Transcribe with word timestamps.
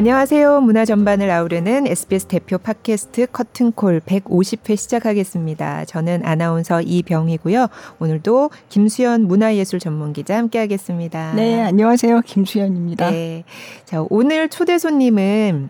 안녕하세요. 0.00 0.62
문화 0.62 0.86
전반을 0.86 1.30
아우르는 1.30 1.86
SBS 1.86 2.24
대표 2.24 2.56
팟캐스트 2.56 3.26
커튼콜 3.32 4.00
150회 4.00 4.74
시작하겠습니다. 4.74 5.84
저는 5.84 6.24
아나운서 6.24 6.80
이병희고요. 6.80 7.66
오늘도 7.98 8.48
김수현 8.70 9.28
문화예술 9.28 9.78
전문기자 9.78 10.38
함께하겠습니다. 10.38 11.34
네, 11.34 11.60
안녕하세요. 11.60 12.22
김수현입니다. 12.22 13.10
네. 13.10 13.44
자, 13.84 14.02
오늘 14.08 14.48
초대 14.48 14.78
손님은 14.78 15.68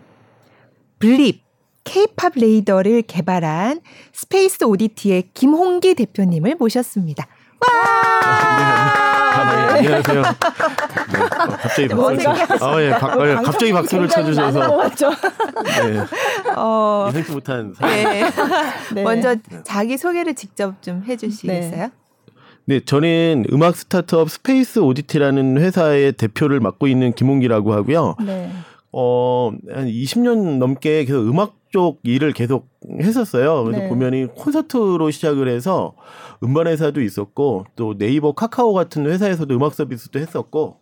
블립 0.99 1.43
K-팝 1.83 2.31
레이더를 2.37 3.01
개발한 3.01 3.81
스페이스 4.13 4.63
오디티의 4.63 5.31
김홍기 5.33 5.93
대표님을 5.93 6.55
모셨습니다. 6.55 7.27
와! 7.67 9.20
아, 9.41 9.73
네, 9.73 9.87
안녕하세요. 9.87 10.21
네, 10.21 11.19
어, 11.19 11.47
갑자기 11.57 11.87
박수. 11.87 12.65
아, 12.65 12.81
예, 12.81 12.89
박, 12.91 13.19
어, 13.19 13.41
갑자기 13.41 13.73
박수를 13.73 14.07
쳐주셔서. 14.07 14.59
네. 14.59 16.53
어, 16.55 17.07
예상치 17.09 17.31
못한. 17.31 17.73
네. 17.81 18.23
네. 18.93 19.03
먼저 19.03 19.35
자기 19.63 19.97
소개를 19.97 20.35
직접 20.35 20.81
좀 20.81 21.03
해주시겠어요? 21.07 21.71
네. 21.87 21.91
네, 22.65 22.79
저는 22.85 23.45
음악 23.51 23.75
스타트업 23.75 24.29
스페이스 24.29 24.79
오디티라는 24.79 25.57
회사의 25.57 26.13
대표를 26.13 26.59
맡고 26.59 26.87
있는 26.87 27.13
김홍기라고 27.13 27.73
하고요. 27.73 28.15
네. 28.23 28.51
어, 28.91 29.51
한 29.73 29.87
20년 29.87 30.57
넘게 30.57 31.05
계속 31.05 31.27
음악 31.27 31.55
쪽 31.71 31.99
일을 32.03 32.33
계속 32.33 32.67
했었어요. 33.01 33.63
그래서 33.63 33.83
네. 33.83 33.89
보면이 33.89 34.27
콘서트로 34.35 35.09
시작을 35.09 35.47
해서 35.47 35.93
음반 36.43 36.67
회사도 36.67 37.01
있었고 37.01 37.65
또 37.75 37.97
네이버 37.97 38.33
카카오 38.33 38.73
같은 38.73 39.05
회사에서도 39.05 39.53
음악 39.55 39.73
서비스도 39.73 40.19
했었고 40.19 40.77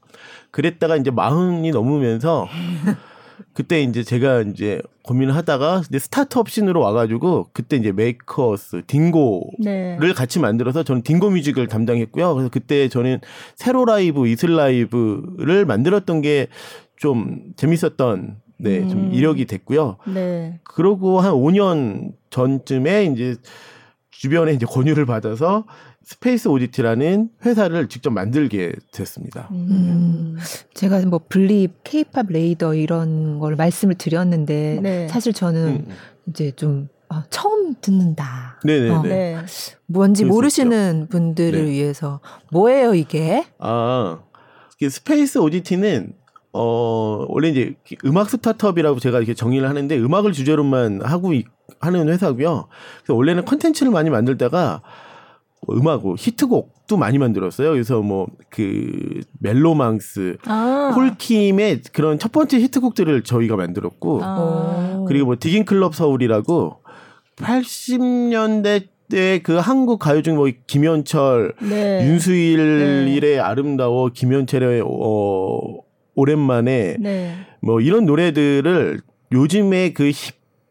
그랬다가 0.51 0.95
이제 0.95 1.11
마흔이 1.11 1.71
넘으면서 1.71 2.47
그때 3.53 3.81
이제 3.81 4.03
제가 4.03 4.41
이제 4.41 4.81
고민을 5.03 5.35
하다가 5.35 5.83
이제 5.87 5.97
스타트업 5.97 6.49
scene으로 6.49 6.81
와가지고 6.81 7.49
그때 7.53 7.77
이제 7.77 7.91
메이커스, 7.91 8.83
딩고를 8.85 9.49
네. 9.59 10.13
같이 10.15 10.39
만들어서 10.39 10.83
저는 10.83 11.03
딩고 11.03 11.29
뮤직을 11.29 11.67
담당했고요. 11.67 12.33
그래서 12.33 12.49
그때 12.49 12.89
저는 12.89 13.19
세로 13.55 13.85
라이브, 13.85 14.27
이슬 14.27 14.55
라이브를 14.55 15.65
만들었던 15.65 16.21
게 16.21 16.47
좀 16.99 17.53
재밌었던 17.55 18.35
네, 18.57 18.79
음. 18.79 18.89
좀 18.89 19.13
이력이 19.13 19.45
됐고요. 19.45 19.97
네. 20.13 20.59
그러고 20.65 21.21
한 21.21 21.31
5년 21.31 22.11
전쯤에 22.29 23.05
이제 23.05 23.37
주변에 24.19 24.51
이제 24.51 24.65
권유를 24.65 25.05
받아서 25.05 25.63
스페이스 26.03 26.49
오디티라는 26.49 27.29
회사를 27.45 27.87
직접 27.87 28.09
만들게 28.09 28.73
됐습니다. 28.91 29.47
음. 29.51 30.35
제가 30.73 30.99
뭐 31.05 31.21
블립, 31.29 31.85
케이팝 31.85 32.25
레이더 32.27 32.75
이런 32.75 33.39
걸 33.39 33.55
말씀을 33.55 33.95
드렸는데 33.95 34.79
네. 34.83 35.07
사실 35.07 35.31
저는 35.31 35.67
음. 35.67 35.85
음. 35.87 35.95
이제 36.27 36.51
좀 36.51 36.89
아, 37.07 37.23
처음 37.29 37.75
듣는다. 37.79 38.59
네네. 38.65 38.89
어, 38.89 39.01
네. 39.03 39.37
뭔지 39.85 40.25
모르시는 40.25 41.07
분들을 41.09 41.63
네. 41.63 41.71
위해서 41.71 42.19
뭐예요 42.51 42.95
이게? 42.95 43.45
아, 43.57 44.19
스페이스 44.81 45.37
오디티는 45.37 46.11
어, 46.53 47.25
원래 47.29 47.49
이제 47.49 47.75
음악 48.05 48.29
스타트업이라고 48.29 48.99
제가 48.99 49.17
이렇게 49.19 49.33
정의를 49.33 49.69
하는데 49.69 49.97
음악을 49.97 50.31
주제로만 50.31 51.01
하고 51.03 51.33
있, 51.33 51.45
하는 51.79 52.09
회사고요. 52.09 52.67
그래서 52.97 53.15
원래는 53.15 53.45
컨텐츠를 53.45 53.91
많이 53.91 54.09
만들다가 54.09 54.81
뭐 55.67 55.75
음악, 55.77 56.03
히트곡도 56.17 56.97
많이 56.97 57.17
만들었어요. 57.17 57.71
그래서 57.71 58.01
뭐 58.01 58.27
그 58.49 59.21
멜로망스, 59.39 60.37
아. 60.45 60.91
폴킴의 60.93 61.81
그런 61.93 62.19
첫 62.19 62.31
번째 62.31 62.59
히트곡들을 62.59 63.23
저희가 63.23 63.55
만들었고, 63.55 64.19
아. 64.21 65.05
그리고 65.07 65.27
뭐 65.27 65.35
디깅 65.39 65.65
클럽 65.65 65.95
서울이라고 65.95 66.81
80년대 67.37 68.87
때그 69.09 69.53
한국 69.55 69.99
가요 69.99 70.21
중에 70.21 70.35
뭐 70.35 70.49
김현철, 70.67 71.53
네. 71.61 72.05
윤수일의 72.07 73.19
네. 73.21 73.39
아름다워, 73.39 74.09
김현철의 74.09 74.83
어 74.85 75.77
오랜만에 76.19 76.97
네. 76.99 77.35
뭐 77.61 77.79
이런 77.81 78.05
노래들을 78.05 79.01
요즘에 79.31 79.93
그 79.93 80.11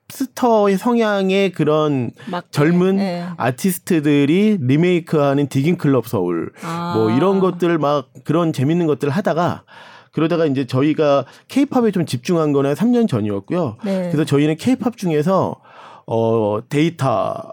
힙스터의 0.08 0.78
성향의 0.78 1.52
그런 1.52 2.10
맞게. 2.30 2.48
젊은 2.50 2.96
네. 2.96 3.24
아티스트들이 3.36 4.58
리메이크하는 4.60 5.48
디깅 5.48 5.76
클럽 5.76 6.06
서울 6.06 6.50
아. 6.62 6.94
뭐 6.96 7.10
이런 7.10 7.40
것들 7.40 7.78
막 7.78 8.08
그런 8.24 8.52
재밌는 8.52 8.86
것들 8.86 9.10
하다가 9.10 9.64
그러다가 10.12 10.46
이제 10.46 10.66
저희가 10.66 11.24
케이팝에 11.48 11.90
좀 11.92 12.04
집중한 12.06 12.52
거는 12.52 12.74
3년 12.74 13.08
전이었고요. 13.08 13.76
네. 13.84 14.08
그래서 14.10 14.24
저희는 14.24 14.56
케이팝 14.56 14.96
중에서 14.96 15.56
어 16.06 16.58
데이터 16.68 17.52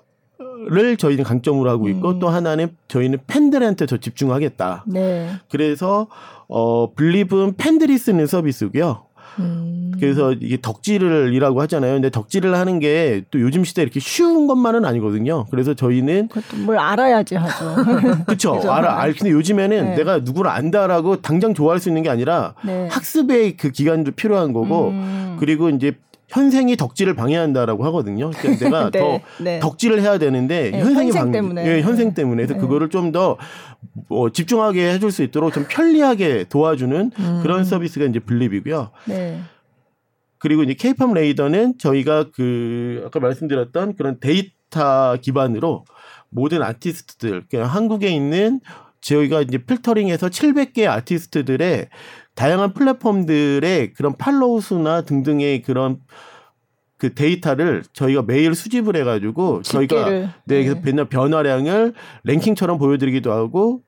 를 0.67 0.97
저희는 0.97 1.23
강점으로 1.23 1.69
하고 1.69 1.89
있고 1.89 2.09
음. 2.11 2.19
또 2.19 2.29
하나는 2.29 2.69
저희는 2.87 3.19
팬들한테 3.27 3.85
더 3.85 3.97
집중하겠다. 3.97 4.85
네. 4.87 5.29
그래서 5.49 6.07
어 6.47 6.91
블립은 6.93 7.55
팬들이 7.57 7.97
쓰는 7.97 8.25
서비스고요. 8.25 9.03
음. 9.39 9.91
그래서 9.99 10.31
이게 10.33 10.57
덕질을이라고 10.61 11.61
하잖아요. 11.61 11.93
근데 11.93 12.09
덕질을 12.09 12.55
하는 12.55 12.79
게 12.79 13.23
또 13.31 13.39
요즘 13.39 13.63
시대 13.63 13.81
이렇게 13.81 13.99
쉬운 13.99 14.47
것만은 14.47 14.85
아니거든요. 14.85 15.45
그래서 15.51 15.73
저희는 15.73 16.29
뭘 16.65 16.77
알아야지 16.79 17.35
하죠. 17.35 17.75
그렇죠. 18.25 18.71
알아. 18.71 18.99
알 18.99 19.13
근데 19.13 19.31
요즘에는 19.31 19.85
네. 19.85 19.95
내가 19.95 20.19
누구를 20.19 20.49
안다라고 20.49 21.21
당장 21.21 21.53
좋아할 21.53 21.79
수 21.79 21.89
있는 21.89 22.01
게 22.01 22.09
아니라 22.09 22.55
네. 22.65 22.87
학습의 22.89 23.57
그 23.57 23.71
기간도 23.71 24.11
필요한 24.11 24.53
거고 24.53 24.89
음. 24.89 25.37
그리고 25.39 25.69
이제 25.69 25.93
현생이 26.35 26.75
덕질을 26.75 27.15
방해한다라고 27.15 27.85
하거든요. 27.85 28.29
그러니까 28.31 28.65
내가 28.65 28.89
네, 28.91 28.99
더 28.99 29.43
네. 29.43 29.59
덕질을 29.59 30.01
해야 30.01 30.17
되는데 30.17 30.71
네, 30.71 30.79
현생이 30.79 31.11
방 31.11 31.31
때문에 31.31 31.65
예, 31.65 31.81
현생 31.81 32.13
때문에 32.13 32.43
그래서 32.43 32.55
네. 32.55 32.59
그거를 32.59 32.89
좀더 32.89 33.37
뭐 34.09 34.29
집중하게 34.29 34.93
해줄 34.93 35.11
수 35.11 35.23
있도록 35.23 35.53
좀 35.53 35.65
편리하게 35.69 36.45
도와주는 36.49 37.11
음. 37.17 37.39
그런 37.41 37.63
서비스가 37.63 38.05
이제 38.05 38.19
블립이고요. 38.19 38.91
네. 39.05 39.39
그리고 40.37 40.63
이제 40.63 40.73
케이팝 40.73 41.13
레이더는 41.13 41.77
저희가 41.79 42.25
그 42.35 43.03
아까 43.05 43.19
말씀드렸던 43.19 43.95
그런 43.95 44.19
데이터 44.19 45.17
기반으로 45.21 45.85
모든 46.29 46.61
아티스트들 46.61 47.45
그냥 47.49 47.67
한국에 47.67 48.09
있는 48.09 48.59
저희가 48.99 49.41
이제 49.41 49.59
filtering해서 49.59 50.27
700개 50.27 50.87
아티스트들의 50.87 51.89
다양한 52.35 52.73
플랫폼들의 52.73 53.93
그런 53.93 54.15
follow 54.17 54.61
수나 54.61 55.01
등등의 55.01 55.61
그런 55.61 55.99
그 56.97 57.13
데이터를 57.13 57.83
저희가 57.93 58.23
매일 58.23 58.55
수집을 58.55 58.95
해가지고 58.95 59.61
저희가 59.63 60.09
네, 60.09 60.29
그래서 60.45 60.81
네. 60.81 61.03
변화량을 61.09 61.93
랭킹처럼 62.23 62.77
보여드리기도 62.77 63.31
하고 63.31 63.81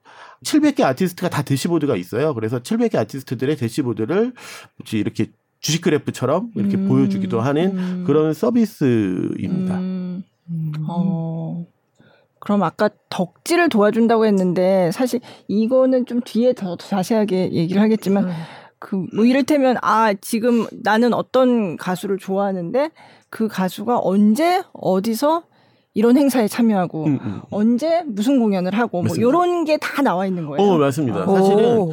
700개 0.43 0.81
아티스트가 0.81 1.29
다 1.29 1.41
대시보드가 1.41 1.95
있어요. 1.95 2.33
그래서 2.33 2.59
700개 2.59 2.95
아티스트들의 2.95 3.55
대시보드를 3.55 4.33
이렇게 4.93 5.31
주식 5.59 5.81
그래프처럼 5.81 6.51
이렇게 6.55 6.77
음, 6.77 6.87
보여주기도 6.87 7.41
하는 7.41 7.77
음. 7.77 8.03
그런 8.05 8.33
서비스입니다. 8.33 9.77
음. 9.77 10.23
음. 10.49 10.71
어. 10.87 11.65
그럼 12.39 12.63
아까 12.63 12.89
덕질을 13.09 13.69
도와준다고 13.69 14.25
했는데 14.25 14.91
사실 14.91 15.19
이거는 15.47 16.05
좀 16.05 16.21
뒤에 16.23 16.53
더 16.53 16.75
자세하게 16.75 17.51
얘기를 17.53 17.81
하겠지만 17.81 18.25
음. 18.25 18.31
그뭐 18.79 19.25
이를테면 19.25 19.77
아 19.81 20.13
지금 20.21 20.67
나는 20.83 21.13
어떤 21.13 21.77
가수를 21.77 22.17
좋아하는데 22.17 22.91
그 23.29 23.47
가수가 23.47 23.99
언제 24.03 24.61
어디서 24.73 25.43
이런 25.95 26.15
행사에 26.15 26.47
참여하고 26.47 27.05
음, 27.05 27.19
음. 27.23 27.41
언제 27.49 28.03
무슨 28.05 28.39
공연을 28.39 28.75
하고 28.77 28.97
뭐 28.99 29.03
맞습니다. 29.03 29.31
뭐 29.31 29.45
이런 29.45 29.65
게 29.65 29.77
다 29.77 30.03
나와 30.03 30.27
있는 30.27 30.45
거예요. 30.45 30.61
어 30.61 30.77
맞습니다. 30.77 31.25
사실은 31.25 31.91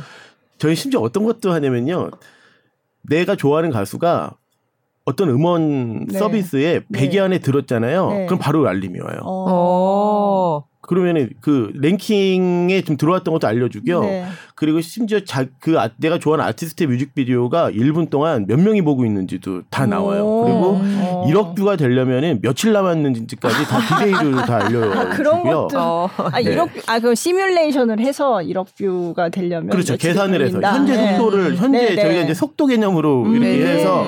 저희 0.58 0.74
심지어 0.74 1.00
어떤 1.00 1.24
것도 1.24 1.52
하냐면요. 1.52 2.10
내가 3.08 3.34
좋아하는 3.34 3.70
가수가 3.70 4.34
어떤 5.06 5.28
음원 5.30 6.06
네. 6.06 6.18
서비스에 6.18 6.80
100위 6.92 7.12
네. 7.12 7.20
안에 7.20 7.38
들었잖아요. 7.38 8.08
네. 8.10 8.26
그럼 8.26 8.38
바로 8.38 8.66
알림이 8.68 8.98
와요. 9.00 9.20
어. 9.22 9.93
그러면은 10.86 11.30
그 11.40 11.70
랭킹에 11.74 12.82
좀 12.82 12.96
들어왔던 12.96 13.32
것도 13.32 13.46
알려주고요. 13.46 14.00
네. 14.02 14.26
그리고 14.54 14.80
심지어 14.80 15.20
자, 15.20 15.46
그 15.60 15.78
아, 15.78 15.88
내가 15.96 16.18
좋아하는 16.18 16.44
아티스트의 16.44 16.88
뮤직비디오가 16.88 17.70
1분 17.70 18.10
동안 18.10 18.46
몇 18.46 18.60
명이 18.60 18.82
보고 18.82 19.04
있는지도 19.04 19.62
다 19.70 19.86
나와요. 19.86 20.42
그리고 20.44 20.80
어. 20.82 21.26
1억 21.28 21.56
뷰가 21.56 21.76
되려면은 21.76 22.40
며칠 22.42 22.72
남았는지까지 22.72 23.64
다 23.64 23.80
디테일을 23.80 24.32
다 24.46 24.56
알려주고요. 24.66 24.92
아, 25.00 25.08
그런 25.10 25.42
것도 25.42 25.78
어. 25.78 26.10
아 26.16 26.40
1억 26.40 26.68
아 26.86 27.00
그럼 27.00 27.14
시뮬레이션을 27.14 28.00
해서 28.00 28.36
1억 28.36 28.66
뷰가 28.76 29.30
되려면 29.30 29.70
그렇죠. 29.70 29.96
계산을 29.96 30.42
해서 30.42 30.60
현재 30.60 30.96
네. 30.96 31.16
속도를 31.16 31.56
현재 31.56 31.78
네, 31.78 31.94
네. 31.94 32.02
저희가 32.02 32.22
이제 32.22 32.34
속도 32.34 32.66
개념으로 32.66 33.22
음, 33.24 33.36
이렇게 33.36 33.64
네. 33.64 33.66
해서 33.72 34.06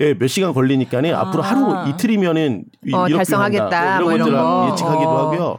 예, 0.00 0.14
몇 0.14 0.26
시간 0.26 0.52
걸리니까는 0.52 1.14
아. 1.14 1.20
앞으로 1.20 1.42
하루 1.42 1.88
이틀이면은 1.88 2.64
어, 2.92 3.08
달성하겠다 3.08 4.00
뭐 4.00 4.12
이런 4.12 4.30
것들을 4.30 4.72
예측하기도 4.72 5.10
하고요. 5.10 5.58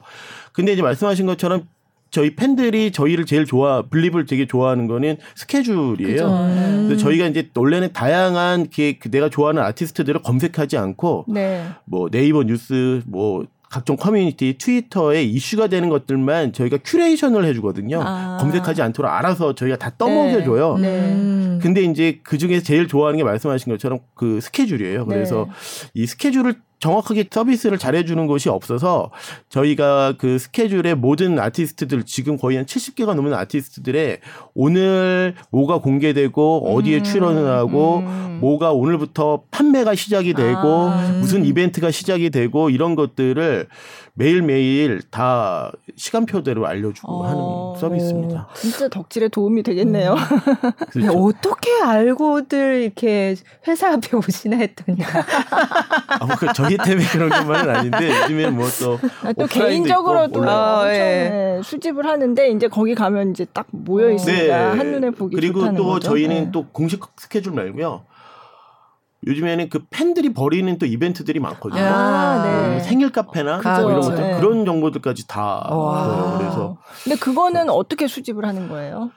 근데 0.54 0.74
이제 0.74 0.82
말씀하신 0.82 1.26
것처럼 1.26 1.68
저희 2.10 2.36
팬들이 2.36 2.92
저희를 2.92 3.26
제일 3.26 3.44
좋아 3.46 3.82
블립을 3.82 4.28
되게 4.28 4.46
좋아하는 4.46 4.88
거는 4.88 5.18
스케줄이에요. 5.36 6.28
음. 6.28 6.86
그래서 6.88 7.04
저희가 7.04 7.26
이제 7.26 7.50
원래는 7.56 7.92
다양한 7.92 8.68
그 8.70 9.10
내가 9.10 9.30
좋아하는 9.30 9.64
아티스트들을 9.64 10.22
검색하지 10.22 10.78
않고 10.78 11.26
네. 11.28 11.66
뭐 11.86 12.10
네이버 12.10 12.44
뉴스 12.44 13.02
뭐 13.08 13.46
각종 13.74 13.96
커뮤니티, 13.96 14.56
트위터에 14.60 15.24
이슈가 15.24 15.66
되는 15.66 15.90
것들만 15.90 16.54
저희가 16.54 16.78
curation을 16.86 17.44
해주거든요. 17.46 18.04
아. 18.06 18.38
검색하지 18.40 18.84
않도록 18.84 19.12
알아서 19.12 19.56
저희가 19.56 19.78
다 19.78 19.92
떠먹여줘요. 19.98 20.78
네. 20.78 21.02
네. 21.02 21.60
근데 21.60 21.82
이제 21.82 22.20
그 22.22 22.38
중에 22.38 22.60
제일 22.60 22.88
좋아하는 22.88 23.18
게 23.18 23.24
말씀하신 23.24 23.72
것처럼 23.72 23.98
그 24.14 24.40
스케줄이에요. 24.40 25.08
그래서 25.08 25.48
네. 25.48 26.02
이 26.04 26.06
스케줄을 26.06 26.54
정확하게 26.84 27.28
서비스를 27.32 27.78
잘해주는 27.78 28.28
곳이 28.28 28.50
없어서 28.50 29.10
저희가 29.48 30.16
그 30.18 30.38
스케줄에 30.38 30.96
모든 30.96 31.40
아티스트들 31.40 32.04
지금 32.04 32.38
거의 32.38 32.58
한 32.58 32.66
70개가 32.66 33.16
넘는 33.16 33.34
아티스트들의 33.34 34.20
오늘 34.54 35.34
뭐가 35.50 35.78
공개되고 35.78 36.76
어디에 36.76 36.98
음, 36.98 37.04
출연을 37.04 37.50
하고 37.50 38.00
음. 38.00 38.40
뭐가 38.42 38.74
오늘부터 38.74 39.44
판매가 39.50 39.96
시작이 39.96 40.34
되고 40.34 40.90
아, 40.90 41.10
음. 41.10 41.20
무슨 41.22 41.46
이벤트가 41.46 41.90
시작이 41.90 42.30
되고 42.32 42.70
이런 42.70 42.96
것들을 42.96 43.68
매일매일 44.16 45.02
다 45.10 45.72
시간표대로 45.96 46.68
알려주고 46.68 47.12
어, 47.12 47.26
하는 47.74 47.80
서비스입니다. 47.80 48.48
진짜 48.56 48.88
덕질에 48.88 49.28
도움이 49.30 49.64
되겠네요. 49.64 50.14
음. 50.14 50.72
그렇죠. 50.92 51.12
어떻게 51.14 51.72
알고들 51.84 52.84
이렇게 52.84 53.36
회사 53.68 53.92
앞에 53.94 54.16
오시나 54.18 54.58
했더니. 54.58 55.00
아, 56.08 56.26
뭐그 56.26 56.54
저희 56.54 56.78
때문에 56.78 57.08
그런 57.08 57.30
것만은 57.30 57.76
아닌데 57.76 58.22
요즘에 58.22 58.52
뭐또 58.52 59.00
아, 59.24 59.34
또 59.34 59.48
개인적으로도 59.48 60.44
아, 60.48 60.86
네. 60.86 61.60
수집을 61.64 62.06
하는데 62.06 62.50
이제 62.50 62.68
거기 62.68 62.94
가면 62.94 63.32
이제 63.32 63.46
딱 63.52 63.66
모여 63.72 64.12
있으니까 64.12 64.74
네. 64.74 64.78
한눈에 64.78 65.10
보기 65.10 65.36
그리고 65.36 65.74
또 65.74 65.86
거죠? 65.86 66.10
저희는 66.10 66.36
네. 66.36 66.50
또 66.52 66.68
공식 66.68 67.02
스케줄 67.18 67.54
말고요. 67.54 68.04
요즘에는 69.28 69.70
그 69.70 69.86
팬들이 69.90 70.34
버리는 70.34 70.78
또 70.78 70.86
이벤트들이 70.86 71.40
많거든요. 71.40 71.82
아, 71.82 72.44
네. 72.44 72.76
음, 72.76 72.80
생일 72.80 73.12
카페나 73.12 73.62
뭐 73.62 73.92
이런 73.92 74.02
것들 74.02 74.24
네. 74.24 74.40
그런 74.40 74.66
정보들까지 74.66 75.28
다 75.28 75.66
보여요. 75.70 76.36
그래서 76.40 76.78
근데 77.04 77.18
그거는 77.18 77.70
어떻게 77.70 78.08
수집을 78.08 78.46
하는 78.46 78.68
거예요? 78.68 79.12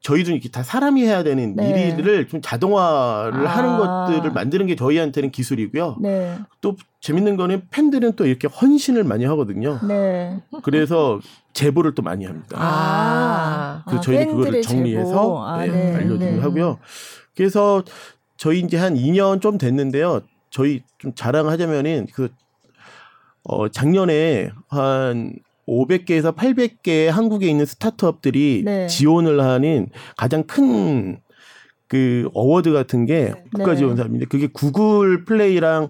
저희도 0.00 0.30
이렇게 0.30 0.48
다 0.48 0.62
사람이 0.62 1.02
해야 1.04 1.24
되는 1.24 1.56
네. 1.56 1.88
일을 1.98 2.28
좀 2.28 2.40
자동화를 2.40 3.46
아. 3.46 3.50
하는 3.50 3.78
것들을 3.78 4.30
만드는 4.32 4.66
게 4.66 4.76
저희한테는 4.76 5.32
기술이고요. 5.32 5.96
네. 6.00 6.38
또 6.60 6.76
재밌는 7.00 7.36
거는 7.36 7.62
팬들은 7.70 8.12
또 8.14 8.24
이렇게 8.26 8.46
헌신을 8.46 9.02
많이 9.04 9.24
하거든요. 9.24 9.80
네. 9.86 10.40
그래서 10.62 11.18
제보를 11.52 11.94
또 11.94 12.02
많이 12.02 12.26
합니다. 12.26 12.56
아. 12.60 13.82
그래서 13.86 14.02
저희는 14.02 14.28
아, 14.28 14.36
그거를 14.36 14.62
정리해서 14.62 15.44
아, 15.44 15.66
네, 15.66 15.66
네. 15.66 15.94
알려드리고 15.96 16.36
네. 16.36 16.40
하고요. 16.40 16.78
그래서 17.36 17.82
저희 18.38 18.60
이제 18.60 18.78
한 18.78 18.94
2년 18.94 19.42
좀 19.42 19.58
됐는데요. 19.58 20.22
저희 20.50 20.82
좀 20.96 21.14
자랑하자면은 21.14 22.06
그, 22.14 22.30
어, 23.44 23.68
작년에 23.68 24.50
한 24.68 25.34
500개에서 25.66 26.34
800개 26.34 27.08
한국에 27.08 27.46
있는 27.46 27.66
스타트업들이 27.66 28.62
네. 28.64 28.86
지원을 28.86 29.42
하는 29.42 29.90
가장 30.16 30.44
큰 30.44 31.20
그 31.88 32.28
award 32.34 32.72
같은 32.72 33.06
게 33.06 33.32
네. 33.34 33.44
국가 33.54 33.74
지원사입니다. 33.74 34.26
그게 34.28 34.46
구글 34.46 35.24
플레이랑 35.24 35.88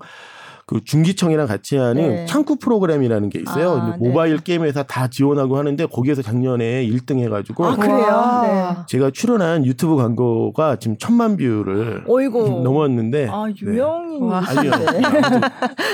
그 0.68 0.84
중기청이랑 0.84 1.46
같이 1.46 1.78
하는 1.78 2.08
네. 2.08 2.26
창구 2.26 2.56
프로그램이라는 2.56 3.30
게 3.30 3.40
있어요. 3.40 3.70
아, 3.70 3.96
모바일 3.98 4.36
네. 4.36 4.42
게임 4.44 4.64
회사 4.64 4.82
다 4.82 5.08
지원하고 5.08 5.56
하는데 5.56 5.86
거기에서 5.86 6.20
작년에 6.20 6.86
1등 6.86 7.20
해가지고 7.20 7.64
아, 7.64 7.74
그래요? 7.74 8.42
네. 8.42 8.82
제가 8.86 9.10
출연한 9.10 9.64
유튜브 9.64 9.96
광고가 9.96 10.76
지금 10.76 10.98
천만 10.98 11.38
view를 11.38 12.04
어이고. 12.06 12.60
넘었는데 12.62 13.28
아 13.30 13.46
유명인 13.62 14.28
네. 14.28 14.34
아니요 14.34 14.70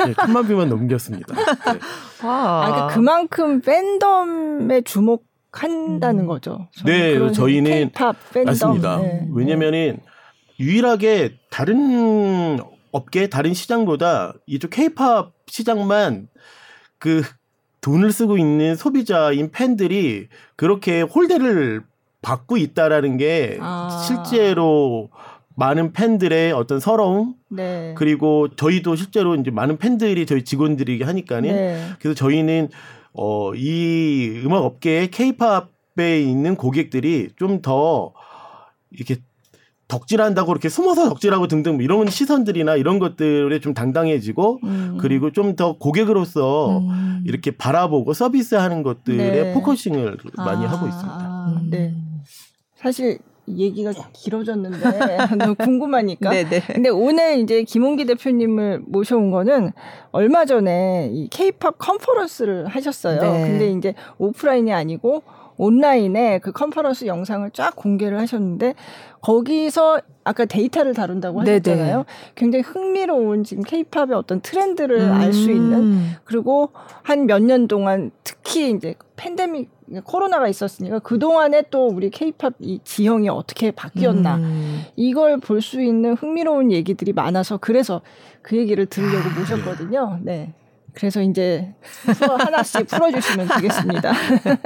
네, 0.06 0.14
천만 0.20 0.44
뷰만 0.48 0.68
넘겼습니다. 0.68 1.36
네. 1.36 1.78
아, 2.22 2.64
그러니까 2.66 2.86
그만큼 2.88 3.60
팬덤에 3.60 4.80
주목 4.80 5.24
한다는 5.52 6.24
음. 6.24 6.26
거죠. 6.26 6.66
네, 6.84 7.30
저희는 7.30 7.92
맞습니다. 8.44 8.96
네. 8.96 9.28
왜냐면은 9.32 10.00
유일하게 10.58 11.36
다른 11.52 12.58
업계 12.94 13.28
다른 13.28 13.54
시장보다 13.54 14.34
이쪽 14.46 14.70
케이팝 14.70 15.32
시장만 15.48 16.28
그 16.98 17.22
돈을 17.80 18.12
쓰고 18.12 18.38
있는 18.38 18.76
소비자인 18.76 19.50
팬들이 19.50 20.28
그렇게 20.56 21.02
홀대를 21.02 21.82
받고 22.22 22.56
있다라는 22.56 23.16
게 23.16 23.58
아. 23.60 24.04
실제로 24.06 25.10
많은 25.56 25.92
팬들의 25.92 26.52
어떤 26.52 26.78
서러움 26.78 27.34
네. 27.48 27.94
그리고 27.98 28.48
저희도 28.54 28.94
실제로 28.96 29.34
이제 29.34 29.50
많은 29.50 29.76
팬들이 29.76 30.24
저희 30.24 30.44
직원들이 30.44 31.02
하니까는 31.02 31.50
네. 31.50 31.88
그래서 31.98 32.14
저희는 32.14 32.68
어 33.12 33.52
이 33.54 34.40
음악 34.44 34.64
업계의 34.64 35.10
케이팝에 35.10 36.20
있는 36.20 36.56
고객들이 36.56 37.30
좀 37.36 37.60
더 37.60 38.12
이렇게 38.90 39.16
덕질한다고 39.88 40.52
이렇게 40.52 40.68
숨어서 40.68 41.08
덕질하고 41.08 41.46
등등 41.46 41.74
뭐 41.74 41.82
이런 41.82 42.08
시선들이나 42.08 42.76
이런 42.76 42.98
것들에 42.98 43.60
좀 43.60 43.74
당당해지고 43.74 44.60
음. 44.64 44.98
그리고 45.00 45.30
좀 45.30 45.54
더 45.56 45.76
고객으로서 45.78 46.78
음. 46.78 47.22
이렇게 47.26 47.52
바라보고 47.52 48.12
서비스하는 48.12 48.82
것들에 48.82 49.16
네. 49.16 49.54
focusing을 49.54 50.16
많이 50.36 50.66
아. 50.66 50.70
하고 50.70 50.88
있습니다. 50.88 51.62
네. 51.70 51.94
사실 52.74 53.18
얘기가 53.46 53.92
길어졌는데 54.12 54.78
너무 55.38 55.54
궁금하니까. 55.54 56.30
네네. 56.30 56.48
네. 56.48 56.60
근데 56.66 56.88
오늘 56.88 57.38
이제 57.38 57.62
김홍기 57.62 58.06
대표님을 58.06 58.82
모셔온 58.86 59.30
거는 59.30 59.72
얼마 60.12 60.44
전에 60.44 61.10
이 61.12 61.28
K-pop 61.28 61.76
conference를 61.78 62.66
하셨어요. 62.66 63.20
네. 63.20 63.46
근데 63.46 63.70
이제 63.70 63.94
오프라인이 64.18 64.72
아니고 64.72 65.22
온라인에 65.56 66.38
그 66.38 66.52
컨퍼런스 66.52 67.06
영상을 67.06 67.48
쫙 67.52 67.74
공개를 67.76 68.18
하셨는데 68.20 68.74
거기서 69.20 70.00
아까 70.24 70.44
데이터를 70.46 70.94
다룬다고 70.94 71.40
하셨잖아요. 71.42 71.92
네네. 71.92 72.04
굉장히 72.34 72.62
흥미로운 72.62 73.44
지금 73.44 73.62
케이팝의 73.62 74.12
어떤 74.14 74.40
트렌드를 74.40 75.00
음. 75.00 75.12
알수 75.12 75.50
있는 75.50 76.08
그리고 76.24 76.70
한 77.02 77.26
몇 77.26 77.40
년 77.42 77.68
동안 77.68 78.10
특히 78.24 78.70
이제 78.70 78.94
팬데믹 79.16 79.70
코로나가 80.04 80.48
있었으니까 80.48 80.98
그 81.00 81.18
동안에 81.18 81.64
또 81.70 81.86
우리 81.88 82.08
케이팝 82.10 82.54
이 82.60 82.80
지형이 82.84 83.28
어떻게 83.28 83.70
바뀌었나 83.70 84.36
음. 84.36 84.82
이걸 84.96 85.38
볼 85.38 85.60
수 85.60 85.82
있는 85.82 86.14
흥미로운 86.14 86.72
얘기들이 86.72 87.12
많아서 87.12 87.58
그래서 87.58 88.00
그 88.42 88.56
얘기를 88.56 88.86
들으려고 88.86 89.28
아. 89.28 89.38
모셨거든요. 89.38 90.18
네. 90.22 90.54
그래서 90.94 91.20
이제 91.22 91.74
하나씩 92.06 92.86
풀어주시면 92.86 93.48
되겠습니다. 93.48 94.12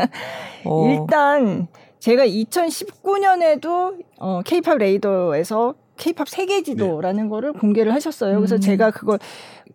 어. 0.64 0.88
일단 0.88 1.66
제가 1.98 2.26
2019년에도 2.26 4.04
어, 4.18 4.40
K-팝 4.44 4.78
레이더에서 4.78 5.74
K-팝 5.96 6.28
세계 6.28 6.62
지도라는 6.62 7.24
네. 7.24 7.28
거를 7.28 7.52
공개를 7.52 7.92
하셨어요. 7.92 8.36
그래서 8.36 8.56
음. 8.56 8.60
제가 8.60 8.90
그걸 8.92 9.18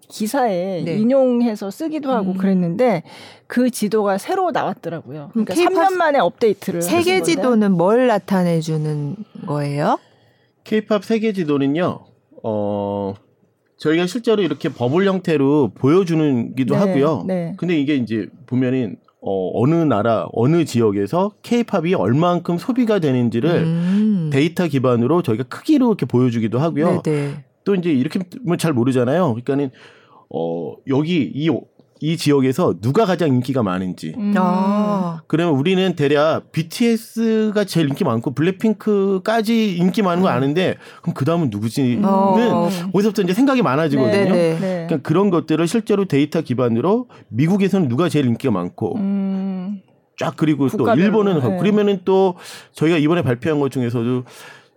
기사에 0.07 0.83
네. 0.83 0.95
인용해서 0.95 1.69
쓰기도 1.69 2.11
하고 2.11 2.31
음. 2.31 2.37
그랬는데 2.37 3.03
그 3.47 3.69
지도가 3.69 4.17
새로 4.17 4.51
나왔더라고요. 4.51 5.31
그러니까 5.33 5.53
3년 5.53 5.93
만에 5.93 6.19
업데이트를 6.19 6.81
세계 6.81 7.21
지도는 7.21 7.73
뭘 7.73 8.07
나타내 8.07 8.61
주는 8.61 9.15
거예요? 9.45 9.99
K-팝 10.63 11.03
세계 11.03 11.33
지도는요. 11.33 12.05
어 12.43 13.13
저희가 13.77 14.07
실제로 14.07 14.41
이렇게 14.41 14.69
버블 14.69 15.05
형태로 15.05 15.71
보여주는기도 15.75 16.75
네, 16.75 16.79
하고요. 16.79 17.23
네. 17.27 17.53
근데 17.57 17.79
이게 17.79 17.95
이제 17.95 18.27
보면은 18.45 18.97
어, 19.25 19.51
어느 19.61 19.75
나라, 19.75 20.27
어느 20.33 20.65
지역에서 20.65 21.31
케이팝이 21.43 21.93
얼만큼 21.93 22.57
소비가 22.57 22.99
되는지를 22.99 23.49
음. 23.49 24.29
데이터 24.31 24.67
기반으로 24.67 25.21
저희가 25.21 25.43
크기로 25.43 25.87
이렇게 25.87 26.05
보여주기도 26.05 26.59
하고요. 26.59 27.01
네네. 27.03 27.03
네. 27.03 27.43
또 27.63 27.75
이제 27.75 27.89
이렇게 27.89 28.19
잘 28.57 28.73
모르잖아요. 28.73 29.29
그러니까는 29.29 29.71
어, 30.29 30.75
여기 30.87 31.31
이 31.33 31.49
이 32.03 32.17
지역에서 32.17 32.81
누가 32.81 33.05
가장 33.05 33.29
인기가 33.29 33.63
많은지. 33.63 34.13
음. 34.17 34.33
아. 34.35 35.21
그러면 35.27 35.53
우리는 35.53 35.95
대략 35.95 36.51
BTS가 36.51 37.63
제일 37.63 37.87
인기 37.87 38.03
많고 38.03 38.31
블랙핑크까지 38.33 39.77
인기 39.77 40.01
많은 40.01 40.21
거 40.21 40.27
아는데 40.27 40.75
그럼 41.01 41.13
그 41.13 41.23
다음은 41.23 41.49
누구지는 41.49 42.03
어. 42.03 42.67
거기서부터 42.91 43.21
이제 43.21 43.33
생각이 43.33 43.61
많아지거든요. 43.61 44.11
네, 44.11 44.29
네. 44.29 44.59
네. 44.59 44.85
그러니까 44.85 44.97
그런 44.97 45.29
것들을 45.29 45.65
실제로 45.65 46.03
데이터 46.03 46.41
기반으로 46.41 47.07
미국에서는 47.29 47.87
누가 47.87 48.09
제일 48.09 48.25
인기가 48.25 48.51
많고 48.51 48.97
음. 48.97 49.81
쫙 50.19 50.33
그리고 50.35 50.67
또 50.67 50.93
일본은 50.95 51.39
네. 51.39 51.57
그러면은 51.57 52.01
또 52.03 52.35
저희가 52.73 52.97
이번에 52.97 53.21
발표한 53.21 53.61
것 53.61 53.71
중에서도 53.71 54.25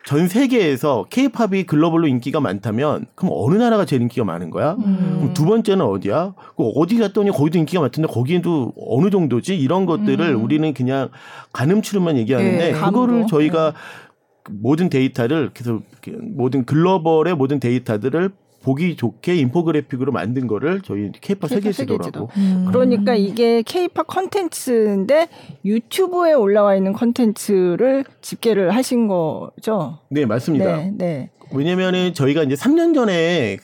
전 0.07 0.29
세계에서 0.29 1.07
케이팝이 1.11 1.65
글로벌로 1.65 2.07
인기가 2.07 2.39
많다면 2.39 3.07
그럼 3.17 3.33
어느 3.35 3.57
나라가 3.57 3.85
제일 3.85 4.03
인기가 4.03 4.25
많은 4.25 4.51
거야? 4.51 4.75
음. 4.75 5.17
그럼 5.19 5.35
두 5.35 5.45
번째는 5.45 5.85
어디야? 5.85 6.33
그 6.57 6.63
어디 6.77 6.97
갔더니 6.97 7.33
거기도 7.33 7.59
인기가 7.59 7.81
많던데 7.81 8.07
거기에도 8.07 8.73
어느 8.89 9.11
정도지? 9.11 9.59
이런 9.59 9.85
것들을 9.85 10.21
음. 10.21 10.45
우리는 10.45 10.73
그냥 10.75 11.09
가늠치로만 11.53 12.19
얘기하는데 12.19 12.73
네, 12.73 12.73
그거를 12.73 13.27
저희가 13.27 13.73
네. 13.73 14.55
모든 14.63 14.89
데이터를 14.91 15.51
그래서 15.53 15.81
모든 16.23 16.65
글로벌의 16.65 17.35
모든 17.35 17.59
데이터들을 17.59 18.31
보기 18.67 18.97
좋게 18.97 19.37
인포그래픽으로 19.37 20.11
만든 20.11 20.49
거를 20.49 20.81
저희 20.81 21.13
케이팝 21.13 21.49
세계 21.49 21.71
지도라고. 21.71 22.29
음. 22.37 22.65
그러니까 22.67 23.15
이게 23.15 23.63
케이팝 23.63 24.09
컨텐츠인데 24.09 25.29
유튜브에 25.65 26.33
올라와 26.33 26.75
있는 26.75 26.93
컨텐츠를 26.93 28.05
집계를 28.23 28.75
하신 28.75 29.07
거죠? 29.07 30.01
네, 30.11 30.27
맞습니다. 30.27 30.79
네, 30.79 30.93
네. 30.97 31.31
왜냐면은 31.53 32.13
저희가 32.13 32.43
이제 32.43 32.57
3년 32.57 32.93
전에 32.93 33.59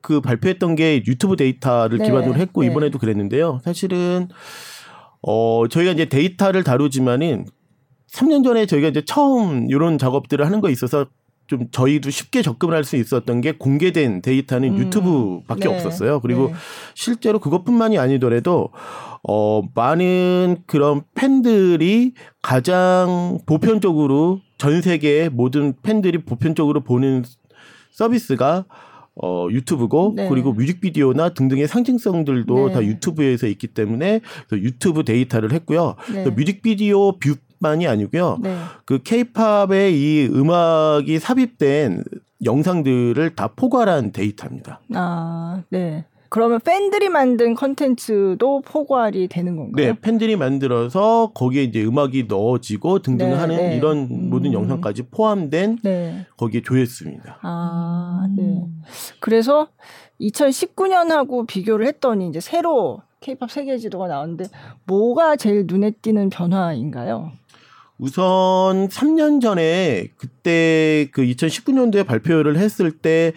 그 0.00 0.20
발표했던 0.20 0.76
게 0.76 1.02
유튜브 1.08 1.34
데이터를 1.34 1.98
네, 1.98 2.04
기반으로 2.04 2.36
했고 2.36 2.60
네. 2.60 2.68
이번에도 2.68 3.00
그랬는데요. 3.00 3.58
사실은 3.64 4.28
어 5.22 5.66
저희가 5.68 5.90
이제 5.90 6.04
데이터를 6.04 6.62
다루지만은 6.62 7.46
3년 8.12 8.44
전에 8.44 8.66
저희가 8.66 8.86
이제 8.88 9.02
처음 9.04 9.68
이런 9.70 9.98
작업들을 9.98 10.46
하는 10.46 10.60
거 10.60 10.70
있어서 10.70 11.06
좀 11.50 11.66
저희도 11.72 12.10
쉽게 12.10 12.42
접근을 12.42 12.76
할 12.76 12.84
수 12.84 12.96
있었던 12.96 13.40
게 13.40 13.52
공개된 13.52 14.22
데이터는 14.22 14.70
음. 14.70 14.78
유튜브밖에 14.78 15.68
네. 15.68 15.74
없었어요. 15.74 16.20
그리고 16.20 16.46
네. 16.46 16.54
실제로 16.94 17.38
그것뿐만이 17.40 17.98
아니더라도 17.98 18.70
어 19.28 19.62
많은 19.74 20.58
그런 20.66 21.02
팬들이 21.14 22.14
가장 22.40 23.38
보편적으로 23.46 24.40
전 24.58 24.80
세계 24.80 25.28
모든 25.28 25.74
팬들이 25.82 26.18
보편적으로 26.24 26.80
보는 26.82 27.24
서비스가 27.90 28.64
어, 29.22 29.48
유튜브고 29.50 30.14
네. 30.16 30.28
그리고 30.28 30.52
뮤직비디오나 30.52 31.30
등등의 31.34 31.68
상징성들도 31.68 32.68
네. 32.68 32.72
다 32.72 32.82
유튜브에서 32.82 33.46
있기 33.48 33.66
때문에 33.66 34.20
유튜브 34.52 35.04
데이터를 35.04 35.52
했고요. 35.52 35.96
네. 36.14 36.24
뮤직비디오 36.30 37.18
view 37.18 37.34
만이 37.60 37.86
아니고요. 37.86 38.38
네. 38.42 38.56
그 38.84 39.02
케이팝의 39.02 39.94
이 39.94 40.28
음악이 40.32 41.18
삽입된 41.18 42.04
영상들을 42.44 43.36
다 43.36 43.50
포괄한 43.54 44.12
데이터입니다. 44.12 44.80
아, 44.94 45.62
네. 45.68 46.04
그러면 46.30 46.60
팬들이 46.64 47.08
만든 47.08 47.54
컨텐츠도 47.54 48.62
포괄이 48.62 49.26
되는 49.26 49.56
건가요? 49.56 49.84
네, 49.84 50.00
팬들이 50.00 50.36
만들어서 50.36 51.32
거기에 51.34 51.64
이제 51.64 51.84
음악이 51.84 52.26
넣어지고 52.28 53.00
등등 53.00 53.30
네, 53.30 53.34
하는 53.34 53.56
네. 53.56 53.76
이런 53.76 54.08
음. 54.10 54.30
모든 54.30 54.52
영상까지 54.52 55.08
포함된 55.10 55.80
네. 55.82 56.26
거기에 56.36 56.62
조회수입니다. 56.62 57.40
아, 57.42 58.28
네. 58.36 58.64
그래서 59.18 59.68
2019년하고 60.20 61.48
비교를 61.48 61.86
했더니 61.88 62.28
이제 62.28 62.38
새로 62.38 63.02
케이팝 63.18 63.50
세계 63.50 63.76
지도가 63.76 64.06
나왔는데 64.06 64.44
뭐가 64.84 65.34
제일 65.34 65.64
눈에 65.66 65.90
띄는 65.90 66.30
변화인가요? 66.30 67.32
우선 68.00 68.88
3년 68.88 69.40
전에 69.40 70.08
그때 70.16 71.08
그 71.12 71.22
2019년도에 71.22 72.06
발표를 72.06 72.56
했을 72.58 72.90
때 72.90 73.32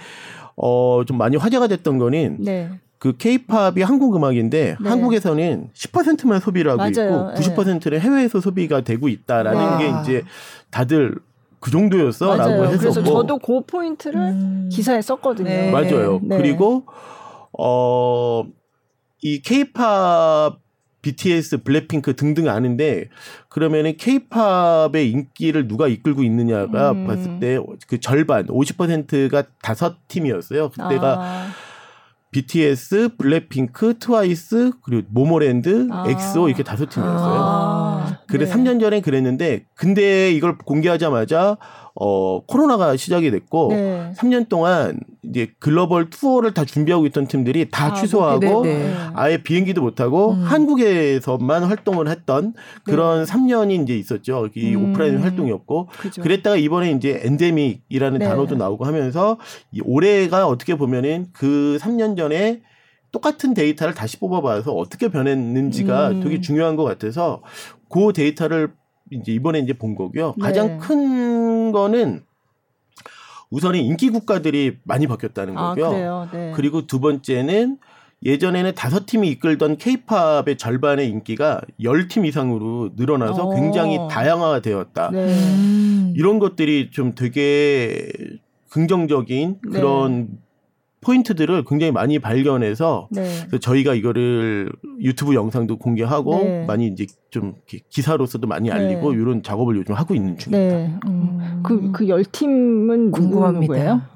어 0.56 1.04
좀 1.08 1.18
많이 1.18 1.36
화제가 1.36 1.66
됐던 1.68 1.98
거는 1.98 2.38
네. 2.40 2.70
그 3.00 3.18
케이팝이 3.18 3.82
한국 3.82 4.16
음악인데 4.16 4.76
네. 4.80 4.90
한국에서는 4.90 5.70
10%만 5.74 6.40
소비를 6.40 6.70
하고 6.72 6.78
맞아요. 6.78 7.34
있고 7.36 7.56
90%는 7.56 8.00
해외에서 8.00 8.40
소비가 8.40 8.82
되고 8.82 9.10
있다라는 9.10 9.60
와. 9.60 9.78
게 9.80 9.92
이제 10.02 10.24
다들 10.70 11.16
그 11.60 11.72
정도였어라고 11.72 12.66
해서 12.68 12.78
그래서 12.78 13.04
저도 13.04 13.40
그 13.40 13.62
포인트를 13.66 14.20
음. 14.20 14.70
기사에 14.72 15.02
썼거든요. 15.02 15.50
네. 15.50 15.72
맞아요. 15.72 16.20
네. 16.22 16.38
그리고 16.38 16.86
어이 17.52 19.42
케이팝 19.44 20.60
BTS, 21.02 21.64
블랙핑크 21.64 22.16
등등 22.16 22.48
아는데 22.48 23.10
그러면은 23.54 23.98
케이팝의 23.98 25.12
인기를 25.12 25.68
누가 25.68 25.88
이끌고 25.88 26.24
있느냐가 26.24 26.92
음. 26.92 27.06
봤을 27.06 27.40
때 27.40 27.60
그 27.88 28.00
절반 28.00 28.48
50%가 28.48 29.44
다섯 29.62 29.98
팀이었어요. 30.08 30.70
그때가 30.70 31.18
아. 31.20 31.48
BTS, 32.32 33.10
블랙핑크, 33.16 34.00
트와이스, 34.00 34.72
그리고 34.84 35.08
모모랜드, 35.12 35.88
아. 35.92 36.06
엑소 36.08 36.48
이렇게 36.48 36.64
다섯 36.64 36.90
팀이었어요. 36.90 37.40
아. 37.40 38.20
그래 38.28 38.46
네. 38.46 38.52
3년 38.52 38.80
전에 38.80 39.02
그랬는데 39.02 39.66
근데 39.76 40.32
이걸 40.32 40.58
공개하자마자 40.58 41.58
어 41.96 42.44
코로나가 42.46 42.98
시작이 42.98 43.30
됐고 43.30 43.68
네. 43.70 44.12
3년 44.18 44.50
동안 44.50 45.00
이제 45.22 45.52
글로벌 45.60 46.10
투어를 46.10 46.54
다 46.54 46.66
준비하고 46.66 47.06
있던 47.08 47.28
팀들이 47.28 47.70
다 47.70 47.88
아, 47.88 47.94
취소하고 47.94 48.64
네, 48.64 48.74
네, 48.74 48.84
네. 48.88 48.96
아예 49.14 49.38
비행기도 49.38 49.82
못 49.82 49.94
타고 49.94 50.32
음. 50.32 50.44
한국에서만 50.44 51.64
활동을 51.64 52.08
했던 52.08 52.56
그런 52.84 53.26
네. 53.26 53.32
3년이 53.32 53.84
이제 53.84 53.96
있었죠. 53.96 54.50
이 54.56 54.74
음. 54.74 54.92
오프라인 54.92 55.20
활동이었고 55.20 55.90
그죠. 56.00 56.22
그랬다가 56.24 56.58
이번에 56.58 56.92
이제 56.92 57.22
엔데믹이라는 57.24 58.20
네. 58.20 58.26
단어도 58.26 58.56
나오고 58.56 58.86
하면서 58.86 59.38
이 59.72 59.82
올해가 59.86 60.48
어떻게 60.48 60.76
보면은 60.76 61.28
그 61.32 61.78
3년 61.80 62.18
전에 62.18 62.62
똑같은 63.12 63.54
데이터를 63.54 63.94
다시 63.94 64.18
뽑아봐서 64.18 64.74
어떻게 64.74 65.10
변했는지가 65.10 66.10
음. 66.10 66.20
되게 66.22 66.42
중요한 66.42 66.76
것 66.76 66.84
같아서 66.84 67.44
그 67.88 68.12
데이터를 68.12 68.74
이제 69.12 69.32
이번에 69.32 69.60
이제 69.60 69.74
본 69.74 69.96
거고요. 69.96 70.34
가장 70.42 70.68
네. 70.68 70.78
큰 70.80 71.72
거는 71.72 72.24
우선은 73.52 73.80
인기 73.80 74.10
국가들이 74.10 74.78
많이 74.84 75.06
바뀌었다는 75.08 75.58
아, 75.58 75.76
거고요. 75.76 76.14
아, 76.14 76.30
네. 76.32 76.54
그리고 76.56 76.88
두 76.88 77.00
번째는 77.00 77.78
예전에는 78.26 78.74
다섯 78.74 79.06
팀이 79.06 79.28
이끌던 79.30 79.78
케이팝의 79.78 80.58
절반의 80.58 81.10
인기가 81.10 81.62
열 81.84 82.08
팀 82.08 82.26
이상으로 82.26 82.92
늘어나서 82.96 83.48
오. 83.48 83.56
굉장히 83.56 83.98
다양화가 84.10 84.62
되었다. 84.62 85.12
네. 85.12 85.26
음. 85.28 86.14
이런 86.16 86.40
것들이 86.40 86.90
좀 86.92 87.16
되게 87.16 88.10
긍정적인 88.70 89.60
네. 89.62 89.80
그런 89.80 90.30
포인트들을 91.04 91.64
굉장히 91.66 91.92
많이 91.92 92.20
발견해서 92.20 93.08
네. 93.12 93.24
저희가 93.60 93.94
이거를 93.94 94.72
유튜브 95.00 95.36
영상도 95.36 95.78
공개하고 95.78 96.44
네. 96.44 96.66
많이 96.66 96.88
이제 96.88 97.06
좀 97.30 97.54
기사로서도 97.90 98.48
많이 98.48 98.70
네. 98.70 98.76
알리고 98.76 99.14
네. 99.14 99.22
이런 99.22 99.44
작업을 99.44 99.76
요즘 99.78 99.94
하고 99.96 100.16
있는 100.16 100.38
중입니다. 100.38 100.78
네. 100.78 100.94
음. 101.08 101.62
그, 101.64 101.92
그 101.92 102.08
열 102.08 102.24
팀은 102.26 103.12
궁금합니다. 103.12 104.10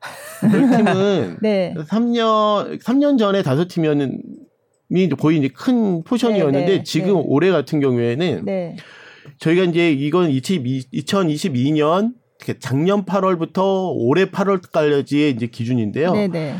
열 0.52 0.70
팀은 0.70 1.38
네. 1.42 1.74
3년 1.88 2.80
3년 2.82 3.18
전에 3.18 3.42
다섯 3.42 3.66
팀이었는 3.68 4.20
이 4.90 5.08
거의 5.08 5.38
이제 5.38 5.48
큰 5.48 6.04
포션이었는데 6.04 6.66
네, 6.66 6.82
지금 6.84 7.22
올해 7.24 7.50
같은 7.50 7.80
경우에는 7.80 8.44
저희가 9.38 9.64
이제 9.64 9.90
이건 9.90 10.30
2022년 10.30 12.12
작년 12.60 13.04
8월부터 13.04 13.92
올해 13.94 14.26
8월까지의 14.26 15.34
이제 15.34 15.46
기준인데요. 15.46 16.12
네네. 16.12 16.56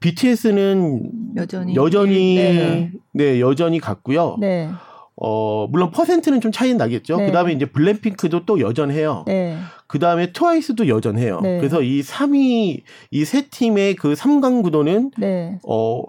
BTS는 0.00 1.10
여전히 1.36 1.74
여전히 1.74 2.34
네, 2.36 2.92
네 3.12 3.40
여전히 3.40 3.80
같고요. 3.80 4.36
네. 4.38 4.68
어 5.16 5.66
물론 5.68 5.90
퍼센트는 5.92 6.40
좀 6.40 6.52
차이는 6.52 6.76
나겠죠. 6.76 7.16
네. 7.16 7.26
그 7.26 7.32
다음에 7.32 7.52
이제 7.52 7.66
블랙핑크도 7.66 8.44
또 8.44 8.60
여전해요. 8.60 9.24
네. 9.26 9.56
그 9.86 9.98
다음에 9.98 10.32
트와이스도 10.32 10.88
여전해요. 10.88 11.40
네. 11.40 11.58
그래서 11.58 11.82
이 11.82 12.00
3위 12.00 12.82
이 13.12 13.24
세 13.24 13.42
팀의 13.48 13.94
그 13.96 14.12
3강 14.14 14.62
구도는 14.62 15.12
네. 15.18 15.58
어 15.66 16.02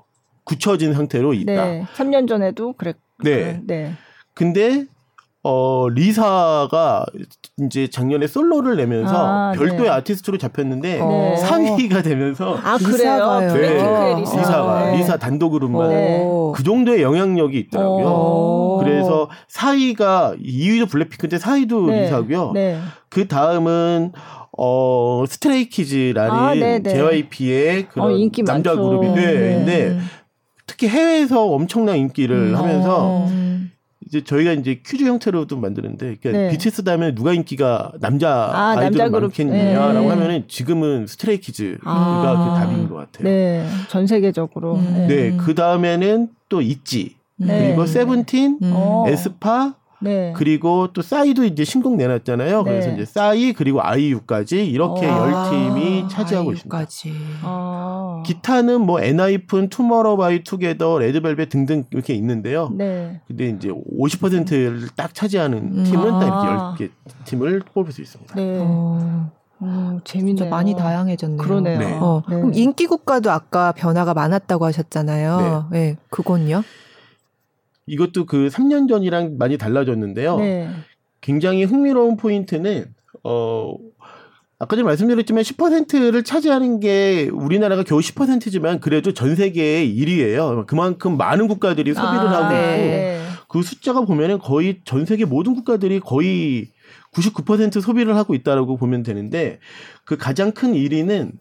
굳혀진 0.43 0.93
상태로 0.93 1.33
있다. 1.33 1.65
네. 1.65 1.85
3년 1.95 2.27
전에도 2.27 2.73
그랬 2.73 2.97
네. 3.23 3.61
네. 3.65 3.93
근데 4.33 4.85
어, 5.47 5.89
리사가 5.89 7.05
이제 7.61 7.87
작년에 7.87 8.25
솔로를 8.25 8.77
내면서 8.77 9.13
아, 9.15 9.51
별도의 9.51 9.83
네. 9.83 9.89
아티스트로 9.89 10.39
잡혔는데 10.39 10.97
네. 10.97 11.35
3위가 11.39 12.03
되면서 12.03 12.57
아, 12.63 12.79
그래요? 12.79 13.39
네. 13.41 13.53
네. 13.53 14.15
리사. 14.21 14.37
리사가 14.39 14.85
네. 14.85 14.97
리사 14.97 15.17
단독으로만 15.17 15.89
네. 15.89 16.25
그 16.55 16.63
정도의 16.63 17.03
영향력이 17.03 17.59
있더라고요. 17.59 18.07
오. 18.07 18.77
그래서 18.83 19.29
4위가 19.53 20.43
2위도 20.43 20.89
블랙핑크인데 20.89 21.37
4위도 21.37 21.89
네. 21.91 22.01
리사고요. 22.01 22.53
그 23.09 23.27
다음은 23.27 24.13
어 24.57 25.25
스트레이 25.27 25.69
키즈라는 25.69 26.33
아, 26.33 26.89
JYP의 26.89 27.89
그런 27.89 28.13
어, 28.13 28.17
남자 28.47 28.73
많죠. 28.73 28.81
그룹이 28.83 29.09
네. 29.09 29.55
근데 29.57 29.99
특히 30.65 30.87
해외에서 30.87 31.45
엄청난 31.45 31.97
인기를 31.97 32.35
음. 32.35 32.55
하면서 32.55 33.25
음. 33.27 33.54
이제 34.15 34.23
저희가 34.23 34.53
이제 34.53 34.79
퀴즈 34.85 35.03
형태로도 35.03 35.57
만드는데 35.57 36.17
그러니까 36.21 36.31
네. 36.31 36.49
BTS 36.51 36.83
다음에 36.83 37.13
누가 37.13 37.33
인기가 37.33 37.91
남자 37.99 38.29
아, 38.53 38.75
아이돌 38.77 39.09
많겠느냐라고 39.09 39.99
네. 39.99 40.07
하면은 40.07 40.43
지금은 40.47 41.07
스트레이 41.07 41.39
키즈가 41.39 41.79
아. 41.83 42.55
그 42.55 42.59
답인 42.59 42.87
것 42.87 42.95
같아요. 42.95 43.23
네, 43.23 43.67
전 43.89 44.07
세계적으로. 44.07 44.75
음. 44.75 45.07
네, 45.09 45.35
그 45.37 45.53
다음에는 45.53 46.29
또 46.47 46.61
있지. 46.61 47.15
네. 47.37 47.67
그리고 47.67 47.85
세븐틴, 47.85 48.59
음. 48.63 48.71
어. 48.73 49.05
에스파, 49.07 49.73
네. 50.05 50.33
그리고 50.35 50.87
또 50.93 51.01
싸이도 51.01 51.43
이제 51.43 51.63
신곡 51.63 51.95
내놨잖아요. 51.97 52.63
네. 52.63 52.71
그래서 52.71 52.91
이제 52.91 53.05
싸이 53.05 53.53
그리고 53.53 53.81
아이유까지 53.81 54.65
이렇게 54.65 55.07
어. 55.07 55.29
열 55.29 55.49
팀이 55.49 56.07
차지하고 56.09 56.51
아이유까지. 56.51 57.09
있습니다. 57.09 57.39
아. 57.43 58.23
기타는 58.25 58.81
뭐 58.81 59.01
엔하이픈, 59.01 59.69
투모로우바이투게더, 59.69 60.99
레드벨벳 60.99 61.49
등등 61.49 61.83
이렇게 61.91 62.13
있는데요. 62.13 62.71
네. 62.73 63.19
근데 63.27 63.49
이제 63.49 63.69
50%를 63.69 64.89
딱 64.95 65.13
차지하는 65.13 65.57
음. 65.79 65.83
팀은 65.83 66.13
아. 66.13 66.19
딱 66.19 66.77
이렇게 66.79 66.93
10개 66.93 67.25
팀을 67.25 67.61
뽑을 67.73 67.91
수 67.91 68.01
있습니다. 68.01 68.35
네. 68.35 68.59
어. 68.61 69.31
어, 69.59 69.97
재밌네요. 70.03 70.49
많이 70.49 70.75
다양해졌네요. 70.75 71.37
그러네요. 71.37 71.79
네. 71.79 71.97
어, 71.99 72.21
네. 72.29 72.35
그럼 72.35 72.51
인기 72.53 72.87
국가도 72.87 73.31
아까 73.31 73.71
변화가 73.71 74.13
많았다고 74.13 74.65
하셨잖아요. 74.65 75.67
네. 75.71 75.79
네. 75.79 75.97
그건요? 76.09 76.63
이것도 77.87 78.25
그 78.25 78.47
3년 78.47 78.89
전이랑 78.89 79.37
많이 79.37 79.57
달라졌는데요. 79.57 80.37
네. 80.37 80.69
굉장히 81.21 81.63
흥미로운 81.63 82.17
포인트는 82.17 82.85
어 83.23 83.75
아까 84.57 84.75
전에 84.75 84.85
말씀드렸지만 84.85 85.43
10%를 85.43 86.23
차지하는 86.23 86.79
게 86.79 87.29
우리나라가 87.31 87.83
겨우 87.83 87.99
10%지만 87.99 88.79
그래도 88.79 89.13
전 89.13 89.35
세계의 89.35 89.95
1위예요. 89.95 90.65
그만큼 90.65 91.17
많은 91.17 91.47
국가들이 91.47 91.93
소비를 91.93 92.27
아, 92.27 92.43
하고 92.43 92.53
네. 92.53 93.19
있고 93.19 93.45
그 93.47 93.61
숫자가 93.63 94.01
보면은 94.05 94.39
거의 94.39 94.81
전 94.85 95.05
세계 95.05 95.25
모든 95.25 95.55
국가들이 95.55 95.99
거의 95.99 96.69
99% 97.13 97.81
소비를 97.81 98.15
하고 98.15 98.33
있다라고 98.33 98.77
보면 98.77 99.03
되는데 99.03 99.59
그 100.03 100.17
가장 100.17 100.51
큰 100.51 100.73
1위는 100.73 101.31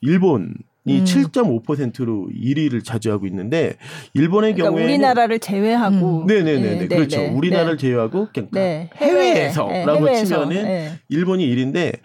일본 0.00 0.54
이 0.86 0.98
음. 0.98 1.04
7.5%로 1.04 2.28
1위를 2.34 2.82
차지하고 2.82 3.26
있는데 3.26 3.76
일본의 4.14 4.54
그러니까 4.54 4.70
경우에 4.70 4.84
우리나라를 4.84 5.38
제외하고 5.38 6.22
음. 6.22 6.26
네네네 6.26 6.78
네, 6.78 6.88
그렇죠 6.88 7.18
네, 7.18 7.28
우리나라를 7.28 7.76
네. 7.76 7.80
제외하고 7.80 8.28
그러니까 8.32 8.58
네. 8.58 8.90
해외에서라고 8.96 10.08
해외에서. 10.08 10.24
치면은 10.24 10.62
네. 10.62 10.92
일본이 11.08 11.46
1위인데 11.46 11.98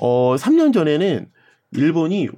어 0.00 0.36
3년 0.36 0.72
전에는 0.72 1.26
일본이 1.72 2.28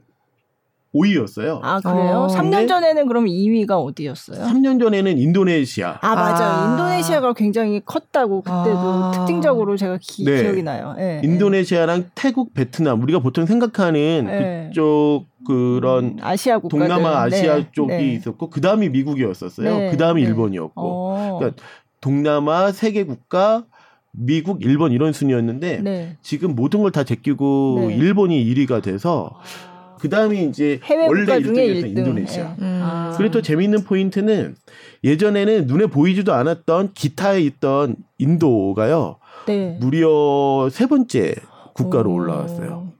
5위였어요. 0.94 1.60
아, 1.62 1.80
그래요? 1.80 2.26
어. 2.30 2.34
3년 2.34 2.66
전에는 2.66 3.06
그럼 3.08 3.26
2위가 3.26 3.72
어디였어요? 3.72 4.42
3년 4.46 4.80
전에는 4.80 5.18
인도네시아. 5.18 5.98
아, 6.00 6.14
맞아요. 6.14 6.48
아. 6.48 6.70
인도네시아가 6.70 7.34
굉장히 7.34 7.82
컸다고 7.84 8.40
그때도 8.40 8.78
아. 8.78 9.10
특징적으로 9.14 9.76
제가 9.76 9.98
기, 10.00 10.24
네. 10.24 10.48
억이 10.48 10.62
나요. 10.62 10.94
네, 10.96 11.20
인도네시아랑 11.22 12.02
네. 12.02 12.08
태국, 12.14 12.54
베트남 12.54 13.02
우리가 13.02 13.18
보통 13.18 13.44
생각하는 13.44 14.24
네. 14.26 14.66
그쪽 14.68 15.26
그런 15.48 16.04
음, 16.04 16.16
아시아 16.20 16.58
국가 16.58 16.76
동남아 16.76 17.22
아시아 17.22 17.56
네. 17.56 17.68
쪽이 17.72 17.88
네. 17.88 18.12
있었고 18.12 18.50
그 18.50 18.60
다음이 18.60 18.90
미국이었었어요. 18.90 19.90
그다음이 19.90 20.20
일본이었고. 20.22 20.72
어. 20.76 21.38
그러니까 21.38 21.62
동남아 22.02 22.70
세 22.70 22.92
개 22.92 23.04
국가 23.04 23.64
미국, 24.12 24.62
일본 24.62 24.92
이런 24.92 25.12
순이었는데 25.12 26.16
지금 26.22 26.54
모든 26.54 26.82
걸 26.82 26.90
다 26.92 27.02
제끼고 27.04 27.88
일본이 27.92 28.44
1위가 28.44 28.82
돼서 28.82 29.30
아. 29.34 29.96
그 30.00 30.08
다음이 30.08 30.44
이제 30.48 30.80
원래 31.08 31.40
1등이었던 31.40 31.96
인도네시아. 31.98 32.44
네. 32.44 32.54
음. 32.60 32.80
아. 32.82 33.14
그리고 33.16 33.32
또 33.32 33.42
재미있는 33.42 33.84
포인트는 33.84 34.54
예전에는 35.02 35.66
눈에 35.66 35.86
보이지도 35.86 36.34
않았던 36.34 36.92
기타에 36.92 37.40
있던 37.40 37.96
인도가요. 38.18 39.16
네. 39.46 39.76
무려 39.80 40.68
세 40.70 40.86
번째 40.86 41.34
국가로 41.74 42.10
오. 42.10 42.14
올라왔어요. 42.14 42.92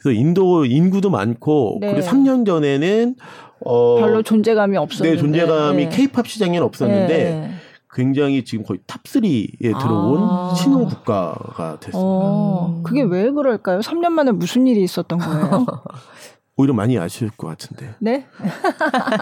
오. 0.00 0.02
그래서 0.02 0.18
인도 0.18 0.64
인구도 0.64 1.10
많고 1.10 1.78
네. 1.80 1.92
그리고 1.92 2.06
3년 2.06 2.46
전에는 2.46 3.16
어 3.64 4.00
별로 4.00 4.22
존재감이 4.22 4.76
없었는데 4.76 5.16
네, 5.16 5.20
존재감이 5.20 5.88
케이팝 5.90 6.24
네. 6.24 6.30
시장에는 6.30 6.62
없었는데 6.62 7.16
네. 7.16 7.50
굉장히 7.92 8.44
지금 8.44 8.64
거의 8.64 8.80
탑3에 8.86 9.58
들어온 9.60 10.20
아. 10.22 10.54
신흥 10.56 10.86
국가가 10.86 11.76
됐습니다. 11.80 11.98
어, 12.00 12.80
그게 12.84 13.02
왜 13.02 13.30
그럴까요? 13.30 13.80
3년 13.80 14.10
만에 14.10 14.30
무슨 14.30 14.66
일이 14.66 14.82
있었던 14.84 15.18
거예요? 15.18 15.66
오히려 16.56 16.74
많이 16.74 16.98
아실 16.98 17.30
것 17.30 17.48
같은데. 17.48 17.94
네? 18.00 18.26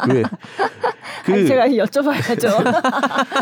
왜? 0.08 0.22
그 1.24 1.32
아니, 1.32 1.46
제가 1.46 1.66
여쭤봐야죠. 1.68 2.64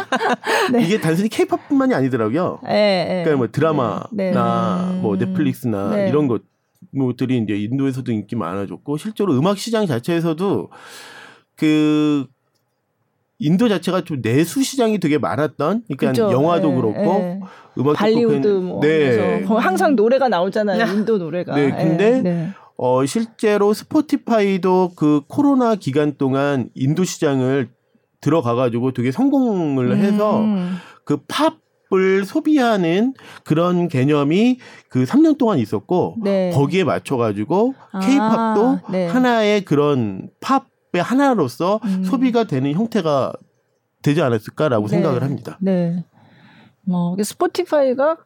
네. 0.72 0.82
이게 0.84 1.00
단순히 1.00 1.28
케이팝뿐만이 1.28 1.94
아니더라고요. 1.94 2.60
네, 2.64 2.70
네. 3.08 3.22
그러니까 3.24 3.36
뭐 3.36 3.48
드라마나 3.50 4.06
네. 4.12 4.30
네. 4.32 5.00
뭐 5.00 5.16
넷플릭스나 5.16 5.96
네. 5.96 6.08
이런 6.08 6.28
것 6.28 6.42
들이 7.16 7.38
이제 7.38 7.54
인도에서도 7.56 8.10
인기 8.12 8.36
많아졌고 8.36 8.96
실제로 8.96 9.32
음악 9.38 9.58
시장 9.58 9.86
자체에서도 9.86 10.70
그 11.56 12.26
인도 13.38 13.68
자체가 13.68 14.02
좀 14.04 14.22
내수 14.22 14.62
시장이 14.62 14.98
되게 14.98 15.18
많았던 15.18 15.84
그러니까 15.84 16.06
그쵸? 16.08 16.30
영화도 16.32 16.70
네, 16.70 16.76
그렇고 16.76 17.00
네. 17.00 17.40
음악도 17.78 17.98
발리우드 17.98 18.48
뭐 18.48 18.80
네. 18.80 19.44
항상 19.44 19.94
노래가 19.94 20.28
나오잖아요. 20.28 20.84
네. 20.84 20.92
인도 20.92 21.18
노래가. 21.18 21.54
네. 21.54 21.70
근데 21.70 22.22
네. 22.22 22.48
어 22.78 23.04
실제로 23.04 23.74
스포티파이도 23.74 24.92
그 24.96 25.22
코로나 25.28 25.74
기간 25.74 26.16
동안 26.16 26.70
인도 26.74 27.04
시장을 27.04 27.68
들어가 28.20 28.54
가지고 28.54 28.92
되게 28.92 29.12
성공을 29.12 29.98
해서 29.98 30.40
음. 30.40 30.76
그팝 31.04 31.65
을 31.92 32.24
소비하는 32.24 33.14
그런 33.44 33.86
개념이 33.86 34.58
그 34.88 35.04
3년 35.04 35.38
동안 35.38 35.60
있었고 35.60 36.16
네. 36.20 36.50
거기에 36.50 36.82
맞춰 36.82 37.16
가지고 37.16 37.74
케이팝도 38.02 38.66
아, 38.66 38.82
네. 38.90 39.06
하나의 39.06 39.64
그런 39.64 40.28
팝 40.40 40.66
하나로서 40.92 41.78
음. 41.84 42.02
소비가 42.02 42.44
되는 42.44 42.72
형태가 42.72 43.34
되지 44.02 44.20
않았을까라고 44.22 44.86
네. 44.86 44.90
생각을 44.90 45.22
합니다. 45.22 45.58
네. 45.60 46.04
뭐 46.82 47.16
스포티파이가 47.22 48.16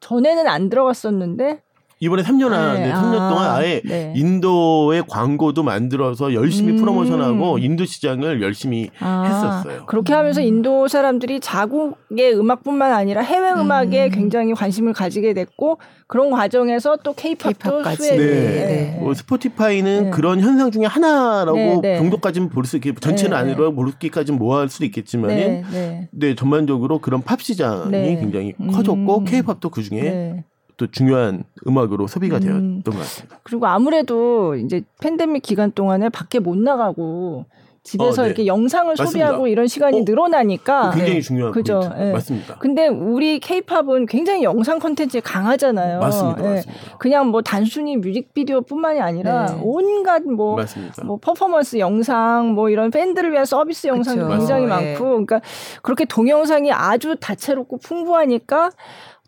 전에는 0.00 0.46
안 0.46 0.68
들어갔었는데 0.68 1.62
이번에 2.00 2.22
3년 2.22 2.52
안에 2.52 2.86
네. 2.86 2.92
3년 2.92 3.20
아, 3.20 3.28
동안 3.28 3.50
아예 3.50 3.80
네. 3.84 4.12
인도의 4.14 5.04
광고도 5.08 5.62
만들어서 5.62 6.32
열심히 6.34 6.72
음. 6.72 6.76
프로모션하고 6.78 7.58
인도 7.58 7.84
시장을 7.84 8.40
열심히 8.40 8.90
아, 9.00 9.24
했었어요. 9.24 9.86
그렇게 9.86 10.12
하면서 10.14 10.40
인도 10.40 10.86
사람들이 10.86 11.40
자국의 11.40 12.38
음악뿐만 12.38 12.92
아니라 12.92 13.22
해외 13.22 13.50
음 13.50 13.70
악에 13.72 14.06
음. 14.06 14.10
굉장히 14.10 14.52
관심을 14.54 14.92
가지게 14.92 15.34
됐고 15.34 15.78
그런 16.06 16.30
과정에서 16.30 16.96
또 17.02 17.12
케이팝도 17.14 17.82
수혜. 17.96 18.16
네. 18.16 18.16
네. 18.16 18.98
뭐 19.00 19.14
스포티파이는 19.14 20.04
네. 20.04 20.10
그런 20.10 20.40
현상 20.40 20.70
중에 20.70 20.84
하나라고 20.84 21.56
네, 21.56 21.80
네. 21.82 21.96
정도까지는 21.98 22.48
볼 22.50 22.68
수 22.68 22.76
있게 22.76 22.92
전체는 22.94 23.30
네, 23.30 23.36
아니라 23.40 23.70
모르기까지는 23.70 24.38
모아할 24.38 24.68
수도 24.68 24.84
있겠지만은 24.84 25.64
네, 26.10 26.34
전반적으로 26.34 26.98
그런 26.98 27.22
팝 27.22 27.40
시장이 27.40 27.90
굉장히 28.16 28.52
커졌고 28.72 29.18
음. 29.18 29.24
케이팝도 29.24 29.70
그 29.70 29.82
중에 29.82 30.44
또 30.78 30.86
중요한 30.86 31.44
음악으로 31.66 32.06
소비가 32.06 32.36
음. 32.38 32.40
되었던 32.40 32.82
것 32.82 32.98
같습니다. 32.98 33.40
그리고 33.42 33.66
아무래도 33.66 34.54
이제 34.54 34.82
팬데믹 35.00 35.42
기간 35.42 35.72
동안에 35.72 36.08
밖에 36.08 36.38
못 36.38 36.56
나가고 36.56 37.44
집에서 37.82 38.20
어, 38.20 38.24
네. 38.24 38.28
이렇게 38.28 38.46
영상을 38.46 38.86
맞습니다. 38.86 39.10
소비하고 39.10 39.48
이런 39.48 39.66
시간이 39.66 40.00
어? 40.00 40.04
늘어나니까 40.06 40.90
굉장히 40.90 41.14
네. 41.14 41.20
중요한 41.20 41.52
그죠. 41.52 41.80
네. 41.96 42.12
맞습니다. 42.12 42.58
근데 42.58 42.86
우리 42.86 43.40
케이팝은 43.40 44.06
굉장히 44.06 44.44
영상 44.44 44.78
콘텐츠에 44.78 45.20
강하잖아요. 45.20 45.98
맞습니다. 45.98 46.42
네. 46.42 46.54
맞습니다. 46.56 46.98
그냥 46.98 47.28
뭐 47.28 47.40
단순히 47.40 47.96
뮤직비디오뿐만이 47.96 49.00
아니라 49.00 49.46
네. 49.46 49.60
온갖 49.62 50.22
뭐, 50.22 50.58
뭐 51.04 51.18
퍼포먼스 51.20 51.78
영상 51.78 52.52
뭐 52.54 52.68
이런 52.68 52.90
팬들을 52.90 53.32
위한 53.32 53.46
서비스 53.46 53.86
영상도 53.86 54.26
그쵸. 54.26 54.36
굉장히 54.36 54.66
맞습니다. 54.66 54.92
많고 54.92 55.04
그러니까 55.10 55.40
그렇게 55.82 56.04
동영상이 56.04 56.70
아주 56.70 57.16
다채롭고 57.18 57.78
풍부하니까 57.78 58.70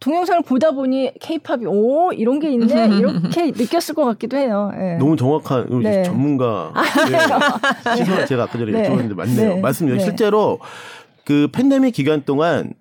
동영상을 0.01 0.43
보다 0.43 0.71
보니 0.71 1.13
케이팝이 1.21 1.67
오 1.67 2.13
이런 2.13 2.41
게 2.41 2.51
있네 2.51 2.89
이렇게 2.97 3.51
느꼈을 3.51 3.95
것 3.95 4.05
같기도 4.07 4.39
해요. 4.39 4.73
네. 4.75 4.97
너무 4.97 5.15
정확한 5.17 5.83
네. 5.83 6.03
전문가 6.03 6.73
아, 6.75 6.83
네. 6.83 7.97
시선 7.97 8.27
제가 8.27 8.45
아까 8.45 8.59
전에 8.59 8.73
네. 8.73 8.89
여쭤봤는데 8.89 9.15
맞네요. 9.15 9.55
네. 9.57 9.61
맞습니다. 9.61 9.99
네. 9.99 10.05
실제로 10.05 10.59
그 11.25 11.49
팬데믹 11.53 11.93
기간 11.93 12.25
동안 12.25 12.73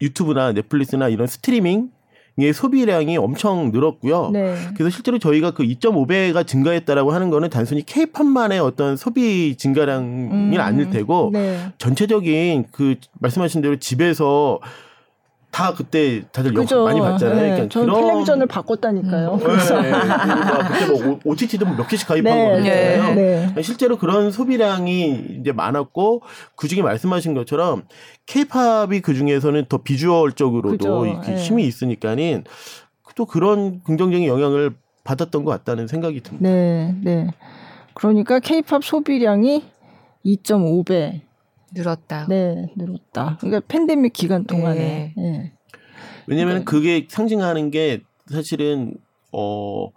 유튜브나 0.00 0.52
넷플릭스나 0.52 1.08
이런 1.08 1.26
스트리밍 1.26 1.90
의 2.38 2.54
소비량이 2.54 3.18
엄청 3.18 3.70
늘었고요. 3.72 4.30
네. 4.32 4.56
그래서 4.74 4.88
실제로 4.88 5.18
저희가 5.18 5.50
그 5.50 5.64
2.5배가 5.64 6.46
증가했다라고 6.46 7.12
하는 7.12 7.28
거는 7.28 7.50
단순히 7.50 7.84
케이팝만의 7.84 8.58
어떤 8.58 8.96
소비 8.96 9.54
증가량이 9.56 10.56
음, 10.56 10.56
아닐 10.58 10.88
테고 10.88 11.28
네. 11.34 11.72
전체적인 11.76 12.68
그 12.72 12.94
말씀하신 13.20 13.60
대로 13.60 13.78
집에서 13.78 14.60
다 15.52 15.74
그때 15.74 16.22
다들 16.32 16.54
영화 16.54 16.84
많이 16.84 16.98
봤잖아요. 16.98 17.36
네, 17.36 17.42
그러니까 17.50 17.68
저는 17.68 17.92
그런... 17.92 18.08
텔레비전을 18.08 18.46
바꿨다니까요. 18.46 19.34
음. 19.34 19.38
그래서 19.38 19.82
네, 19.82 19.92
그때 19.92 20.86
뭐 20.86 21.20
OTT도 21.26 21.66
몇 21.76 21.86
개씩 21.86 22.08
가입한 22.08 22.34
네, 22.34 22.48
거잖아요. 22.48 23.14
네, 23.14 23.52
네. 23.54 23.62
실제로 23.62 23.98
그런 23.98 24.30
소비량이 24.30 25.40
이제 25.40 25.52
많았고 25.52 26.22
그 26.56 26.68
중에 26.68 26.80
말씀하신 26.80 27.34
것처럼 27.34 27.82
케이팝이 28.24 29.00
그 29.00 29.12
중에서는 29.12 29.66
더 29.68 29.76
비주얼적으로도 29.76 31.04
네. 31.04 31.36
힘이 31.36 31.66
있으니까는 31.66 32.44
또 33.14 33.26
그런 33.26 33.82
긍정적인 33.82 34.26
영향을 34.26 34.72
받았던 35.04 35.44
것 35.44 35.50
같다는 35.50 35.86
생각이 35.86 36.22
듭니다. 36.22 36.48
네, 36.48 36.94
네. 37.02 37.28
그러니까 37.92 38.38
케이팝 38.38 38.82
소비량이 38.82 39.64
2.5배 40.24 41.20
늘었다. 41.74 42.26
네, 42.28 42.68
늘었다. 42.76 43.38
그러니까 43.40 43.62
팬데믹 43.68 44.12
기간 44.12 44.44
동안에. 44.44 44.78
네. 44.78 45.14
네. 45.16 45.52
왜냐면 46.26 46.58
네. 46.58 46.64
그게 46.64 47.06
상징하는 47.08 47.70
게 47.70 48.02
사실은 48.28 48.94
어 49.32 49.88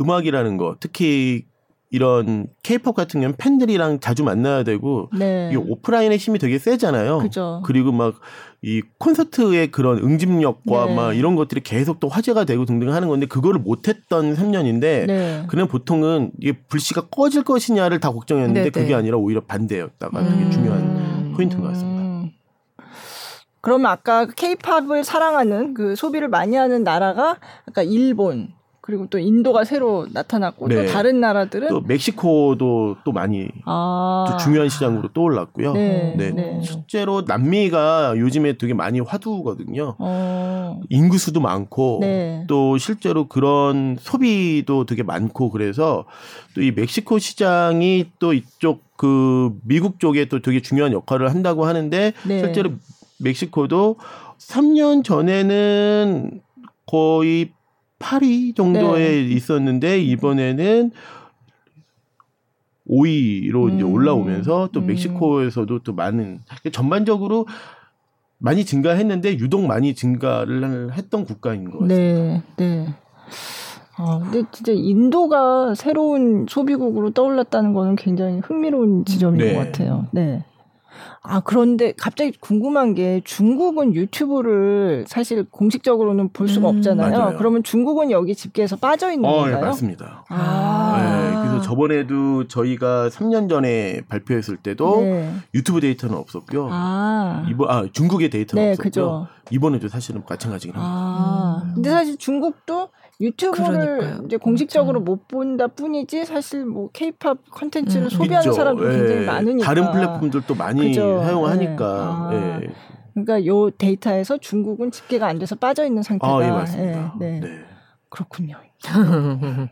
음악이라는 0.00 0.56
거 0.56 0.76
특히 0.80 1.46
이런 1.90 2.48
케이팝 2.62 2.94
같은 2.94 3.20
경우는 3.20 3.36
팬들이랑 3.36 4.00
자주 4.00 4.24
만나야 4.24 4.64
되고 4.64 5.08
네. 5.16 5.50
이 5.52 5.56
오프라인의 5.56 6.18
힘이 6.18 6.38
되게 6.38 6.58
세잖아요. 6.58 7.18
그죠. 7.18 7.62
그리고 7.64 7.92
막 7.92 8.20
이 8.66 8.82
콘서트의 8.98 9.70
그런 9.70 9.98
응집력과 9.98 10.86
네. 10.86 10.94
막 10.96 11.12
이런 11.12 11.36
것들이 11.36 11.60
계속 11.60 12.00
또 12.00 12.08
화제가 12.08 12.42
되고 12.42 12.64
등등 12.64 12.92
하는 12.92 13.06
건데 13.06 13.26
그거를 13.26 13.60
못했던 13.60 14.34
3년인데 14.34 15.06
네. 15.06 15.44
그냥 15.46 15.68
보통은 15.68 16.32
이게 16.40 16.58
불씨가 16.66 17.02
꺼질 17.02 17.44
것이냐를 17.44 18.00
다 18.00 18.10
걱정했는데 18.10 18.60
네, 18.64 18.70
네. 18.70 18.70
그게 18.70 18.92
아니라 18.96 19.18
오히려 19.18 19.40
반대였다가 19.42 20.18
음. 20.18 20.28
되게 20.28 20.50
중요한 20.50 21.32
포인트인 21.36 21.62
것 21.62 21.68
같습니다. 21.68 22.02
음. 22.02 22.32
그러면 23.60 23.86
아까 23.86 24.26
케이팝을 24.26 25.04
사랑하는 25.04 25.72
그 25.72 25.94
소비를 25.94 26.26
많이 26.26 26.56
하는 26.56 26.82
나라가 26.82 27.38
아까 27.68 27.84
일본, 27.84 28.52
그리고 28.86 29.06
또 29.08 29.18
인도가 29.18 29.64
새로 29.64 30.06
나타났고 30.12 30.68
네. 30.68 30.76
또 30.76 30.92
다른 30.92 31.20
나라들은 31.20 31.68
또 31.68 31.80
멕시코도 31.80 32.98
또 33.04 33.12
많이 33.12 33.48
아. 33.64 34.26
또 34.30 34.36
중요한 34.36 34.68
시장으로 34.68 35.08
떠올랐고요. 35.12 35.72
네. 35.72 36.14
네. 36.16 36.30
네. 36.30 36.60
실제로 36.62 37.22
남미가 37.26 38.14
요즘에 38.16 38.58
되게 38.58 38.74
많이 38.74 39.00
화두거든요. 39.00 39.96
어. 39.98 40.80
인구 40.88 41.18
수도 41.18 41.40
많고 41.40 41.98
네. 42.02 42.44
또 42.46 42.78
실제로 42.78 43.26
그런 43.26 43.96
소비도 43.98 44.84
되게 44.86 45.02
많고 45.02 45.50
그래서 45.50 46.04
또 46.54 46.66
이 46.66 46.72
멕시코 46.72 47.18
시장이 47.18 48.06
또 48.18 48.32
이쪽 48.32 48.82
그 48.96 49.52
미국 49.62 50.00
쪽에 50.00 50.24
또 50.26 50.40
되게 50.40 50.60
중요한 50.60 50.92
역할을 50.92 51.30
한다고 51.30 51.64
하는데 51.66 52.12
네. 52.26 52.38
실제로 52.40 52.70
멕시코도 53.18 53.96
3년 54.38 55.04
전에는 55.04 56.40
거의 56.86 57.50
8위 57.98 58.54
정도에 58.54 59.08
네. 59.08 59.22
있었는데 59.22 60.00
이번에는 60.00 60.90
5위로 62.88 63.64
음. 63.64 63.74
이제 63.74 63.82
올라오면서 63.82 64.70
또 64.72 64.80
음. 64.80 64.86
멕시코에서도 64.86 65.80
또 65.80 65.92
많은 65.92 66.40
전반적으로 66.72 67.46
많이 68.38 68.64
증가했는데 68.64 69.38
유독 69.38 69.66
많이 69.66 69.94
증가를 69.94 70.92
했던 70.92 71.24
국가인 71.24 71.70
것 71.70 71.80
같습니다. 71.80 71.96
네, 71.96 72.42
네. 72.56 72.86
아, 73.96 74.18
근데 74.22 74.42
진짜 74.52 74.72
인도가 74.72 75.74
새로운 75.74 76.46
소비국으로 76.48 77.10
떠올랐다는 77.10 77.72
거는 77.72 77.96
굉장히 77.96 78.40
흥미로운 78.40 79.06
지점인 79.06 79.38
네. 79.38 79.54
것 79.54 79.60
같아요. 79.60 80.06
네. 80.12 80.44
아, 81.28 81.40
그런데 81.40 81.92
갑자기 81.96 82.32
궁금한 82.40 82.94
게 82.94 83.20
중국은 83.24 83.94
유튜브를 83.94 85.04
사실 85.08 85.44
공식적으로는 85.50 86.30
볼 86.30 86.48
수가 86.48 86.70
음, 86.70 86.76
없잖아요. 86.76 87.18
맞아요. 87.18 87.38
그러면 87.38 87.62
중국은 87.62 88.10
여기 88.10 88.34
집계에서 88.34 88.76
빠져 88.76 89.12
있는 89.12 89.28
어, 89.28 89.32
예, 89.32 89.36
건가요? 89.38 89.60
네, 89.60 89.66
맞습니다. 89.66 90.24
아. 90.28 90.96
네, 90.98 91.48
그래서 91.48 91.60
저번에도 91.62 92.46
저희가 92.48 93.08
3년 93.08 93.48
전에 93.48 94.02
발표했을 94.08 94.56
때도 94.56 95.00
네. 95.00 95.32
유튜브 95.54 95.80
데이터는 95.80 96.16
없었고요. 96.16 96.68
아. 96.70 97.46
이번 97.50 97.70
아, 97.70 97.86
중국의 97.92 98.30
데이터는 98.30 98.62
네, 98.62 98.70
없었고요. 98.70 98.90
그죠. 98.90 99.26
이번에도 99.50 99.88
사실은 99.88 100.22
마찬가지긴 100.28 100.74
합니다. 100.74 100.92
아. 100.92 101.62
음. 101.64 101.72
근데 101.74 101.90
사실 101.90 102.16
중국도 102.16 102.88
유튜브를 103.20 103.98
그러니까요. 103.98 104.22
이제 104.26 104.36
공식적으로 104.36 105.02
그렇죠. 105.02 105.12
못 105.12 105.28
본다 105.28 105.66
뿐이지 105.68 106.24
사실 106.26 106.64
뭐 106.66 106.90
케이팝 106.92 107.38
컨텐츠를 107.50 108.06
음. 108.06 108.08
소비하는. 108.10 108.52
사람도 108.52 108.92
예. 108.92 108.96
굉장히 108.98 109.26
많으니까 109.26 109.66
다른 109.66 109.90
플랫폼들도 109.92 110.54
많이 110.54 110.88
그죠. 110.88 111.22
사용하니까 111.22 112.28
네. 112.30 112.36
아. 112.36 112.60
예. 112.62 112.68
그러니까 113.14 113.46
요 113.46 113.70
데이터에서 113.70 114.36
중국은 114.36 114.90
집계가 114.90 115.26
안 115.26 115.38
돼서 115.38 115.54
빠져 115.54 115.86
있는 115.86 116.02
상태다. 116.02 116.36
아, 116.36 116.44
예, 116.44 116.50
맞습니다. 116.50 117.14
네. 117.18 117.40
네. 117.40 117.48
그렇군요. 118.10 118.56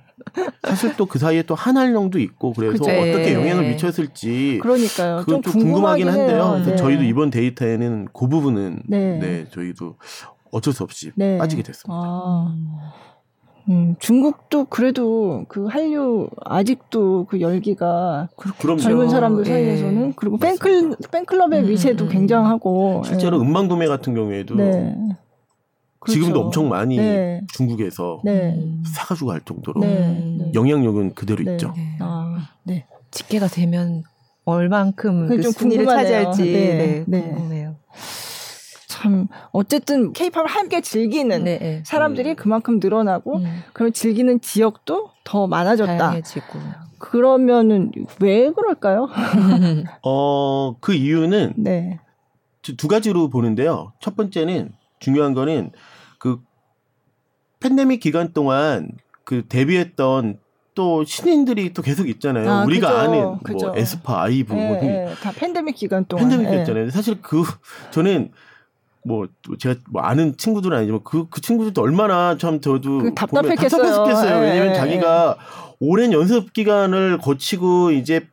사실 0.67 0.97
또 0.97 1.05
그 1.05 1.19
사이에 1.19 1.43
또 1.43 1.55
한알령도 1.55 2.19
있고 2.19 2.55
그래서 2.55 2.83
그쵸. 2.83 2.91
어떻게 2.91 3.35
영향을 3.35 3.69
미쳤을지 3.69 4.59
그러니까요. 4.63 5.19
그건 5.19 5.43
좀 5.43 5.53
궁금하긴 5.53 6.09
한데요. 6.09 6.63
네. 6.65 6.77
저희도 6.77 7.03
이번 7.03 7.31
데이터에는 7.31 8.09
그 8.15 8.29
부분은 8.29 8.83
네, 8.87 9.19
네 9.19 9.47
저희도 9.51 9.97
어쩔 10.51 10.73
수 10.73 10.83
없이 10.83 11.13
네. 11.15 11.37
빠지게 11.37 11.63
됐습니다. 11.63 11.95
아. 11.95 12.57
음, 13.69 13.97
중국도 13.99 14.67
그래도 14.67 15.45
그 15.49 15.67
한류 15.67 16.29
아직도 16.45 17.27
그 17.29 17.41
열기가 17.41 18.29
그럼요. 18.59 18.81
젊은 18.81 19.09
사람들 19.09 19.47
예. 19.47 19.51
사이에서는 19.51 20.09
예. 20.09 20.13
그리고 20.17 20.37
팬클 20.37 20.97
팬클럽의 21.11 21.61
음, 21.63 21.69
위세도 21.69 22.05
음, 22.05 22.09
음. 22.09 22.13
굉장하고 22.13 23.03
실제로 23.07 23.39
예. 23.39 23.41
음반 23.41 23.69
구매 23.69 23.87
같은 23.87 24.15
경우에도 24.15 24.55
네. 24.57 24.95
그렇죠. 25.99 26.21
지금도 26.21 26.41
엄청 26.43 26.69
많이 26.69 26.99
네. 26.99 27.41
중국에서 27.55 28.21
네. 28.25 28.63
사가지고 28.95 29.33
할 29.33 29.41
정도로 29.41 29.81
네. 29.81 30.35
네. 30.39 30.53
영향력은 30.53 31.15
그대로 31.15 31.43
네. 31.43 31.53
있죠. 31.53 31.73
아, 32.01 32.47
네. 32.65 32.87
집계가 33.11 33.47
되면 33.47 34.03
얼만큼 34.45 35.29
그 35.29 35.51
순위를 35.51 35.87
차지할지 35.87 36.43
네. 36.43 37.05
네. 37.07 37.23
궁금해요. 37.23 37.77
참 39.05 39.29
어쨌든 39.53 40.15
케이팝을 40.15 40.47
함께 40.47 40.81
즐기는 40.81 41.45
네, 41.45 41.59
네. 41.59 41.83
사람들이 41.85 42.31
음. 42.31 42.37
그만큼 42.37 42.81
늘어나고 42.83 43.37
음. 43.37 43.63
그럼 43.75 43.93
즐기는 43.93 44.41
지역도 44.41 45.11
더 45.25 45.47
많아졌다. 45.47 45.99
다양해지고. 45.99 46.59
그러면은 46.99 47.93
왜 48.21 48.51
그럴까요? 48.51 49.11
어, 50.03 50.77
그 50.81 50.95
이유는 50.95 51.53
네. 51.59 52.01
두 52.79 52.89
가지로 52.89 53.29
보는데요. 53.29 53.93
첫 54.01 54.17
번째는 54.17 54.73
중요한 55.01 55.35
거는 55.35 55.73
그 56.19 56.41
팬데믹 57.61 58.01
기간 58.01 58.33
동안 58.33 58.89
그 59.25 59.47
데뷔했던 59.47 60.39
또 60.75 61.05
신인들이 61.05 61.75
또 61.75 61.83
계속 61.83 62.09
있잖아요. 62.09 62.51
아, 62.51 62.65
우리가 62.65 62.89
그죠, 62.89 62.99
아는 62.99 63.23
뭐 63.23 63.39
그죠. 63.45 63.73
에스파, 63.77 64.23
아이브 64.23 64.55
뭐 64.55 64.63
예, 64.63 64.69
뭐 64.69 64.79
예, 64.83 65.15
다 65.23 65.31
팬데믹 65.31 65.77
기간 65.77 66.07
동안 66.07 66.31
팬데믹이었잖아요. 66.31 66.87
예. 66.87 66.91
사실 66.91 67.21
그 67.21 67.43
저는 67.91 68.33
뭐 69.05 69.27
제가 69.59 69.77
뭐 69.91 70.03
아는 70.03 70.37
친구들은 70.37 70.77
아니지만 70.77 71.01
그, 71.05 71.29
그 71.29 71.41
친구들도 71.41 71.81
얼마나 71.81 72.37
참 72.39 72.61
저도 72.61 72.99
그 72.99 73.15
답답했겠어요. 73.15 73.83
답답했겠어요. 73.83 74.41
왜냐면 74.41 74.71
에, 74.71 74.75
자기가 74.75 75.37
오랜 75.81 76.13
연습 76.13 76.53
기간을 76.53 77.19
거치고 77.19 77.91
이제 77.93 78.27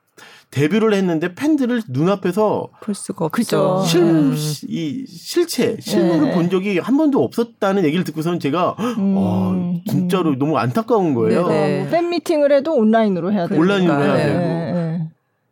데뷔를 0.52 0.94
했는데 0.94 1.34
팬들을 1.34 1.82
눈앞에서 1.90 2.68
볼 2.82 2.94
수가 2.94 3.26
없죠. 3.26 3.84
실, 3.86 4.02
음. 4.02 4.36
이 4.68 5.06
실체, 5.08 5.78
실물을 5.80 6.28
네. 6.28 6.34
본 6.34 6.50
적이 6.50 6.80
한 6.80 6.98
번도 6.98 7.24
없었다는 7.24 7.86
얘기를 7.86 8.04
듣고서는 8.04 8.40
제가 8.40 8.76
음. 8.80 9.14
어, 9.18 9.82
진짜로 9.90 10.32
음. 10.32 10.40
너무 10.40 10.58
안타까운 10.58 11.14
거예요. 11.14 11.48
네. 11.48 11.88
팬 11.90 12.10
미팅을 12.10 12.52
해도 12.52 12.74
온라인으로 12.76 13.32
해야 13.32 13.48
되고 13.48 13.62
온라인으로 13.62 14.04
해야 14.04 14.14
네. 14.14 14.26
되고 14.26 15.12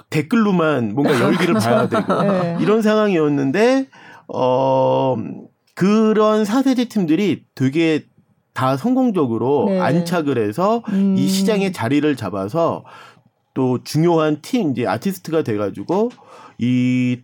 댓글로만 0.10 0.94
뭔가 0.96 1.20
열기를 1.20 1.54
봐야 1.56 1.88
되고 1.90 2.22
네. 2.24 2.58
이런 2.60 2.82
상황이었는데 2.82 3.88
어, 4.34 5.16
그런 5.76 6.44
4세대 6.44 6.90
팀들이 6.90 7.44
되게 7.56 8.06
다 8.54 8.78
성공적으로 8.78 9.66
네. 9.70 9.80
안착을 9.80 10.38
해서 10.38 10.84
음. 10.90 11.16
이 11.18 11.28
시장의 11.28 11.72
자리를 11.72 12.16
잡아서 12.16 12.84
또 13.54 13.84
중요한 13.84 14.42
팀 14.42 14.72
이제 14.72 14.86
아티스트가 14.86 15.44
돼가지고 15.44 16.10
이 16.60 17.22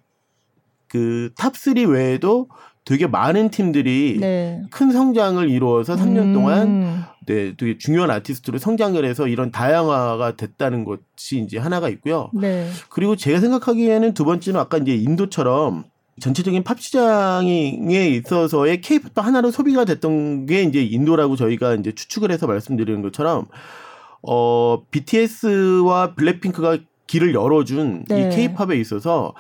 그 0.96 1.30
탑3 1.38 1.90
외에도 1.90 2.48
되게 2.86 3.06
많은 3.06 3.50
팀들이 3.50 4.18
네. 4.22 4.62
큰 4.72 4.92
성장을 4.92 5.50
이루어서 5.50 5.96
3년 5.96 6.18
음. 6.18 6.34
동안 6.34 7.06
네, 7.26 7.54
되게 7.58 7.78
중요한 7.78 8.12
아티스트로 8.12 8.60
성장을 8.60 9.04
해서 9.04 9.28
이런 9.28 9.52
다양화가 9.52 10.38
됐다는 10.38 10.86
것이 10.86 11.40
이제 11.40 11.58
하나가 11.58 11.90
있고요. 11.90 12.30
네. 12.34 12.70
그리고 12.90 13.18
제가 13.18 13.42
생각하기에는 13.42 14.14
두 14.14 14.24
번째는 14.24 14.58
아까 14.58 14.78
이제 14.78 14.96
인도처럼 14.96 15.84
전체적인 16.20 16.64
팝 16.64 16.80
시장에 16.80 17.78
있어서의 17.90 18.82
케이팝도 18.82 19.22
하나로 19.22 19.52
소비가 19.52 19.84
됐던 19.84 20.46
게 20.46 20.64
이제 20.64 20.82
인도라고 20.82 21.36
저희가 21.36 21.76
이제 21.76 21.92
추측을 21.92 22.32
해서 22.32 22.48
말씀드리는 22.48 23.02
것처럼 23.02 23.48
어 24.22 24.84
BTS와 24.92 26.16
블랙핑크가 26.16 26.78
길을 27.08 27.34
열어준 27.34 28.06
네. 28.08 28.22
이 28.22 28.36
케이팝에 28.36 28.78
있어서 28.78 29.34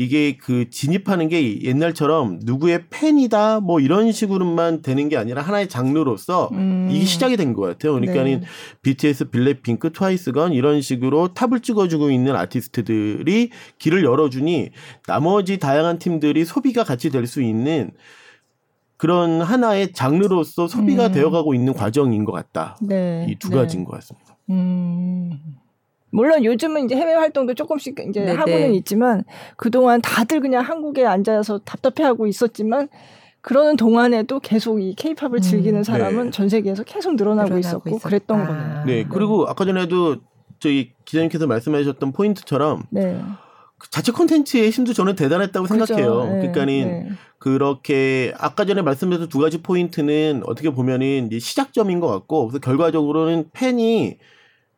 이게 0.00 0.36
그 0.36 0.70
진입하는 0.70 1.28
게 1.28 1.60
옛날처럼 1.60 2.38
누구의 2.44 2.84
팬이다 2.88 3.58
뭐 3.58 3.80
이런 3.80 4.12
식으로만 4.12 4.80
되는 4.82 5.08
게 5.08 5.16
아니라 5.16 5.42
하나의 5.42 5.68
장르로서 5.68 6.50
음. 6.52 6.88
이게 6.90 7.04
시작이 7.04 7.36
된 7.36 7.52
것 7.52 7.62
같아요. 7.62 7.94
그러니까는 7.94 8.40
네. 8.40 8.46
BTS, 8.82 9.30
블랙핑크, 9.30 9.90
트와이스건 9.92 10.52
이런 10.52 10.80
식으로 10.82 11.34
탑을 11.34 11.60
찍어주고 11.60 12.10
있는 12.12 12.36
아티스트들이 12.36 13.50
길을 13.78 14.04
열어주니 14.04 14.70
나머지 15.06 15.58
다양한 15.58 15.98
팀들이 15.98 16.44
소비가 16.44 16.84
같이 16.84 17.10
될 17.10 17.26
수 17.26 17.42
있는 17.42 17.90
그런 18.96 19.40
하나의 19.42 19.92
장르로서 19.92 20.68
소비가 20.68 21.08
음. 21.08 21.12
되어가고 21.12 21.54
있는 21.54 21.72
과정인 21.74 22.24
것 22.24 22.32
같다. 22.32 22.76
네. 22.80 23.26
이두 23.28 23.48
네. 23.50 23.56
가지인 23.56 23.84
것 23.84 23.92
같습니다. 23.92 24.36
음. 24.50 25.38
물론 26.10 26.44
요즘은 26.44 26.84
이제 26.84 26.96
해외 26.96 27.14
활동도 27.14 27.54
조금씩 27.54 27.98
이제 28.08 28.20
네네. 28.20 28.32
하고는 28.32 28.74
있지만 28.74 29.24
그동안 29.56 30.00
다들 30.00 30.40
그냥 30.40 30.64
한국에 30.64 31.04
앉아서 31.04 31.58
답답해하고 31.58 32.26
있었지만 32.26 32.88
그러는 33.40 33.76
동안에도 33.76 34.40
계속 34.40 34.80
이 34.80 34.94
케이팝을 34.94 35.34
음. 35.36 35.40
즐기는 35.40 35.82
사람은 35.84 36.24
네. 36.26 36.30
전 36.30 36.48
세계에서 36.48 36.82
계속 36.82 37.14
늘어나고, 37.14 37.48
늘어나고 37.48 37.58
있었고 37.58 37.90
있었다. 37.90 38.08
그랬던 38.08 38.46
거네요. 38.46 38.84
네, 38.86 39.04
그리고 39.08 39.46
아까 39.46 39.64
전에도 39.64 40.16
저희 40.58 40.92
기자님께서 41.04 41.46
말씀하셨던 41.46 42.12
포인트처럼 42.12 42.82
네. 42.90 43.20
그 43.78 43.88
자체 43.90 44.10
콘텐츠의 44.10 44.70
힘도 44.70 44.92
저는 44.92 45.14
대단했다고 45.14 45.66
그렇죠. 45.66 45.86
생각해요. 45.86 46.24
네. 46.24 46.30
그러니까는 46.40 46.66
네. 46.66 47.08
그렇게 47.38 48.34
아까 48.36 48.64
전에 48.64 48.82
말씀드렸던 48.82 49.28
두 49.28 49.38
가지 49.38 49.62
포인트는 49.62 50.42
어떻게 50.46 50.70
보면은 50.70 51.28
이제 51.28 51.38
시작점인 51.38 52.00
것 52.00 52.08
같고 52.08 52.48
그래서 52.48 52.58
결과적으로는 52.58 53.50
팬이 53.52 54.18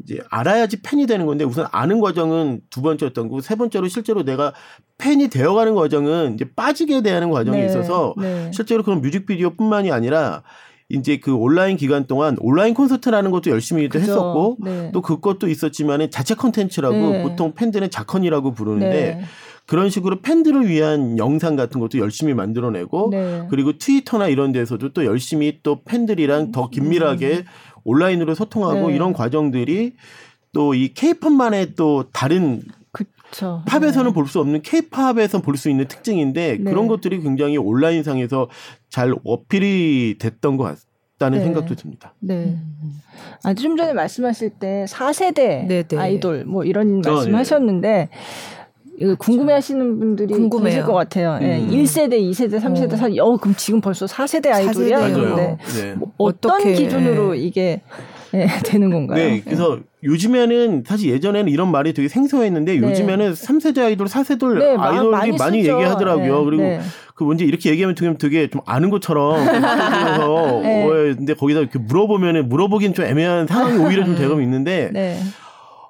이제 0.03 0.21
알아야지 0.31 0.83
팬이 0.83 1.07
되는 1.07 1.27
건데 1.27 1.45
우선 1.45 1.67
아는 1.73 2.01
과정은 2.01 2.61
두 2.71 2.83
번째였던 2.83 3.29
거고 3.29 3.41
세 3.41 3.55
번째로 3.55 3.89
실제로 3.89 4.25
내가 4.25 4.53
팬이 4.99 5.29
되어가는 5.29 5.75
과정은 5.75 6.35
이제 6.35 6.47
빠지게 6.55 7.03
대하는 7.03 7.31
과정이 7.31 7.59
네, 7.59 7.67
있어서 7.67 8.15
네. 8.19 8.51
실제로 8.53 8.83
그런 8.83 9.01
뮤직비디오뿐만이 9.01 9.91
아니라 9.91 10.43
이제 10.89 11.19
그 11.19 11.35
온라인 11.35 11.77
기간 11.77 12.07
동안 12.07 12.37
온라인 12.41 12.75
콘서트라는 12.75 13.31
것도 13.31 13.51
열심히 13.51 13.89
그죠. 13.89 14.03
했었고 14.03 14.57
네. 14.61 14.91
또 14.93 15.01
그것도 15.01 15.49
있었지만은 15.49 16.11
자체 16.11 16.35
컨텐츠라고 16.35 16.97
네. 16.97 17.23
보통 17.23 17.55
팬들은 17.55 17.91
자컨이라고 17.91 18.53
부르는데 18.53 19.15
네. 19.17 19.23
그런 19.67 19.89
식으로 19.89 20.21
팬들을 20.21 20.69
위한 20.69 21.17
영상 21.17 21.55
같은 21.55 21.81
것도 21.81 21.99
열심히 21.99 22.35
만들어내고 22.35 23.11
네. 23.13 23.47
그리고 23.51 23.79
트위터나 23.79 24.27
이런 24.27 24.51
데서도 24.51 24.93
또 24.93 25.05
열심히 25.05 25.61
또 25.63 25.85
팬들이랑 25.85 26.51
더 26.51 26.69
긴밀하게 26.71 27.29
음. 27.37 27.45
온라인으로 27.85 28.35
소통하고 28.35 28.88
네. 28.88 28.95
이런 28.95 29.12
과정들이 29.12 29.95
또 30.53 30.75
이 30.75 30.93
케이팝만의 30.95 31.75
또 31.77 32.05
다른 32.12 32.62
그쵸. 32.93 33.62
팝에서는 33.66 34.11
네. 34.11 34.14
볼수 34.14 34.40
없는 34.40 34.62
케이팝에서 34.62 35.40
볼 35.43 35.57
수 35.57 35.71
있는 35.71 35.87
특징인데 35.87 36.59
네. 36.59 36.71
그런 36.71 36.88
것들이 36.88 37.21
굉장히 37.21 37.57
온라인상에서 37.57 38.49
잘 38.88 39.14
어필이 39.25 40.16
됐던 40.19 40.57
것 40.57 40.77
같다는 41.19 41.38
네. 41.38 41.45
생각도 41.45 41.77
듭니다. 41.77 42.14
네. 42.19 42.57
아, 43.45 43.55
좀 43.55 43.77
전에 43.77 43.93
말씀하실 43.93 44.51
때 44.59 44.87
4세대 44.88 45.66
네네. 45.69 45.87
아이돌 45.97 46.45
뭐 46.47 46.64
이런 46.64 47.01
어, 47.07 47.11
말씀하셨는데 47.12 48.09
이거 48.11 48.60
궁금해 49.19 49.55
하시는 49.55 49.99
분들이 49.99 50.35
궁금해요. 50.35 50.65
계실 50.65 50.83
것 50.83 50.93
같아요. 50.93 51.39
음. 51.41 51.41
네, 51.41 51.67
1세대, 51.71 52.21
2세대, 52.21 52.61
3세대, 52.61 52.93
어. 52.93 52.97
4, 52.97 53.07
어, 53.21 53.37
그럼 53.39 53.55
지금 53.57 53.81
벌써 53.81 54.05
4세대 54.07 54.53
아이돌이야? 54.53 54.99
4세대요. 54.99 55.15
그런데 55.15 55.57
네. 55.75 55.95
뭐 55.95 56.13
어떤 56.19 56.53
어떻게. 56.53 56.75
기준으로 56.75 57.35
이게 57.35 57.81
네, 58.33 58.47
되는 58.65 58.91
건가요? 58.91 59.17
네, 59.19 59.41
그래서 59.43 59.77
네. 59.77 59.83
요즘에는 60.05 60.85
사실 60.87 61.11
예전에는 61.11 61.51
이런 61.51 61.71
말이 61.71 61.95
되게 61.95 62.09
생소했는데 62.09 62.79
네. 62.79 62.89
요즘에는 62.89 63.33
3세대 63.33 63.79
아이돌, 63.81 64.07
4세대 64.07 64.59
네, 64.59 64.77
아이돌이 64.79 65.11
많이, 65.11 65.33
많이 65.33 65.59
얘기하더라고요. 65.61 66.39
네, 66.39 66.45
그리고 66.45 66.63
네. 66.63 66.81
그 67.15 67.25
뭔지 67.25 67.45
이렇게 67.45 67.71
얘기하면 67.71 67.95
되게, 67.95 68.17
되게 68.19 68.51
좀 68.51 68.61
아는 68.67 68.91
것처럼 68.91 69.45
그래서 69.47 70.61
네. 70.63 70.85
어, 70.85 70.89
근데 71.17 71.35
거기다 71.35 71.61
이렇게 71.61 71.79
물어보면은 71.79 72.49
물어보기는 72.51 72.95
좀 72.95 73.05
애매한 73.07 73.47
상황이 73.47 73.79
오히려 73.79 74.05
좀 74.05 74.15
되고 74.15 74.41
있는데 74.43 75.21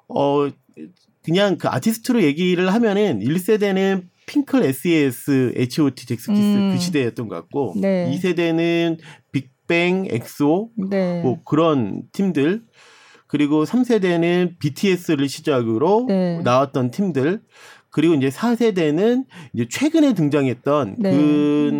어 0.07 0.47
그냥 1.23 1.57
그 1.57 1.67
아티스트로 1.67 2.23
얘기를 2.23 2.73
하면은 2.73 3.19
1세대는 3.19 4.05
핑클 4.25 4.63
SES, 4.63 5.53
H.O.T. 5.57 6.05
잭스키스 6.05 6.39
음. 6.39 6.71
그 6.73 6.79
시대였던 6.79 7.27
것 7.27 7.35
같고 7.35 7.73
네. 7.77 8.11
2세대는 8.15 8.97
빅뱅, 9.31 10.07
엑소 10.09 10.69
네. 10.89 11.21
뭐 11.21 11.39
그런 11.43 12.03
팀들 12.11 12.63
그리고 13.27 13.63
3세대는 13.63 14.59
BTS를 14.59 15.29
시작으로 15.29 16.05
네. 16.07 16.41
나왔던 16.43 16.91
팀들 16.91 17.41
그리고 17.89 18.13
이제 18.13 18.29
4세대는 18.29 19.25
이제 19.53 19.67
최근에 19.69 20.13
등장했던 20.13 20.95
네. 20.99 21.11
그 21.11 21.71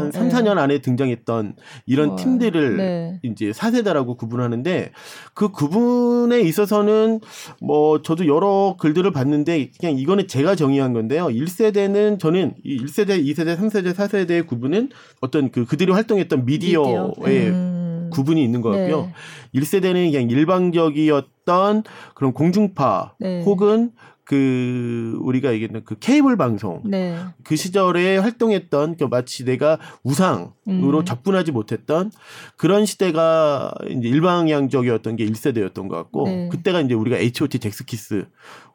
한 0.00 0.12
3, 0.12 0.28
네. 0.28 0.34
4년 0.34 0.58
안에 0.58 0.78
등장했던 0.80 1.54
이런 1.86 2.10
어, 2.10 2.16
팀들을 2.16 2.76
네. 2.76 3.20
이제 3.22 3.50
4세대라고 3.50 4.16
구분하는데 4.16 4.92
그 5.34 5.50
구분에 5.50 6.40
있어서는 6.40 7.20
뭐 7.60 8.02
저도 8.02 8.26
여러 8.26 8.76
글들을 8.78 9.10
봤는데 9.12 9.70
그냥 9.78 9.96
이거는 9.96 10.28
제가 10.28 10.54
정의한 10.54 10.92
건데요. 10.92 11.26
1세대는 11.26 12.18
저는 12.18 12.54
이 12.64 12.78
1세대, 12.78 13.24
2세대, 13.24 13.56
3세대, 13.58 13.94
4세대의 13.94 14.46
구분은 14.46 14.90
어떤 15.20 15.50
그 15.50 15.64
그들이 15.64 15.92
활동했던 15.92 16.44
미디어의 16.44 16.86
미디어. 16.86 17.50
음. 17.50 18.10
구분이 18.10 18.42
있는 18.42 18.60
것 18.60 18.70
같고요. 18.70 19.02
네. 19.02 19.60
1세대는 19.60 20.12
그냥 20.12 20.30
일방적이었던 20.30 21.84
그런 22.14 22.32
공중파 22.32 23.14
네. 23.18 23.42
혹은 23.42 23.92
그 24.30 25.18
우리가 25.22 25.52
얘기했던 25.54 25.82
그 25.84 25.98
케이블 25.98 26.36
방송 26.36 26.82
네. 26.84 27.18
그 27.42 27.56
시절에 27.56 28.16
활동했던 28.18 28.96
그 28.96 29.04
마치 29.10 29.44
내가 29.44 29.76
우상으로 30.04 30.52
음. 30.68 31.04
접근하지 31.04 31.50
못했던 31.50 32.12
그런 32.56 32.86
시대가 32.86 33.74
이제 33.88 34.08
일방향적이었던 34.08 35.16
게 35.16 35.26
1세대였던 35.26 35.88
것 35.88 35.96
같고 35.96 36.26
네. 36.26 36.48
그때가 36.48 36.80
이제 36.80 36.94
우리가 36.94 37.16
H.O.T. 37.16 37.58
잭스키스 37.58 38.28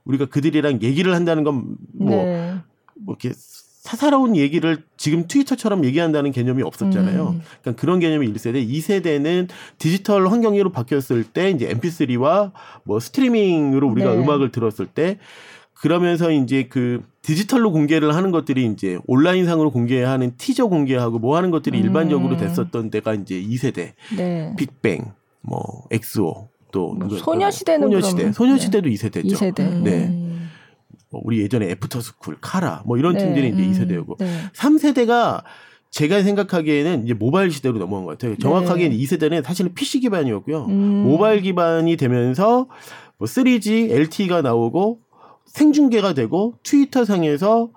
우리가 0.04 0.26
그들이랑 0.26 0.82
얘기를 0.82 1.16
한다는 1.16 1.46
건뭐 1.46 1.70
네. 2.10 2.56
뭐 3.00 3.16
이렇게 3.18 3.34
사사로운 3.86 4.36
얘기를 4.36 4.82
지금 4.98 5.28
트위터처럼 5.28 5.86
얘기한다는 5.86 6.32
개념이 6.32 6.64
없었잖아요. 6.64 7.36
음. 7.36 7.42
그러니까 7.62 7.80
그런 7.80 8.00
개념이 8.00 8.34
1세대, 8.34 8.68
2세대는 8.68 9.48
디지털 9.78 10.28
환경으로 10.28 10.72
바뀌었을 10.72 11.24
때 11.24 11.52
이제 11.52 11.70
MP3와 11.70 12.52
뭐 12.84 13.00
스트리밍으로 13.00 13.88
우리가 13.88 14.16
네. 14.16 14.18
음악을 14.18 14.52
들었을 14.52 14.88
때 14.88 15.20
그러면서 15.76 16.32
이제 16.32 16.64
그 16.68 17.04
디지털로 17.22 17.72
공개를 17.72 18.16
하는 18.16 18.32
것들이 18.32 18.66
이제 18.66 18.98
온라인상으로 19.06 19.70
공개하는 19.70 20.34
티저 20.38 20.66
공개하고 20.66 21.20
뭐 21.20 21.38
하는 21.38 21.52
것들이 21.52 21.78
음. 21.78 21.84
일반적으로 21.84 22.38
됐었던 22.38 22.90
데가 22.90 23.14
이제 23.14 23.36
2세대. 23.40 23.92
네. 24.18 24.56
빅뱅, 24.58 25.12
뭐 25.42 25.62
엑소 25.92 26.50
또 26.72 26.96
뭐 26.96 27.08
소녀시대는 27.20 27.88
소녀시대. 27.88 28.32
소녀시대도 28.32 28.90
네. 28.90 28.96
2세대죠. 28.96 29.34
2세대. 29.34 29.64
네. 29.84 30.06
음. 30.08 30.50
뭐 31.16 31.22
우리 31.24 31.40
예전에 31.40 31.70
애프터스쿨, 31.72 32.38
카라 32.42 32.84
뭐 32.86 32.98
이런 32.98 33.14
네. 33.14 33.24
팀들이 33.24 33.50
이제 33.50 33.64
음, 33.64 33.72
2세대고 33.72 34.18
네. 34.20 34.42
3세대가 34.54 35.44
제가 35.90 36.22
생각하기에는 36.24 37.06
이제 37.06 37.14
모바일 37.14 37.52
시대로 37.52 37.78
넘어간 37.78 38.04
것 38.06 38.12
같아요. 38.12 38.38
정확하게 38.38 38.90
네. 38.90 38.98
2세대는 38.98 39.44
사실은 39.44 39.74
PC 39.74 40.02
기반이었고요. 40.02 40.66
음. 40.66 41.04
모바일 41.08 41.42
기반이 41.42 41.96
되면서 41.96 42.68
뭐 43.18 43.28
3G, 43.28 43.92
LTE가 43.92 44.42
나오고 44.42 45.00
생중계가 45.46 46.14
되고 46.14 46.56
트위터 46.64 47.06
상에서 47.06 47.70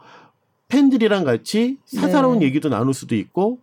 팬들이랑 0.66 1.22
같이 1.22 1.76
사사로운 1.86 2.40
네. 2.40 2.46
얘기도 2.46 2.68
나눌 2.68 2.92
수도 2.92 3.14
있고 3.14 3.60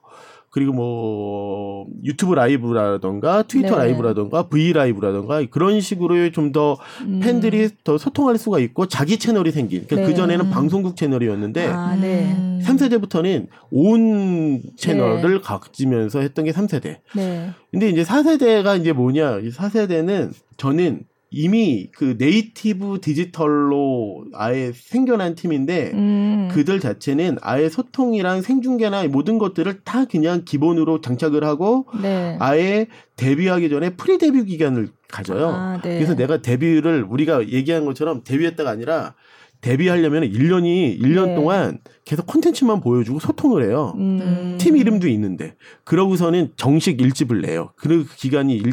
그리고 0.55 0.71
뭐 0.71 1.85
유튜브 2.05 2.33
라이브라던가 2.33 3.43
트위터 3.43 3.71
네. 3.71 3.75
라이브라던가 3.75 4.43
V 4.47 4.71
LIVE라던가 4.71 5.43
그런 5.51 5.81
식으로 5.81 6.31
좀 6.31 6.45
더 6.55 6.77
팬들이 7.21 7.63
음. 7.63 7.69
더 7.83 7.97
소통할 7.97 8.37
수가 8.37 8.59
있고 8.59 8.85
자기 8.85 9.17
채널이 9.17 9.51
생긴. 9.51 9.85
그러니까 9.85 10.07
네. 10.07 10.13
그 10.13 10.15
전에는 10.15 10.49
방송국 10.51 10.95
채널이었는데 10.95 11.67
아, 11.67 11.95
네. 11.97 12.61
3세대부터는 12.63 13.47
온 13.71 14.61
채널을 14.77 15.33
네. 15.33 15.39
가지면서 15.41 16.21
했던 16.21 16.45
게 16.45 16.51
3세대. 16.51 16.99
네. 17.15 17.49
근데 17.71 17.89
이제 17.89 18.03
4세대가 18.03 18.79
이제 18.79 18.93
뭐냐? 18.93 19.39
4세대는 19.39 20.31
저는 20.55 21.01
이미 21.37 21.89
그 21.91 22.15
네이티브 22.17 22.99
디지털로 23.01 24.23
아예 24.33 24.71
생겨난 24.73 25.35
팀인데 25.35 25.91
음. 25.93 26.47
그들 26.53 26.79
자체는 26.79 27.39
아예 27.41 27.67
소통이랑 27.67 28.41
생중계나 28.41 29.05
모든 29.09 29.37
것들을 29.37 29.81
다 29.83 30.05
그냥 30.05 30.43
기본으로 30.45 31.01
장착을 31.01 31.43
하고 31.43 31.87
네. 32.01 32.37
아예 32.39 32.87
데뷔하기 33.17 33.69
전에 33.69 33.97
pre 33.97 34.17
데뷔 34.17 34.45
기간을 34.45 34.87
가져요. 35.09 35.47
아, 35.47 35.81
네. 35.83 35.95
그래서 35.95 36.15
내가 36.15 36.41
데뷔를 36.41 37.03
우리가 37.03 37.49
얘기한 37.49 37.83
것처럼 37.83 38.23
데뷔했다가 38.23 38.69
아니라 38.69 39.13
데뷔하려면 39.59 40.23
1년이 40.23 41.01
1년 41.01 41.25
네. 41.27 41.35
동안 41.35 41.79
계속 42.05 42.27
콘텐츠만 42.27 42.79
보여주고 42.79 43.19
소통을 43.19 43.67
해요. 43.67 43.93
음. 43.97 44.57
팀 44.57 44.77
이름도 44.77 45.09
있는데. 45.09 45.55
그러고서는 45.83 46.51
정식 46.55 47.01
일집을 47.01 47.41
내요. 47.41 47.71
그 47.75 48.05
기간이 48.15 48.55
일, 48.55 48.71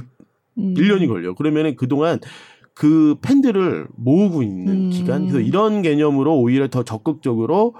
음. 0.58 0.74
1년이 0.74 1.08
걸려. 1.08 1.34
그러면은 1.34 1.74
그동안 1.74 2.20
그 2.74 3.16
팬들을 3.22 3.86
모으고 3.96 4.42
있는 4.42 4.86
음. 4.86 4.90
기간. 4.90 5.22
그래서 5.28 5.40
이런 5.40 5.82
개념으로 5.82 6.38
오히려 6.38 6.68
더 6.68 6.82
적극적으로 6.82 7.74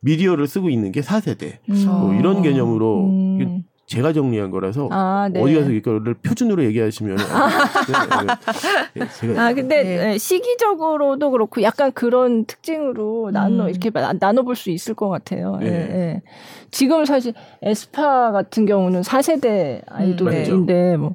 미디어를 0.00 0.46
쓰고 0.46 0.70
있는 0.70 0.92
게 0.92 1.00
4세대. 1.00 1.58
음. 1.70 1.84
뭐 1.86 2.14
이런 2.14 2.42
개념으로 2.42 3.06
음. 3.06 3.62
제가 3.86 4.12
정리한 4.12 4.50
거라서 4.50 4.88
아, 4.90 5.28
네. 5.32 5.40
어디 5.40 5.54
가서 5.54 5.70
이거를 5.70 6.14
표준으로 6.14 6.64
얘기하시면 6.64 7.18
아. 7.20 8.24
네, 8.94 9.04
네, 9.04 9.06
제가 9.20 9.40
아 9.46 9.52
근데 9.52 9.82
네. 9.84 9.96
네. 9.98 10.18
시기적으로도 10.18 11.30
그렇고 11.30 11.62
약간 11.62 11.92
그런 11.92 12.46
특징으로 12.46 13.30
나눠 13.30 13.66
음. 13.66 13.70
이렇게 13.70 13.90
나눠 14.18 14.42
볼 14.42 14.56
수 14.56 14.70
있을 14.70 14.94
것 14.94 15.08
같아요. 15.08 15.58
네. 15.60 15.66
예, 15.68 16.22
지금 16.72 17.04
사실 17.04 17.32
에스파 17.62 18.32
같은 18.32 18.66
경우는 18.66 19.02
4세대 19.02 19.82
아이돌인데 19.86 20.94
음, 20.96 21.00
뭐 21.00 21.14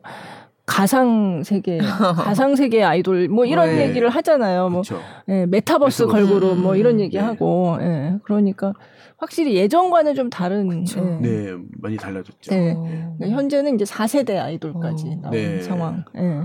가상 0.72 1.44
세계, 1.44 1.80
가상 1.80 2.56
세계 2.56 2.82
아이돌 2.82 3.28
뭐 3.28 3.46
이런 3.46 3.76
네. 3.76 3.90
얘기를 3.90 4.10
하잖아요. 4.10 4.70
뭐 4.70 4.84
예, 5.28 5.46
메타버스 5.46 6.08
걸그룹 6.08 6.58
뭐 6.60 6.78
이런 6.78 6.98
네. 6.98 7.04
얘기하고 7.04 7.78
예, 7.82 8.16
그러니까 8.24 8.74
확실히 9.18 9.56
예전과는 9.56 10.16
좀 10.16 10.30
다른 10.30 10.86
예. 10.96 11.02
네 11.20 11.54
많이 11.82 11.98
달라졌죠. 11.98 12.56
네. 12.56 12.74
그러니까 12.74 13.38
현재는 13.38 13.76
이제 13.76 13.84
4세대 13.84 14.38
아이돌까지 14.42 15.08
어. 15.08 15.22
나온 15.22 15.32
네. 15.32 15.62
상황. 15.62 16.06
예. 16.16 16.40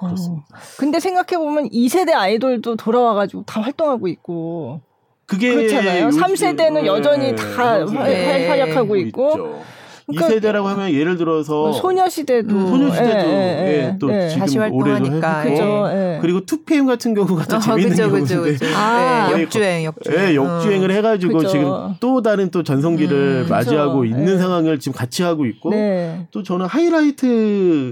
그렇습니다. 0.00 0.46
어. 0.52 0.58
근데 0.78 0.98
생각해 0.98 1.38
보면 1.38 1.70
2세대 1.70 2.14
아이돌도 2.14 2.74
돌아와 2.76 3.14
가지고 3.14 3.44
다 3.44 3.60
활동하고 3.60 4.08
있고. 4.08 4.80
그게 5.26 5.54
그렇잖아요. 5.54 6.08
3세대는 6.08 6.84
여전히 6.84 7.34
다 7.34 7.84
네. 7.84 8.48
활약하고 8.48 8.96
있고. 8.96 9.30
있죠. 9.30 9.60
그러니까 10.06 10.28
2세대라고 10.28 10.64
하면 10.64 10.92
예를 10.92 11.16
들어서 11.16 11.54
뭐 11.54 11.72
소녀시대도 11.72 12.54
음, 12.54 12.66
소녀시대도 12.68 13.28
예, 13.28 13.32
예, 13.32 13.66
예, 13.68 13.96
또 13.98 14.12
예. 14.12 14.28
지금 14.28 14.72
올해도 14.72 15.06
했고 15.06 15.88
예. 15.90 16.18
그리고 16.22 16.40
2PM 16.40 16.86
같은 16.86 17.12
경우가 17.12 17.44
또 17.46 17.56
어, 17.56 17.60
재밌는 17.60 17.96
경우인데 17.96 18.56
아, 18.76 19.32
역주행 19.32 19.84
역주행 19.84 20.30
예, 20.30 20.34
역주행을 20.36 20.92
해가지고 20.92 21.38
그쵸. 21.38 21.48
지금 21.48 21.94
또 21.98 22.22
다른 22.22 22.50
또 22.52 22.62
전성기를 22.62 23.46
음, 23.46 23.50
맞이하고 23.50 24.00
그쵸. 24.00 24.04
있는 24.04 24.34
예. 24.34 24.38
상황을 24.38 24.78
지금 24.78 24.96
같이 24.96 25.24
하고 25.24 25.44
있고 25.44 25.70
네. 25.70 26.28
또 26.30 26.44
저는 26.44 26.66
하이라이트 26.66 27.26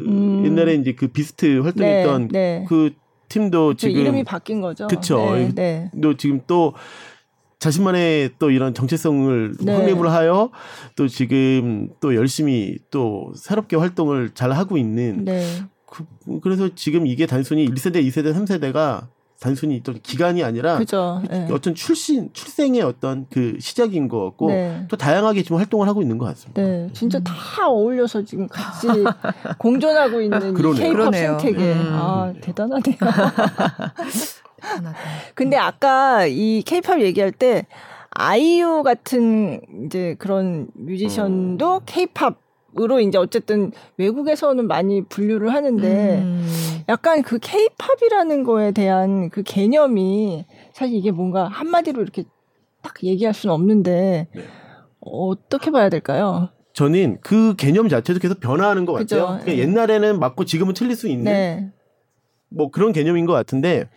음. 0.07 0.47
옛날에 0.47 0.75
이제 0.75 0.95
그 0.95 1.09
비스트 1.09 1.63
활동했던 1.63 2.29
네, 2.29 2.61
네. 2.61 2.67
그 2.69 2.93
팀도 3.29 3.75
지금 3.75 3.97
이름이 3.97 4.23
바뀐 4.23 4.61
거죠. 4.61 4.87
그렇죠. 4.87 5.35
네, 5.35 5.51
네. 5.53 5.91
또 6.01 6.17
지금 6.17 6.43
또 6.47 6.75
자신만의 7.65 8.33
또 8.39 8.51
이런 8.51 8.75
정체성을 8.75 9.57
네. 9.61 9.75
확립을 9.75 10.11
하여 10.11 10.51
또 10.97 11.09
지금 11.09 11.89
또 12.01 12.15
열심히 12.15 12.77
또 12.91 13.33
새롭게 13.37 13.77
활동을 13.77 14.33
잘 14.35 14.53
하고 14.53 14.77
있는 14.77 15.25
네. 15.25 15.43
그, 15.87 16.05
래서 16.49 16.69
지금 16.75 17.07
이게 17.07 17.27
단순히 17.27 17.67
1세대, 17.67 18.07
2세대, 18.07 18.35
3세대가 18.35 19.07
단순히 19.41 19.83
또 19.83 19.95
기간이 20.03 20.45
아니라 20.45 20.77
그죠. 20.77 21.23
네. 21.31 21.49
어떤 21.51 21.75
출신 21.75 22.31
출생의 22.35 22.83
어떤 22.83 23.27
그 23.31 23.57
시작인 23.61 24.09
것 24.09 24.23
같고 24.25 24.49
네. 24.49 24.87
또 24.89 24.97
다양하게 24.97 25.43
지금 25.43 25.57
활동을 25.57 25.89
하고 25.89 26.03
있는 26.03 26.19
것 26.19 26.27
같습니다. 26.27 26.61
네, 26.63 26.89
진짜 26.93 27.19
다 27.21 27.67
어울려서 27.67 28.25
지금 28.25 28.47
같이 28.47 28.89
공존하고 29.59 30.21
있는 30.21 30.55
K-팝 30.55 31.15
생태계. 31.15 31.73
음. 31.73 31.89
아 31.93 32.33
대단하네요. 32.41 32.97
근데 35.35 35.57
아까 35.57 36.27
이 36.27 36.63
케이팝 36.63 37.01
얘기할 37.01 37.33
때 37.33 37.67
아이유 38.11 38.83
같은 38.85 39.61
이제 39.85 40.15
그런 40.19 40.69
뮤지션도 40.75 41.83
케이팝 41.87 42.45
으로 42.81 42.99
이제 42.99 43.19
어쨌든 43.19 43.71
외국에서는 43.99 44.67
많이 44.67 45.03
분류를 45.03 45.55
하는데 45.55 46.19
음. 46.19 46.49
약간 46.89 47.23
그 47.23 47.39
케이팝이라는 47.41 48.43
거에 48.43 48.73
대한 48.73 49.31
그 49.31 49.45
개념이 49.45 50.45
사실 50.73 50.97
이게 50.97 51.13
뭔가 51.13 51.47
한마디로 51.47 52.03
이렇게 52.03 52.25
딱 52.83 52.95
얘기할 53.05 53.33
수는 53.33 53.55
없는데 53.55 54.27
네. 54.35 54.45
어떻게 55.01 55.71
봐야 55.71 55.89
될까요? 55.89 56.49
저는 56.73 57.19
그 57.21 57.55
개념 57.55 57.89
자체도 57.89 58.19
계속 58.19 58.41
변화하는 58.41 58.87
것 58.87 58.95
그죠? 58.95 59.25
같아요. 59.25 59.45
네. 59.45 59.59
옛날에는 59.59 60.19
맞고 60.19 60.45
지금은 60.45 60.75
틀릴 60.75 60.97
수 60.97 61.07
있는 61.07 61.25
네. 61.25 61.71
뭐 62.49 62.73
그런 62.73 62.93
개념인 62.93 63.25
것 63.25 63.33
같은데 63.33 63.89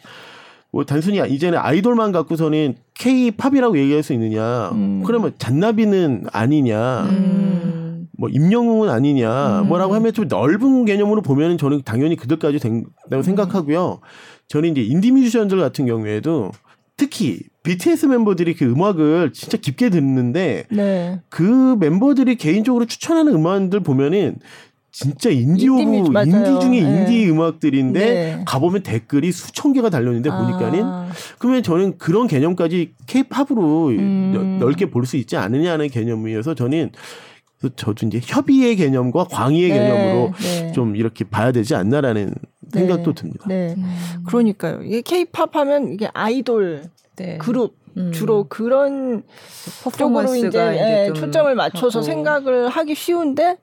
뭐 0.72 0.84
단순히 0.84 1.22
이제는 1.28 1.58
아이돌만 1.58 2.12
갖고서는 2.12 2.76
K-팝이라고 2.96 3.78
얘기할 3.78 4.04
수 4.04 4.14
있느냐? 4.14 4.70
음. 4.72 5.04
그러면 5.06 5.34
잔나비는 5.38 6.26
아니냐? 6.32 7.04
음. 7.04 8.08
뭐 8.18 8.30
임영웅은 8.30 8.90
아니냐? 8.90 9.62
음. 9.62 9.68
뭐라고 9.68 9.94
하면 9.96 10.14
좀 10.14 10.28
넓은 10.28 10.86
개념으로 10.86 11.22
보면은 11.22 11.58
저는 11.58 11.82
당연히 11.86 12.16
그들까지 12.16 12.60
된다고 12.60 13.22
생각하고요. 13.24 14.02
저는 14.48 14.72
이제 14.72 14.82
인디 14.82 15.12
뮤지션들 15.12 15.60
같은 15.60 15.86
경우에도 15.86 16.52
특히 16.98 17.40
BTS 17.64 18.08
멤버들이 18.08 18.56
그 18.56 18.66
음악을 18.66 19.32
진짜 19.34 19.58
깊게 19.58 19.90
듣는데 19.90 20.64
네. 20.72 21.22
그 21.30 21.76
멤버들이 21.80 22.36
개인적으로 22.36 22.86
추천하는 22.86 23.34
음악들 23.34 23.82
보면은 23.82 24.38
진짜 25.00 25.30
indie 25.30 25.70
of 25.70 25.80
indie, 25.80 26.10
중에 26.60 26.82
네. 26.82 27.02
인디 27.02 27.30
음악들인데 27.30 28.00
네. 28.00 28.44
가보면 28.48 28.82
댓글이 28.82 29.32
수천 29.32 29.74
개가 29.74 29.92
달렸는데 29.92 30.32
아. 30.32 30.40
보니까는 30.40 31.10
그러면 31.38 31.62
저는 31.62 32.00
그런 32.00 32.26
개념까지 32.26 32.94
케이팝으로 33.06 33.90
음. 33.90 34.58
넓게 34.60 34.90
볼 34.90 35.06
수 35.06 35.16
있지 35.18 35.38
않느냐는 35.38 35.90
개념이어서 35.90 36.56
저는 36.56 36.90
저도 37.76 38.08
이제 38.08 38.20
협의의 38.24 38.76
개념과 38.76 39.26
광의의 39.26 39.70
네. 39.70 39.78
개념으로 39.78 40.34
네. 40.40 40.72
좀 40.72 40.96
이렇게 40.96 41.26
봐야 41.26 41.52
되지 41.52 41.76
않나라는 41.76 42.34
네. 42.72 42.80
생각도 42.80 43.14
듭니다. 43.14 43.46
네. 43.48 43.76
음. 43.78 44.24
그러니까요. 44.26 44.82
이게 44.82 45.02
케이팝 45.02 45.56
하면 45.56 45.94
이게 45.94 46.10
아이돌 46.12 46.86
네. 47.18 47.38
그룹 47.38 47.76
음. 47.98 48.12
주로 48.12 48.46
그런 48.50 49.22
쪽으로 49.96 50.36
이제, 50.36 50.48
이제 50.48 51.08
예, 51.08 51.14
초점을 51.14 51.54
맞춰서 51.54 52.00
하고. 52.00 52.06
생각을 52.06 52.70
하기 52.70 52.96
쉬운데 52.96 53.58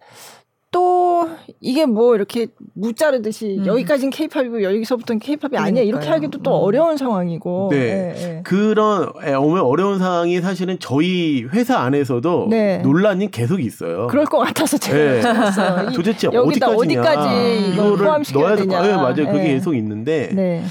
또 0.75 1.29
이게 1.61 1.87
뭐 1.87 2.17
이렇게 2.17 2.49
무자르듯이 2.75 3.59
음. 3.61 3.67
여기까지는 3.67 4.11
케이팝이고 4.11 4.65
여기서부터는 4.65 5.21
케이팝이 5.21 5.57
아니야 5.57 5.85
이렇게 5.85 6.09
하기도 6.09 6.43
또 6.43 6.51
음. 6.51 6.65
어려운 6.65 6.97
상황이고 6.97 7.69
네. 7.71 7.79
네, 7.79 8.15
네. 8.15 8.41
그런 8.43 9.13
어려운 9.25 10.01
상황이 10.01 10.41
사실은 10.41 10.77
저희 10.81 11.45
회사 11.45 11.79
안에서도 11.79 12.49
네. 12.51 12.79
논란이 12.79 13.31
계속 13.31 13.61
있어요. 13.61 14.09
그럴 14.09 14.25
것 14.25 14.39
같아서 14.39 14.77
제가 14.77 15.85
네. 15.85 15.93
도대체 15.95 16.27
어디까지냐 16.27 16.77
어디까지 16.77 17.71
이거를 17.73 18.07
넣어야 18.35 18.57
되냐. 18.57 18.83
네, 18.83 18.97
맞아요. 18.97 19.15
그게 19.15 19.33
네. 19.33 19.45
계속 19.55 19.77
있는데 19.77 20.31
네. 20.35 20.65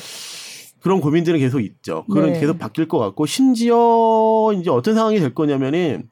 그런 0.82 1.00
고민들은 1.00 1.40
계속 1.40 1.62
있죠. 1.62 2.04
그런 2.12 2.34
계속 2.34 2.60
바뀔 2.60 2.90
것 2.90 3.00
같고 3.00 3.26
심지어 3.26 4.52
이제 4.60 4.70
어떤 4.70 4.96
상황이 4.96 5.18
될 5.22 5.34
거냐면은 5.34 6.10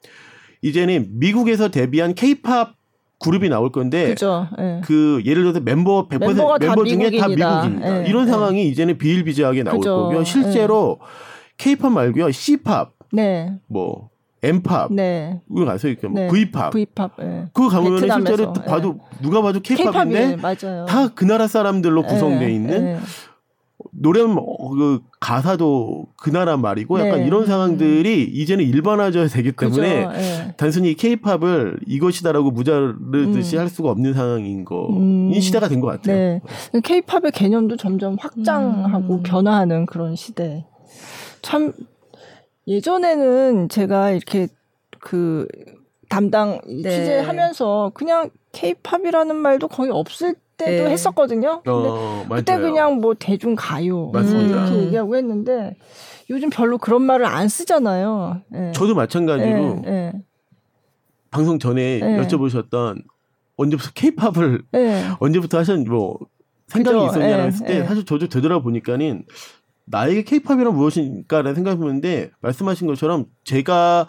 이제는 0.62 1.08
미국에서 1.18 1.68
데뷔한 1.68 2.14
케이팝 2.14 2.81
그룹이 3.22 3.48
나올 3.48 3.70
건데 3.70 4.08
그죠. 4.08 4.48
예. 4.58 4.80
그 4.84 5.22
예를 5.24 5.42
들어서 5.42 5.60
멤버 5.60 6.08
100% 6.08 6.60
멤버 6.60 6.84
중에 6.84 7.10
미국인이다. 7.10 7.48
다 7.48 7.66
미국인이다. 7.68 8.04
예. 8.04 8.08
이런 8.08 8.26
예. 8.26 8.30
상황이 8.30 8.68
이제는 8.68 8.98
비일비재하게 8.98 9.62
나올 9.62 9.78
그죠. 9.78 9.96
거고요. 9.96 10.24
실제로 10.24 10.98
케이팝 11.58 11.92
말고요. 11.92 12.30
C팝 12.30 12.92
네. 13.12 13.52
뭐 13.68 14.10
M팝, 14.44 14.92
네. 14.92 15.40
이거 15.50 15.64
가서 15.64 15.86
이렇게 15.86 16.08
뭐 16.08 16.20
네. 16.20 16.28
V팝, 16.28 16.72
V팝, 16.72 17.12
네. 17.18 17.44
그거 17.52 17.68
가면 17.68 17.98
실제로 17.98 18.52
봐도 18.52 18.98
누가 19.20 19.40
봐도 19.40 19.60
K팝인데 19.60 20.38
다그 20.88 21.24
나라 21.24 21.46
사람들로 21.46 22.02
구성돼 22.02 22.50
있는 22.50 22.98
노래 23.94 24.22
뭐, 24.22 24.70
그 24.70 25.00
가사도 25.20 26.06
그 26.16 26.30
나라 26.30 26.56
말이고 26.56 26.98
약간 26.98 27.20
네. 27.20 27.26
이런 27.26 27.44
상황들이 27.46 28.22
이제는 28.22 28.64
일반화져야 28.64 29.28
되기 29.28 29.52
때문에 29.52 30.06
네. 30.06 30.54
단순히 30.56 30.94
케이팝을 30.94 31.78
이것이다라고 31.86 32.50
무자르듯이 32.52 33.56
음. 33.56 33.60
할 33.60 33.68
수가 33.68 33.90
없는 33.90 34.14
상황인 34.14 34.64
거인 34.64 35.32
음. 35.34 35.40
시대가 35.40 35.68
된 35.68 35.80
것 35.82 35.88
같아요. 35.88 36.40
케이팝의 36.82 37.22
네. 37.22 37.30
개념도 37.32 37.76
점점 37.76 38.16
확장하고 38.18 39.14
음. 39.16 39.22
변화하는 39.22 39.84
그런 39.84 40.16
시대. 40.16 40.64
참 41.42 41.72
예전에는 42.66 43.68
제가 43.68 44.10
이렇게 44.12 44.48
그 45.00 45.46
담당 46.08 46.60
네. 46.66 46.88
취재하면서 46.90 47.92
그냥 47.94 48.30
케이팝이라는 48.52 49.34
말도 49.36 49.68
거의 49.68 49.90
없을 49.90 50.34
때도 50.64 50.84
네. 50.84 50.90
했었거든요. 50.90 51.62
근데 51.62 51.88
어, 51.88 52.26
그때 52.28 52.58
그냥 52.58 53.00
뭐 53.00 53.14
대중 53.14 53.54
가요 53.56 54.10
맞습니다. 54.12 54.66
이렇게 54.66 54.82
얘기하고 54.86 55.16
했는데 55.16 55.76
요즘 56.30 56.50
별로 56.50 56.78
그런 56.78 57.02
말을 57.02 57.26
안 57.26 57.48
쓰잖아요. 57.48 58.42
네. 58.48 58.72
저도 58.72 58.94
마찬가지로 58.94 59.80
네, 59.82 59.90
네. 59.90 60.12
방송 61.30 61.58
전에 61.58 61.98
네. 61.98 62.18
여쭤보셨던 62.18 63.02
언제부터 63.56 63.90
케이팝을 63.94 64.62
언제부터 65.18 65.58
하셨는지 65.58 65.90
뭐 65.90 66.18
생각이 66.68 66.98
그죠? 66.98 67.10
있었냐고 67.10 67.42
했을 67.42 67.66
때 67.66 67.84
사실 67.84 68.04
저도 68.04 68.28
되돌아보니까는 68.28 69.24
나에게 69.84 70.22
케이팝이란 70.22 70.74
무엇인가라는 70.74 71.54
생각해 71.54 71.76
보는데 71.76 72.30
말씀하신 72.40 72.86
것처럼 72.86 73.26
제가 73.44 74.06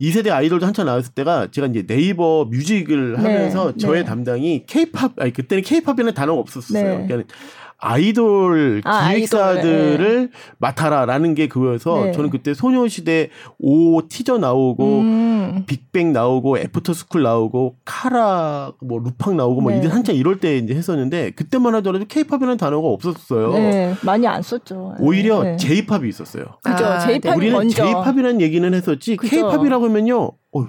2세대 0.00 0.30
아이돌도 0.30 0.66
한참 0.66 0.86
나왔을 0.86 1.12
때가 1.12 1.50
제가 1.50 1.66
이제 1.68 1.86
네이버 1.86 2.44
뮤직을 2.44 3.12
네, 3.12 3.16
하면서 3.16 3.72
네, 3.72 3.78
저의 3.78 4.02
네. 4.02 4.08
담당이 4.08 4.64
케이팝 4.66 5.20
아니 5.20 5.32
그때는 5.32 5.62
케이팝이라는 5.62 6.14
단어가 6.14 6.40
없었어요. 6.40 6.98
네. 7.00 7.06
그러니까 7.06 7.34
아이돌 7.80 8.82
아, 8.84 9.08
기획사들을 9.08 10.30
네. 10.30 10.38
맡아라라는 10.58 11.34
게 11.34 11.48
그거여서 11.48 12.06
네. 12.06 12.12
저는 12.12 12.30
그때 12.30 12.54
소녀시대 12.54 13.30
Oh 13.58 14.08
티저 14.08 14.38
나오고 14.38 14.98
음. 15.00 15.64
빅뱅 15.66 16.12
나오고 16.12 16.58
애프터 16.58 16.92
스쿨 16.92 17.22
나오고 17.22 17.76
카라 17.84 18.72
뭐 18.80 19.00
루팡 19.00 19.36
나오고 19.36 19.60
뭐 19.60 19.72
네. 19.72 19.78
이들 19.78 19.92
한참 19.92 20.14
이럴 20.14 20.40
때 20.40 20.58
이제 20.58 20.74
했었는데 20.74 21.30
그때만 21.30 21.74
하더라도 21.76 22.04
케이팝이라는 22.06 22.56
단어가 22.58 22.88
없었어요. 22.88 23.52
네. 23.52 23.94
많이 24.02 24.26
안 24.26 24.42
썼죠. 24.42 24.96
오히려 24.98 25.42
네. 25.42 25.56
제이팝이 25.56 26.08
있었어요. 26.08 26.44
그죠. 26.62 26.84
아, 26.84 26.98
제이팝이 26.98 27.36
우리는 27.36 27.68
제이팝이라는 27.68 28.40
얘기는 28.40 28.74
했었지 28.74 29.16
케이팝이라고 29.16 29.86
하면요. 29.86 30.32
어, 30.52 30.66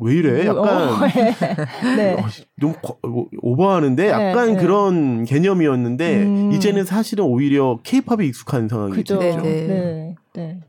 왜 0.00 0.14
이래? 0.14 0.48
어, 0.48 0.56
약간 0.56 0.88
어, 0.88 0.98
네. 1.96 2.14
어, 2.14 2.26
좀 2.58 2.74
뭐, 3.02 3.28
오버하는데 3.40 4.02
네, 4.02 4.10
약간 4.10 4.54
네, 4.54 4.60
그런 4.60 5.24
개념이었는데 5.24 6.22
음. 6.22 6.52
이제는 6.52 6.84
사실은 6.84 7.24
오히려 7.24 7.78
케이팝에 7.82 8.26
익숙한 8.26 8.68
상황이죠. 8.68 9.18
네, 9.18 9.36
네. 9.36 10.16
네. 10.32 10.60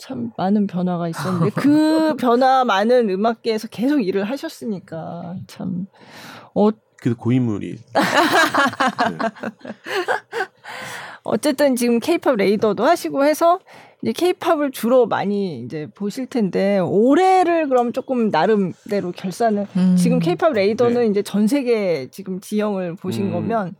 참 0.00 0.32
많은 0.36 0.66
변화가 0.66 1.08
있었는데 1.08 1.50
그 1.50 2.14
변화 2.20 2.64
많은 2.64 3.08
음악계에서 3.08 3.68
계속 3.68 4.00
일을 4.00 4.24
하셨으니까 4.24 5.36
참 5.46 5.86
어. 6.54 6.70
그 6.98 7.14
고인물이. 7.14 7.78
어쨌든 11.22 11.76
지금 11.76 11.98
케이팝 11.98 12.36
레이더도 12.36 12.84
하시고 12.84 13.24
해서 13.24 13.60
이제 14.06 14.12
케이팝을 14.12 14.70
주로 14.70 15.06
많이 15.06 15.58
이제 15.62 15.88
보실 15.92 16.26
텐데 16.26 16.78
올해를 16.78 17.68
그럼 17.68 17.92
조금 17.92 18.28
나름대로 18.28 19.10
결산을 19.10 19.66
음. 19.76 19.96
지금 19.96 20.20
케이팝 20.20 20.52
레이더는 20.52 21.00
네. 21.00 21.06
이제 21.08 21.22
전 21.22 21.48
세계 21.48 22.06
지금 22.12 22.38
지형을 22.38 22.94
보신 22.94 23.26
음. 23.26 23.32
거면 23.32 23.74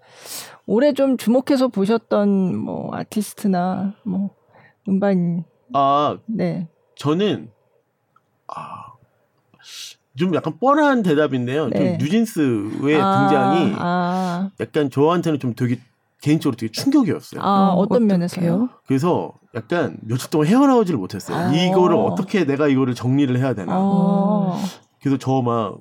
올해 0.66 0.93
좀 0.95 1.16
주목해서 1.16 1.68
보셨던 1.68 2.57
뭐 2.57 2.93
아티스트나 2.93 3.95
뭐 4.03 4.31
음반 4.89 5.45
아 5.72 6.18
네. 6.27 6.66
저는 6.97 7.53
아. 8.49 8.87
좀 10.16 10.35
약간 10.35 10.59
뻔한 10.59 11.05
대답인데요. 11.05 11.68
네. 11.68 11.99
좀 11.99 11.99
뉴진스의 11.99 13.01
아, 13.01 13.29
등장이 13.29 13.74
아. 13.77 14.51
약간 14.59 14.91
저한테는 14.91 15.39
좀 15.39 15.55
되게 15.55 15.79
개인적으로 16.23 16.57
되게 16.57 16.73
충격이었어요. 16.73 17.41
아, 17.43 17.73
어 17.75 17.87
떤 17.87 18.07
면에서요? 18.07 18.69
그래서 18.87 19.33
약간 19.55 19.97
며칠 20.03 20.31
동안 20.31 20.47
헤어나오지를 20.49 20.99
못했어요. 20.99 21.37
아. 21.37 21.53
이거를 21.55 21.97
어떻게 21.97 22.45
내가 22.45 22.69
이거를 22.69 22.95
정리를 22.95 23.37
해야 23.39 23.55
되나. 23.55 23.73
아. 23.75 24.59
그래서 25.01 25.19
저 25.19 25.43
막 25.43 25.79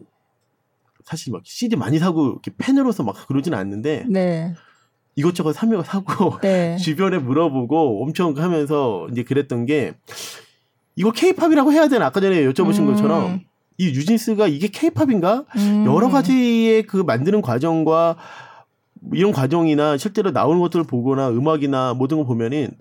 사실 1.06 1.32
막 1.32 1.42
CD 1.46 1.76
많이 1.76 2.00
사고 2.00 2.28
이렇게 2.32 2.52
팬으로서 2.58 3.04
막 3.04 3.16
그러지는 3.28 3.58
않는데 3.58 4.06
네. 4.10 4.54
이것저것 5.16 5.54
사며 5.54 5.84
사고 5.84 6.40
네. 6.42 6.78
주변에 6.78 7.20
물어보고 7.20 8.04
엄청 8.04 8.36
하면서 8.38 9.08
이제 9.12 9.24
그랬던 9.24 9.66
게 9.68 9.94
이거 10.96 11.12
케이팝이라고 11.12 11.72
해야 11.72 11.88
되나 11.88 12.08
아까 12.08 12.20
전에 12.22 12.42
여쭤보신 12.48 12.80
음. 12.80 12.86
것처럼 12.88 13.42
이 13.78 13.92
뉴진스가 13.92 14.48
이게 14.48 14.68
케이팝인가 14.68 15.46
음. 15.58 15.86
여러 15.86 16.10
가지의 16.10 16.84
그 16.84 16.98
만드는 16.98 17.42
과정과 17.42 18.16
이런 19.14 19.32
과정이나 19.32 19.98
실제로 19.98 20.32
나오는 20.32 20.60
것들을 20.60 20.86
보거나 20.86 21.30
음악이나 21.30 21.94
모든 21.94 22.18
걸 22.18 22.26
보면은 22.26 22.72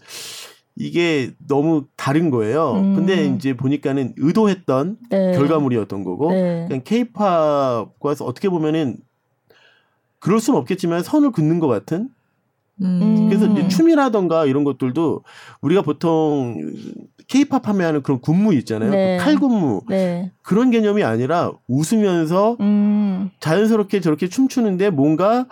이게 0.77 1.31
너무 1.47 1.85
다른 1.97 2.31
거예요. 2.31 2.72
음. 2.72 2.95
근데 2.97 3.27
이제 3.27 3.55
보니까는 3.55 4.14
의도했던 4.16 4.97
네. 5.11 5.33
결과물이었던 5.33 6.05
거고, 6.05 6.33
네. 6.33 6.64
그냥 6.66 6.83
케이팝과 6.85 8.14
어떻게 8.20 8.49
보면은 8.49 8.97
그럴 10.18 10.41
수는 10.41 10.59
없겠지만 10.59 11.03
선을 11.03 11.31
긋는 11.31 11.61
것 11.61 11.68
같은. 11.68 12.09
음. 12.83 13.29
그래서 13.29 13.47
이제 13.47 13.68
춤이라던가 13.68 14.47
이런 14.47 14.64
것들도 14.64 15.22
우리가 15.61 15.83
보통 15.83 16.57
케이팝 17.29 17.68
하면 17.68 18.03
그런 18.03 18.20
군무 18.20 18.53
있잖아요. 18.55 18.91
네. 18.91 19.18
그 19.18 19.25
칼군무. 19.25 19.83
네. 19.89 20.33
그런 20.43 20.70
개념이 20.72 21.05
아니라 21.05 21.53
웃으면서 21.68 22.57
음. 22.61 23.31
자연스럽게 23.39 24.01
저렇게 24.01 24.29
춤추는데 24.29 24.91
뭔가 24.91 25.47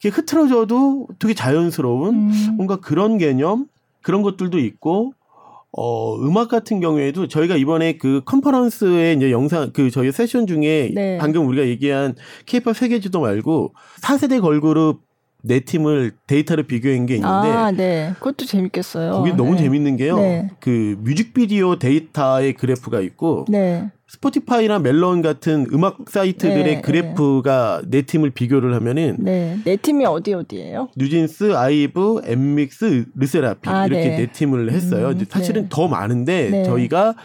이게 0.00 0.08
흐트러져도 0.10 1.08
되게 1.18 1.34
자연스러운 1.34 2.14
음. 2.14 2.54
뭔가 2.56 2.76
그런 2.76 3.18
개념 3.18 3.66
그런 4.02 4.22
것들도 4.22 4.58
있고 4.58 5.12
어, 5.70 6.16
음악 6.16 6.48
같은 6.48 6.80
경우에도 6.80 7.28
저희가 7.28 7.56
이번에 7.56 7.98
그 7.98 8.22
컨퍼런스의 8.24 9.16
이제 9.16 9.30
영상, 9.30 9.70
그 9.72 9.90
저희 9.90 10.10
세션 10.12 10.46
중에 10.46 10.92
네. 10.94 11.18
방금 11.18 11.46
우리가 11.46 11.66
얘기한 11.66 12.14
케이팝 12.46 12.74
세계지도 12.76 13.20
말고 13.20 13.74
4세대 14.00 14.40
걸그룹 14.40 15.02
네 15.42 15.60
팀을 15.60 16.12
데이터를 16.26 16.64
비교한 16.64 17.06
게 17.06 17.14
있는데 17.14 17.48
아, 17.48 17.70
네. 17.70 18.12
그것도 18.14 18.44
재밌겠어요. 18.44 19.12
거기 19.12 19.32
너무 19.32 19.52
네. 19.52 19.58
재밌는 19.58 19.96
게요. 19.96 20.16
네. 20.16 20.50
그 20.58 20.96
뮤직비디오 21.00 21.78
데이터의 21.78 22.54
그래프가 22.54 23.00
있고 23.00 23.44
네. 23.48 23.90
스포티파이나 24.08 24.78
멜론 24.78 25.20
같은 25.20 25.66
음악 25.72 26.08
사이트들의 26.08 26.64
네, 26.64 26.80
그래프가 26.80 27.82
네. 27.84 27.90
네 27.98 28.02
팀을 28.02 28.30
비교를 28.30 28.74
하면은 28.74 29.16
네. 29.20 29.58
네 29.64 29.76
팀이 29.76 30.06
어디 30.06 30.32
어디예요? 30.32 30.88
뉴진스, 30.96 31.54
아이브, 31.54 32.22
엠믹스, 32.24 33.04
르세라핌 33.14 33.68
아, 33.72 33.86
이렇게 33.86 34.08
네. 34.08 34.16
네 34.16 34.32
팀을 34.32 34.72
했어요. 34.72 35.08
음, 35.10 35.24
사실은 35.28 35.62
네. 35.64 35.68
더 35.70 35.88
많은데 35.88 36.48
네. 36.50 36.64
저희가 36.64 37.16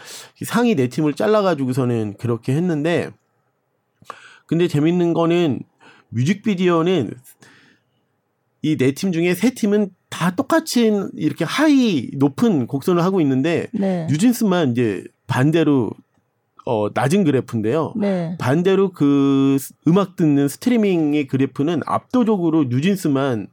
상위 0.44 0.74
네 0.74 0.88
팀을 0.88 1.14
잘라 1.14 1.40
가지고서는 1.40 2.14
그렇게 2.18 2.52
했는데 2.54 3.08
근데 4.46 4.68
재밌는 4.68 5.14
거는 5.14 5.60
뮤직비디오는 6.10 7.10
이 8.62 8.76
네 8.76 8.92
팀 8.92 9.12
중에 9.12 9.34
세 9.34 9.50
팀은 9.50 9.88
다 10.10 10.34
똑같이 10.36 10.90
이렇게 11.14 11.44
하이 11.46 12.10
높은 12.14 12.66
곡선을 12.66 13.02
하고 13.02 13.20
있는데 13.22 13.68
네. 13.72 14.06
뉴진스만 14.10 14.72
이제 14.72 15.02
반대로 15.26 15.90
어 16.66 16.88
낮은 16.92 17.24
그래프인데요. 17.24 17.92
네. 17.96 18.36
반대로 18.38 18.90
그 18.92 19.58
음악 19.86 20.16
듣는 20.16 20.48
스트리밍의 20.48 21.26
그래프는 21.26 21.82
압도적으로 21.84 22.64
뉴진스만 22.64 23.48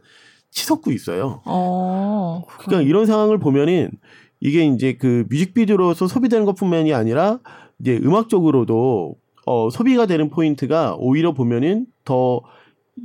치솟고 0.52 0.92
있어요. 0.92 1.42
어, 1.46 2.44
그러니까 2.60 2.88
이런 2.88 3.06
상황을 3.06 3.38
보면은 3.38 3.92
이게 4.40 4.66
이제 4.66 4.94
그 4.94 5.26
뮤직비디오로서 5.30 6.08
소비되는 6.08 6.46
것뿐만이 6.46 6.94
아니라 6.94 7.40
이제 7.80 8.00
음악적으로도 8.04 9.16
어 9.46 9.70
소비가 9.70 10.06
되는 10.06 10.30
포인트가 10.30 10.96
오히려 10.98 11.34
보면은 11.34 11.88
더 12.06 12.42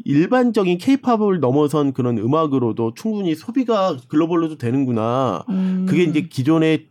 일반적인 0.05 0.79
케이팝을 0.79 1.41
넘어선 1.41 1.93
그런 1.93 2.19
음악으로도 2.19 2.95
충분히 2.95 3.35
소비가 3.35 3.97
글로벌로도 4.09 4.59
되는구나. 4.59 5.45
음. 5.49 5.87
그게 5.89 6.05
이제 6.05 6.23
기존의 6.23 6.89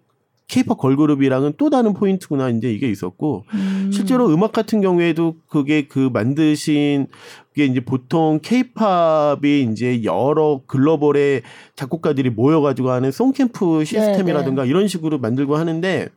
케이팝 0.47 0.77
걸그룹이랑은 0.77 1.53
또 1.57 1.69
다른 1.69 1.93
포인트구나 1.93 2.49
이제 2.49 2.71
이게 2.71 2.89
있었고 2.89 3.45
음. 3.53 3.89
실제로 3.91 4.27
음악 4.27 4.51
같은 4.51 4.79
경우에도 4.81 5.35
그게 5.47 5.87
그 5.87 6.09
만드신 6.13 7.07
그게 7.49 7.65
이제 7.65 7.79
보통 7.79 8.39
케이팝이 8.41 9.67
이제 9.71 10.03
여러 10.03 10.61
글로벌의 10.67 11.41
작곡가들이 11.75 12.29
모여 12.29 12.61
가지고 12.61 12.91
하는 12.91 13.11
송캠프 13.11 13.85
시스템이라든가 13.85 14.61
네 14.61 14.67
네. 14.67 14.69
이런 14.69 14.87
식으로 14.87 15.17
만들고 15.17 15.55
하는데 15.55 16.09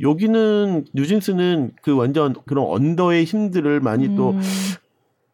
여기는 0.00 0.86
뉴진스는 0.94 1.72
그 1.82 1.96
완전 1.96 2.34
그런 2.44 2.66
언더의 2.66 3.24
힘들을 3.24 3.80
많이 3.80 4.06
음. 4.06 4.16
또 4.16 4.34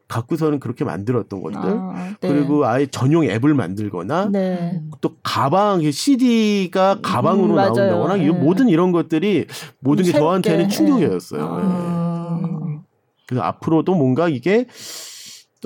갖고서는 0.09 0.61
그렇게 0.61 0.85
만들었던 0.85 1.43
것들 1.43 1.59
아, 1.59 2.15
네. 2.21 2.29
그리고 2.29 2.67
아예 2.67 2.87
전용 2.87 3.25
앱을 3.25 3.55
만들거나 3.55 4.29
네. 4.31 4.83
또 5.01 5.17
가방 5.23 5.91
CD가 5.91 7.01
가방으로 7.03 7.55
음, 7.55 7.57
나온다거나 7.57 8.17
네. 8.17 8.31
모든 8.31 8.69
이런 8.69 8.93
것들이 8.93 9.47
모든 9.81 10.05
게 10.05 10.13
새롭게. 10.13 10.25
저한테는 10.25 10.69
충격이었어요. 10.69 11.43
아. 11.43 12.39
네. 12.41 12.79
그래서 13.27 13.43
앞으로도 13.43 13.95
뭔가 13.95 14.29
이게 14.29 14.67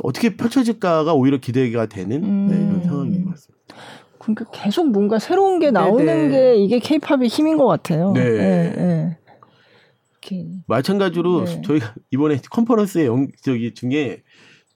어떻게 0.02 0.36
펼쳐질까가 0.36 1.14
오히려 1.14 1.38
기대가 1.38 1.86
되는 1.86 2.22
음. 2.22 2.46
네, 2.48 2.56
이런 2.56 2.82
상황인 2.84 3.24
것 3.24 3.30
같습니다. 3.32 3.58
그러니까 4.18 4.44
계속 4.52 4.90
뭔가 4.90 5.18
새로운 5.18 5.58
게 5.58 5.70
나오는 5.70 6.04
네네. 6.04 6.28
게 6.28 6.56
이게 6.56 6.78
케이팝의 6.78 7.28
힘인 7.28 7.56
것 7.56 7.66
같아요. 7.66 8.12
네. 8.12 8.22
네. 8.22 9.18
마찬가지로 10.66 11.44
네. 11.44 11.62
저희가 11.62 11.94
이번에 12.10 12.38
컨퍼런스의 12.50 13.06
영, 13.06 13.28
저기 13.42 13.72
중에 13.74 14.22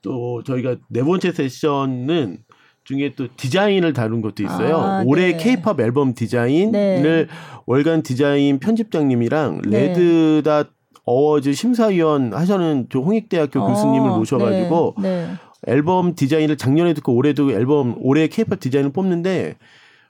또 0.03 0.43
저희가 0.43 0.75
네 0.89 1.01
번째 1.01 1.31
세션은 1.31 2.43
중에 2.83 3.13
또 3.15 3.27
디자인을 3.35 3.93
다룬 3.93 4.21
것도 4.21 4.43
있어요. 4.43 4.77
아, 4.77 5.03
올해 5.05 5.37
케이팝 5.37 5.77
네. 5.77 5.83
앨범 5.85 6.13
디자인을 6.13 6.71
네. 7.01 7.27
월간 7.65 8.03
디자인 8.03 8.59
편집장님이랑 8.59 9.61
네. 9.69 9.87
레드닷 9.87 10.69
어워즈 11.05 11.53
심사위원 11.53 12.33
하셔는 12.33 12.87
홍익대학교 12.93 13.61
어, 13.61 13.67
교수님을 13.67 14.09
모셔가지고 14.11 14.95
네. 14.99 15.27
네. 15.27 15.33
앨범 15.65 16.13
디자인을 16.15 16.57
작년에 16.57 16.93
듣고 16.93 17.15
올해도 17.15 17.51
앨범 17.51 17.95
올해 17.99 18.27
케이팝 18.27 18.59
디자인을 18.59 18.91
뽑는데 18.91 19.55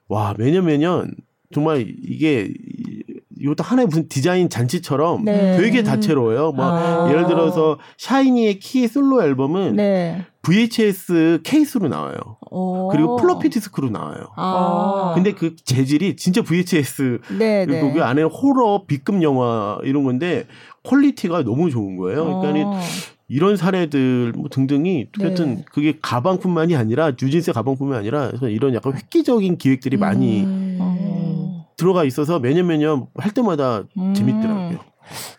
와 0.08 0.34
매년 0.38 0.66
매년 0.66 1.16
정말 1.54 1.86
이게 2.04 2.52
이것도 3.40 3.64
하나의 3.64 3.88
무슨 3.88 4.08
디자인 4.08 4.50
잔치처럼 4.50 5.24
네. 5.26 5.58
되게 5.58 5.84
다채로워요. 5.84 6.52
뭐 6.52 6.66
아. 6.66 7.10
예를 7.10 7.28
들어서 7.28 7.78
샤이니의 7.98 8.60
키 8.60 8.88
솔로 8.88 9.24
앨범은 9.24 9.76
네. 9.76 10.26
VHS 10.44 11.40
케이스로 11.44 11.88
나와요. 11.88 12.18
오. 12.52 12.90
그리고 12.90 13.16
플로피 13.16 13.50
디스크로 13.50 13.90
나와요. 13.90 14.28
아. 14.36 15.14
근데 15.16 15.32
그 15.34 15.56
재질이 15.56 16.18
진짜 16.18 16.42
VHS 16.42 17.20
네, 17.38 17.66
그리고 17.66 17.88
네. 17.88 17.94
그 17.94 18.04
안에 18.04 18.24
호러 18.24 18.84
B급 18.86 19.24
영화 19.24 19.78
이런 19.84 20.04
건데 20.04 20.46
퀄리티가 20.84 21.44
너무 21.44 21.72
좋은 21.72 21.96
거예요. 21.96 22.42
그러니까 22.42 22.70
어. 22.72 22.80
이런 23.30 23.56
사례들 23.56 24.34
뭐 24.36 24.50
등등이 24.50 25.08
하여튼 25.18 25.56
네. 25.56 25.66
그게 25.72 25.98
가방뿐만이 26.02 26.76
아니라 26.76 27.12
뉴진스 27.12 27.54
가방뿐만이 27.54 28.00
아니라 28.00 28.32
이런 28.50 28.74
약간 28.74 28.94
획기적인 28.94 29.58
기획들이 29.58 29.96
많이 29.98 30.44
음. 30.44 31.23
들어가 31.84 32.06
있어서 32.06 32.40
매년 32.40 32.68
매년 32.68 33.08
할 33.16 33.34
때마다 33.34 33.84
음. 33.98 34.14
재밌더라고요. 34.14 34.80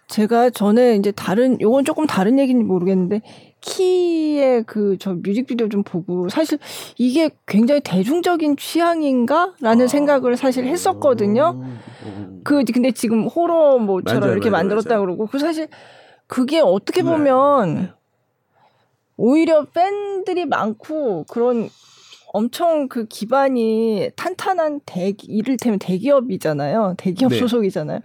제가 0.09 0.51
전에 0.51 0.97
이제 0.97 1.11
다른 1.11 1.59
요건 1.62 1.86
조금 1.86 2.07
다른 2.07 2.38
얘기인지 2.38 2.64
모르겠는데 2.64 3.22
키의 3.62 4.64
그 4.64 4.99
저 5.01 5.14
뮤직비디오 5.14 5.70
좀 5.70 5.82
보고 5.82 6.28
사실 6.28 6.59
이게 6.99 7.30
굉장히 7.47 7.80
대중적인 7.80 8.59
취향인가라는 8.59 9.84
아, 9.86 9.88
생각을 9.88 10.36
사실 10.36 10.66
했었거든요. 10.66 11.62
음, 12.05 12.40
그 12.45 12.62
근데 12.70 12.90
지금 12.90 13.26
호러 13.26 13.78
뭐처럼 13.78 14.20
맞아요, 14.20 14.32
이렇게 14.32 14.51
맞아요, 14.51 14.64
만들었다 14.64 14.90
맞아요. 14.90 15.01
그러고 15.01 15.26
그 15.26 15.38
사실 15.38 15.68
그게 16.26 16.61
어떻게 16.61 17.03
네. 17.03 17.11
보면 17.11 17.74
네. 17.74 17.90
오히려 19.16 19.64
팬들이 19.64 20.45
많고 20.45 21.24
그런 21.30 21.70
엄청 22.35 22.89
그 22.89 23.07
기반이 23.07 24.11
탄탄한 24.16 24.80
대 24.85 25.14
이를테면 25.28 25.78
대기업이잖아요. 25.78 26.95
대기업 26.97 27.30
네. 27.30 27.39
소속이잖아요. 27.39 28.01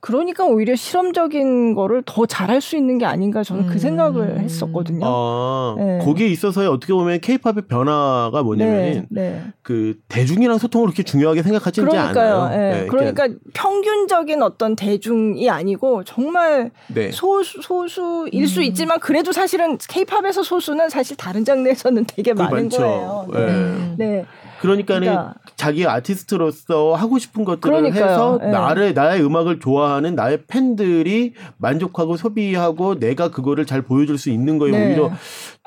그러니까 0.00 0.46
오히려 0.46 0.74
실험적인 0.74 1.74
거를 1.74 2.02
더 2.06 2.24
잘할 2.24 2.62
수 2.62 2.78
있는 2.78 2.96
게 2.96 3.04
아닌가 3.04 3.42
저는 3.42 3.64
그 3.64 3.68
음. 3.68 3.72
그 3.74 3.78
생각을 3.78 4.40
했었거든요. 4.40 5.04
아, 5.04 5.74
네. 5.76 5.98
거기에 5.98 6.28
있어서 6.28 6.70
어떻게 6.70 6.94
보면 6.94 7.20
케이팝의 7.20 7.66
변화가 7.68 8.42
뭐냐면 8.42 9.06
네, 9.10 9.30
네. 9.30 9.42
그 9.60 9.98
대중이랑 10.08 10.56
소통을 10.56 10.86
그렇게 10.86 11.02
중요하게 11.02 11.42
생각하지. 11.42 11.82
않아요. 11.82 12.48
네. 12.48 12.56
네 12.56 12.86
그러니까 12.86 13.28
평균적인 13.52 14.42
어떤 14.42 14.76
대중이 14.76 15.50
아니고 15.50 16.04
정말 16.04 16.70
네. 16.86 17.10
소수 17.10 17.60
소수일 17.60 18.44
음. 18.44 18.46
수 18.46 18.62
있지만 18.62 18.98
그래도 19.00 19.32
사실은 19.32 19.76
케이팝에서 19.76 20.42
소수는 20.42 20.88
사실 20.88 21.18
다른 21.18 21.44
장르에서는 21.44 22.06
되게 22.06 22.32
많은 22.32 22.62
많죠. 22.62 22.78
거예요. 22.78 23.73
네. 23.74 23.82
음. 23.82 23.94
네. 23.98 24.24
그러니까는 24.60 25.08
그러니까. 25.08 25.34
자기 25.56 25.86
아티스트로서 25.86 26.94
하고 26.94 27.18
싶은 27.18 27.44
것들을 27.44 27.76
그러니까요. 27.76 28.04
해서 28.04 28.38
네. 28.40 28.50
나를 28.50 28.94
나의 28.94 29.22
음악을 29.24 29.60
좋아하는 29.60 30.14
나의 30.14 30.44
팬들이 30.46 31.34
만족하고 31.58 32.16
소비하고 32.16 32.98
내가 32.98 33.30
그거를 33.30 33.66
잘 33.66 33.82
보여줄 33.82 34.16
수 34.18 34.30
있는 34.30 34.58
거에 34.58 34.70
네. 34.70 34.86
오히려 34.86 35.10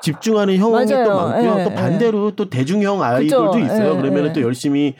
집중하는 0.02 0.56
형이 0.56 0.72
맞아요. 0.72 1.04
또 1.04 1.14
많고요. 1.16 1.54
네. 1.54 1.64
또 1.64 1.74
반대로 1.74 2.30
또 2.36 2.50
대중형 2.50 3.02
아이돌도 3.02 3.52
그쵸. 3.52 3.64
있어요. 3.64 3.94
네. 3.94 4.00
그러면은 4.00 4.32
또 4.32 4.42
열심히 4.42 4.94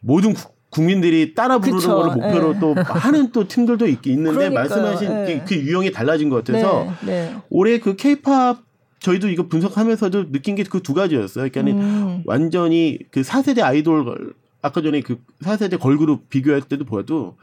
모든 0.00 0.34
국민들이 0.70 1.34
따라 1.34 1.58
부르는 1.58 1.78
그쵸, 1.78 1.96
거를 1.96 2.14
목표로 2.14 2.54
예. 2.54 2.60
또 2.60 2.74
하는 2.76 3.32
또 3.32 3.46
팀들도 3.46 3.86
있, 3.88 4.06
있는데 4.06 4.48
그러니까요, 4.48 4.50
말씀하신 4.54 5.28
예. 5.28 5.42
그, 5.44 5.48
그 5.48 5.54
유형이 5.56 5.90
달라진 5.90 6.30
것 6.30 6.44
같아서 6.44 6.86
네, 7.02 7.12
네. 7.30 7.36
올해 7.50 7.78
그 7.80 7.96
케이팝 7.96 8.58
저희도 9.00 9.28
이거 9.28 9.48
분석하면서도 9.48 10.30
느낀 10.32 10.54
게 10.54 10.62
그 10.64 10.80
두 10.80 10.94
가지였어요. 10.94 11.48
그러니까 11.50 11.82
음. 11.82 12.22
완전히 12.26 12.98
그 13.10 13.22
4세대 13.22 13.62
아이돌 13.62 14.34
아까 14.62 14.82
전에 14.82 15.00
그 15.00 15.18
4세대 15.42 15.78
걸그룹 15.78 16.28
비교할 16.28 16.62
때도 16.62 16.84
보아도 16.84 17.36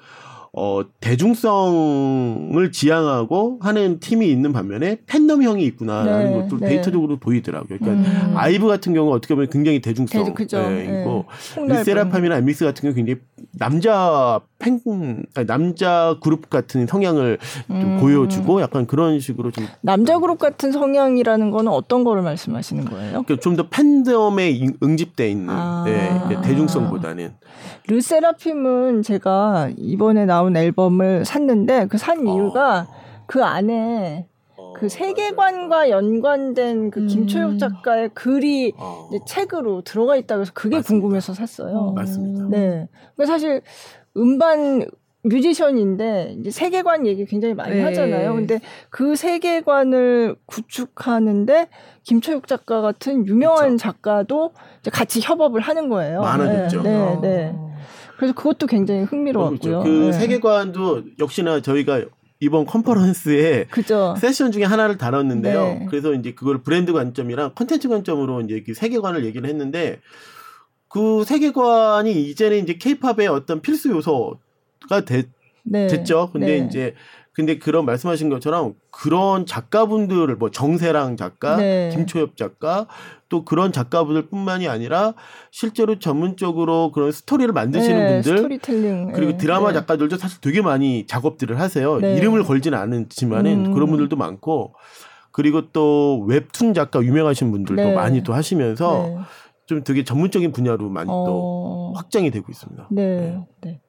어, 0.54 0.82
대중성을 1.02 2.72
지향하고 2.72 3.60
하는 3.62 4.00
팀이 4.00 4.30
있는 4.32 4.54
반면에 4.54 5.00
팬덤형이 5.06 5.64
있구나라는 5.66 6.32
네, 6.32 6.38
것도 6.42 6.58
네. 6.60 6.70
데이터적으로 6.70 7.18
보이더라고요. 7.18 7.78
그러니까 7.80 8.10
음. 8.28 8.38
아이브 8.38 8.66
같은 8.68 8.94
경우 8.94 9.14
어떻게 9.14 9.36
보면 9.36 9.50
굉장히 9.50 9.80
대중성. 9.82 10.22
대중, 10.22 10.34
그죠. 10.34 10.58
네, 10.70 11.02
이고 11.04 11.26
네. 11.68 11.80
리세라팜이나 11.80 12.38
엠믹스 12.38 12.66
같은 12.66 12.82
경우 12.84 12.94
굉장히 12.96 13.20
남자 13.54 14.40
팬, 14.60 14.80
아니, 15.36 15.46
남자 15.48 16.16
그룹 16.22 16.50
같은 16.50 16.86
성향을 16.88 17.38
좀 17.68 17.76
음. 17.76 17.98
보여주고 18.00 18.62
약간 18.62 18.86
그런 18.88 19.20
식으로 19.20 19.52
좀. 19.52 19.66
남자 19.82 20.18
그룹 20.20 20.40
같은 20.40 20.72
성향이라는 20.72 21.52
거는 21.52 21.72
어떤 21.72 22.04
거를 22.04 22.22
말씀하시는 22.24 22.86
거예요? 22.86 23.24
그러니까 23.24 23.36
좀더 23.42 23.68
팬덤에 23.70 24.60
응집돼 24.82 25.30
있는 25.30 25.50
아. 25.50 25.84
네, 25.86 26.42
대중성보다는. 26.42 27.34
르세라핌은 27.88 29.04
제가 29.04 29.70
이번에 29.78 30.26
나온 30.26 30.56
앨범을 30.56 31.26
샀는데 31.26 31.88
그 31.88 31.98
산 31.98 32.28
이유가 32.28 32.88
어. 32.90 33.24
그 33.26 33.44
안에 33.44 34.26
어, 34.28 34.37
그 34.78 34.90
세계관과 34.90 35.90
연관된 35.90 36.92
그 36.92 37.02
음. 37.02 37.08
김초엽 37.08 37.58
작가의 37.58 38.10
글이 38.14 38.74
어. 38.78 39.10
책으로 39.26 39.82
들어가 39.82 40.16
있다고 40.16 40.42
해서 40.42 40.52
그게 40.54 40.78
맞습니다. 40.78 41.02
궁금해서 41.02 41.34
샀어요. 41.34 41.94
맞습니다. 41.96 42.46
네. 42.50 42.88
그 43.16 43.26
사실 43.26 43.62
음반 44.16 44.86
뮤지션인데 45.24 46.36
이제 46.40 46.52
세계관 46.52 47.08
얘기 47.08 47.26
굉장히 47.26 47.54
많이 47.54 47.76
네. 47.76 47.82
하잖아요. 47.84 48.36
근데 48.36 48.60
그 48.90 49.16
세계관을 49.16 50.36
구축하는데 50.46 51.68
김초육 52.04 52.48
작가 52.48 52.82
같은 52.82 53.26
유명한 53.28 53.72
그쵸. 53.72 53.78
작가도 53.78 54.52
이제 54.82 54.92
같이 54.92 55.20
협업을 55.22 55.60
하는 55.60 55.90
거예요. 55.90 56.22
많아졌죠. 56.22 56.84
네, 56.84 56.92
네, 56.98 57.20
네. 57.22 57.56
그래서 58.18 58.34
그것도 58.34 58.68
굉장히 58.68 59.04
흥미로웠고요. 59.04 59.82
그 59.82 59.88
네. 59.88 60.12
세계관도 60.12 61.04
역시나 61.20 61.62
저희가 61.62 62.04
이번 62.40 62.66
컨퍼런스에 62.66 63.66
그죠. 63.66 64.16
세션 64.20 64.52
중에 64.52 64.64
하나를 64.64 64.98
다뤘는데요. 64.98 65.64
네. 65.64 65.86
그래서 65.90 66.14
이제 66.14 66.34
그걸 66.34 66.62
브랜드 66.62 66.94
관점이랑 66.94 67.54
컨텐츠 67.56 67.90
관점으로 67.90 68.42
이제 68.42 68.64
그 68.66 68.74
세계관을 68.74 69.26
얘기를 69.26 69.50
했는데 69.50 70.00
그 70.88 71.24
세계관이 71.24 72.12
이제는 72.30 72.60
이제 72.60 72.74
케이팝의 72.74 73.28
어떤 73.28 73.62
필수 73.62 73.90
요소가 73.90 75.06
됐, 75.06 75.30
네. 75.64 75.88
됐죠. 75.88 76.30
근데 76.32 76.60
네. 76.60 76.66
이제 76.68 76.96
근데 77.34 77.60
그런 77.60 77.86
말씀하신 77.86 78.30
것처럼 78.30 78.74
그런 78.90 79.46
작가분들을 79.46 80.36
뭐 80.38 80.50
정세랑 80.50 81.18
작가, 81.18 81.58
네. 81.58 81.90
김초엽 81.94 82.36
작가 82.36 82.88
또 83.30 83.44
그런 83.44 83.72
작가분들뿐만이 83.72 84.68
아니라 84.68 85.14
실제로 85.52 86.00
전문적으로 86.00 86.92
그런 86.92 87.12
스토리를 87.12 87.52
만드시는 87.54 87.98
네, 87.98 88.22
분들 88.22 88.38
스토리텔링. 88.38 89.12
그리고 89.14 89.32
네. 89.34 89.38
드라마 89.38 89.74
작가들도 89.74 90.18
사실 90.18 90.40
되게 90.42 90.62
많이 90.62 91.06
작업들을 91.08 91.60
하세요. 91.60 92.00
네. 92.00 92.16
이름을 92.18 92.44
걸지는 92.44 92.78
않지만은 92.78 93.66
음. 93.68 93.74
그런 93.74 93.90
분들도 93.90 94.16
많고 94.16 94.74
그리고 95.32 95.70
또 95.72 96.24
웹툰 96.28 96.74
작가 96.74 97.02
유명하신 97.02 97.52
분들도 97.52 97.82
네. 97.82 97.94
많이 97.94 98.24
또 98.24 98.34
하시면서 98.34 99.04
네. 99.08 99.18
좀 99.68 99.84
되게 99.84 100.04
전문적인 100.04 100.52
분야로 100.52 100.90
많이 100.90 101.10
어... 101.12 101.26
또 101.26 101.94
확장이 101.96 102.32
되고 102.32 102.46
있습니다. 102.50 102.88
네. 102.92 103.38
네. 103.62 103.82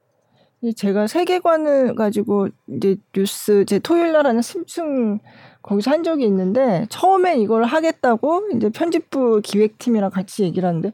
제가 0.77 1.07
세계관을 1.07 1.95
가지고 1.95 2.49
이제 2.67 2.97
뉴스 3.15 3.65
제 3.65 3.79
토요일 3.79 4.13
날 4.13 4.27
하는 4.27 4.43
심층 4.43 5.21
거기서 5.63 5.91
한 5.91 6.03
적이 6.03 6.25
있는데 6.25 6.87
처음에 6.89 7.39
이걸 7.39 7.65
하겠다고 7.65 8.49
이제 8.55 8.71
편집부 8.71 9.41
기획팀이랑 9.43 10.11
같이 10.11 10.45
얘기를 10.45 10.69
하는데 10.69 10.93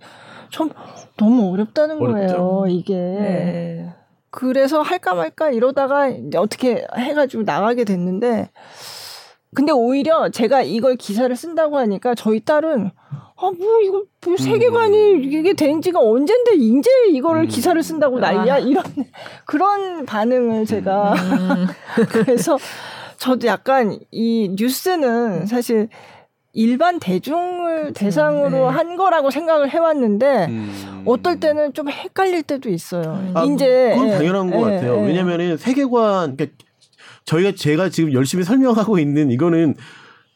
좀 0.51 0.71
너무 1.17 1.53
어렵다는 1.53 1.97
어렵죠. 2.01 2.37
거예요 2.37 2.65
이게 2.69 2.95
네. 2.95 3.95
그래서 4.31 4.83
할까 4.83 5.15
말까 5.15 5.51
이러다가 5.51 6.09
이제 6.09 6.39
어떻게 6.39 6.87
해가지고 6.97 7.45
나가게 7.45 7.85
됐는데 7.85 8.51
근데 9.55 9.73
오히려 9.73 10.29
제가 10.31 10.63
이걸 10.63 10.97
기사를 10.97 11.35
쓴다고 11.37 11.79
하니까 11.79 12.15
저희 12.15 12.41
딸은 12.41 12.91
아, 13.37 13.51
뭐, 13.51 13.81
이거, 13.81 14.05
뭐 14.25 14.37
세계관이 14.37 15.15
음. 15.15 15.25
이게 15.25 15.53
된 15.55 15.83
지가 15.83 16.01
언젠데, 16.01 16.55
이제 16.55 16.89
이거를 17.11 17.43
음. 17.43 17.47
기사를 17.49 17.83
쓴다고 17.83 18.21
난리야? 18.21 18.55
아. 18.55 18.59
이런, 18.59 18.85
그런 19.45 20.07
반응을 20.07 20.65
제가. 20.67 21.15
음. 21.15 21.67
그래서 22.11 22.57
저도 23.25 23.47
약간 23.47 23.99
이 24.11 24.51
뉴스는 24.55 25.47
사실 25.47 25.89
일반 26.53 27.01
대중을 27.01 27.87
그쵸, 27.87 27.93
대상으로 27.95 28.51
네. 28.51 28.77
한 28.77 28.97
거라고 28.97 29.31
생각을 29.31 29.71
해왔는데 29.71 30.47
음. 30.51 31.03
어떨 31.07 31.41
때는 31.41 31.73
좀 31.73 31.89
헷갈릴 31.89 32.43
때도 32.43 32.69
있어요. 32.69 33.27
아, 33.33 33.45
이제 33.45 33.93
그건 33.95 34.11
당연한 34.11 34.51
것 34.51 34.59
예, 34.59 34.75
같아요. 34.75 34.99
예. 34.99 35.07
왜냐면은 35.07 35.57
세계관 35.57 36.37
그러니까 36.37 36.65
저희가 37.25 37.53
제가 37.53 37.89
지금 37.89 38.13
열심히 38.13 38.45
설명하고 38.45 38.99
있는 38.99 39.31
이거는 39.31 39.75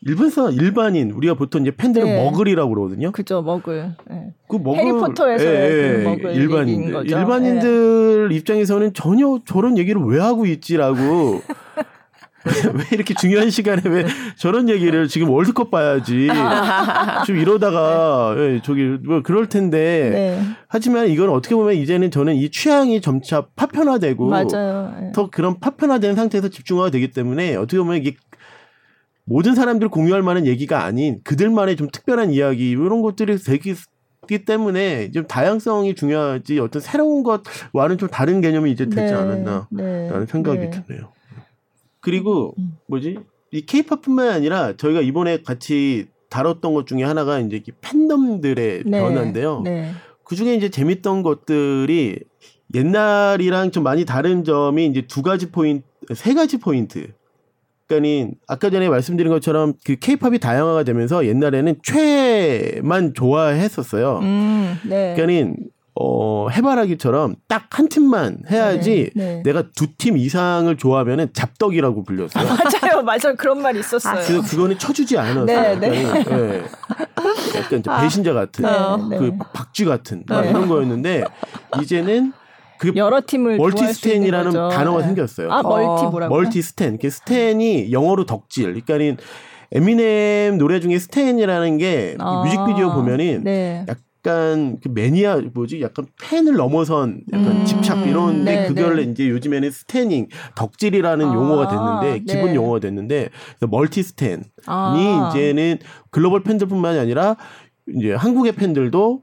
일반 0.06 0.30
사 0.30 0.48
일반인 0.48 1.10
우리가 1.10 1.34
보통 1.34 1.60
이제 1.60 1.70
팬들은 1.70 2.06
네. 2.06 2.24
머글이라고 2.24 2.70
그러거든요. 2.70 3.12
그죠 3.12 3.42
머글. 3.42 3.92
네. 4.10 4.32
그 4.48 4.56
머글 4.56 4.80
해리포터에서 4.80 5.44
예, 5.44 5.68
그 5.68 6.08
머글 6.08 6.34
일반인들 6.36 7.06
일반인들 7.06 8.28
네. 8.30 8.34
입장에서는 8.34 8.94
전혀 8.94 9.38
저런 9.44 9.76
얘기를 9.76 10.00
왜 10.00 10.18
하고 10.20 10.46
있지라고 10.46 11.42
왜 12.74 12.84
이렇게 12.92 13.14
중요한 13.14 13.50
시간에 13.50 13.82
왜 13.84 14.06
저런 14.36 14.68
얘기를 14.68 15.08
지금 15.08 15.30
월드컵 15.30 15.70
봐야지 15.70 16.28
좀 17.26 17.36
이러다가 17.36 18.34
예, 18.38 18.60
저기 18.64 18.84
뭐 19.04 19.22
그럴 19.22 19.48
텐데 19.48 20.10
네. 20.12 20.42
하지만 20.68 21.08
이건 21.08 21.30
어떻게 21.30 21.54
보면 21.54 21.74
이제는 21.74 22.10
저는 22.10 22.34
이 22.34 22.50
취향이 22.50 23.00
점차 23.00 23.46
파편화되고 23.56 24.26
맞아요. 24.28 24.94
네. 25.00 25.12
더 25.12 25.30
그런 25.30 25.60
파편화된 25.60 26.14
상태에서 26.14 26.48
집중화가 26.48 26.90
되기 26.90 27.10
때문에 27.10 27.56
어떻게 27.56 27.78
보면 27.78 27.96
이게 27.96 28.14
모든 29.24 29.54
사람들 29.54 29.88
공유할 29.88 30.22
만한 30.22 30.46
얘기가 30.46 30.84
아닌 30.84 31.20
그들만의 31.24 31.76
좀 31.76 31.88
특별한 31.90 32.30
이야기 32.32 32.70
이런 32.70 33.02
것들이 33.02 33.36
되기 33.38 33.74
기 34.28 34.44
때문에 34.44 35.10
좀 35.10 35.26
다양성이 35.26 35.94
중요하지 35.94 36.60
어떤 36.60 36.82
새로운 36.82 37.22
것과는 37.22 37.96
좀 37.98 38.08
다른 38.10 38.40
개념이 38.42 38.70
이제 38.70 38.84
되지 38.84 39.12
네, 39.12 39.12
않았나라는 39.12 39.66
네, 39.70 40.26
생각이 40.28 40.58
네. 40.58 40.70
드네요. 40.70 41.12
그리고 42.08 42.54
음. 42.56 42.78
뭐지 42.86 43.18
이 43.50 43.66
케이팝뿐만 43.66 44.30
아니라 44.30 44.74
저희가 44.78 45.02
이번에 45.02 45.42
같이 45.42 46.06
다뤘던 46.30 46.72
것 46.72 46.86
중에 46.86 47.02
하나가 47.02 47.38
이제 47.38 47.62
팬덤들의 47.82 48.84
네, 48.86 49.00
변화인데요. 49.00 49.60
네. 49.62 49.92
그 50.24 50.34
중에 50.34 50.54
이제 50.54 50.70
재밌던 50.70 51.22
것들이 51.22 52.20
옛날이랑 52.74 53.72
좀 53.72 53.82
많이 53.82 54.06
다른 54.06 54.42
점이 54.42 54.86
이제 54.86 55.02
두 55.02 55.20
가지 55.20 55.50
포인트 55.50 55.84
세 56.14 56.32
가지 56.32 56.56
포인트. 56.58 57.08
그러니까 57.86 58.36
아까 58.46 58.70
전에 58.70 58.88
말씀드린 58.88 59.30
것처럼 59.30 59.74
그 59.84 59.96
케이팝이 59.96 60.38
다양화가 60.38 60.84
되면서 60.84 61.26
옛날에는 61.26 61.76
최만 61.82 63.12
좋아했었어요. 63.12 64.20
음, 64.22 64.78
네. 64.88 65.14
그러니까 65.14 65.56
어, 66.00 66.48
해바라기처럼 66.50 67.36
딱 67.48 67.68
한 67.70 67.88
팀만 67.88 68.42
해야지 68.50 69.10
네, 69.14 69.36
네. 69.36 69.42
내가 69.44 69.62
두 69.74 69.86
팀 69.98 70.16
이상을 70.16 70.76
좋아하면은 70.76 71.32
잡덕이라고 71.32 72.04
불렸어요. 72.04 72.46
아, 72.48 72.56
맞아요, 72.56 73.02
맞아요. 73.02 73.34
그런 73.36 73.60
말이 73.62 73.80
있었어요. 73.80 74.14
그래서 74.14 74.42
그거는 74.42 74.78
쳐주지 74.78 75.16
않았어요. 75.18 75.46
네, 75.46 75.76
네. 75.76 75.88
네. 76.24 76.62
약간 77.56 77.82
배신자 78.00 78.32
같은, 78.32 78.64
네, 79.10 79.18
그 79.18 79.24
네. 79.24 79.38
박쥐 79.52 79.84
같은 79.84 80.24
이런 80.28 80.68
거였는데 80.68 81.24
이제는 81.82 82.32
그 82.78 82.92
여러 82.96 83.20
팀을 83.26 83.56
multi-stan이라는 83.56 84.52
단어가 84.70 85.02
생겼어요. 85.02 85.50
아, 85.52 85.62
multi 85.62 86.04
뭐라고? 86.06 86.34
multi-stan. 86.34 86.98
그 86.98 87.10
stan이 87.10 87.90
영어로 87.92 88.24
덕질. 88.24 88.66
그러니까는 88.66 89.16
에미넴 89.72 90.58
노래 90.58 90.80
중에 90.80 90.98
Stan이라는 90.98 91.78
게 91.78 92.16
아, 92.18 92.42
뮤직비디오 92.44 92.94
보면은 92.94 93.42
네. 93.44 93.84
약간 93.88 94.78
그 94.82 94.88
매니아 94.88 95.42
뭐지 95.54 95.80
약간 95.80 96.06
팬을 96.20 96.54
넘어선 96.54 97.22
약간 97.32 97.58
음, 97.58 97.64
집착 97.64 98.06
이런 98.06 98.44
데 98.44 98.62
네, 98.62 98.68
그걸 98.68 98.96
네. 98.96 99.02
이제 99.02 99.28
요즘에는 99.28 99.70
stanning 99.70 100.28
덕질이라는 100.54 101.26
아, 101.26 101.34
용어가 101.34 101.68
됐는데 101.68 102.24
네. 102.24 102.34
기본 102.34 102.54
용어가 102.54 102.80
됐는데 102.80 103.28
multi-stan이 103.70 104.42
아. 104.66 105.30
이제는 105.30 105.78
글로벌 106.10 106.42
팬들뿐만이 106.42 106.98
아니라 106.98 107.36
이제 107.94 108.12
한국의 108.12 108.52
팬들도 108.52 109.22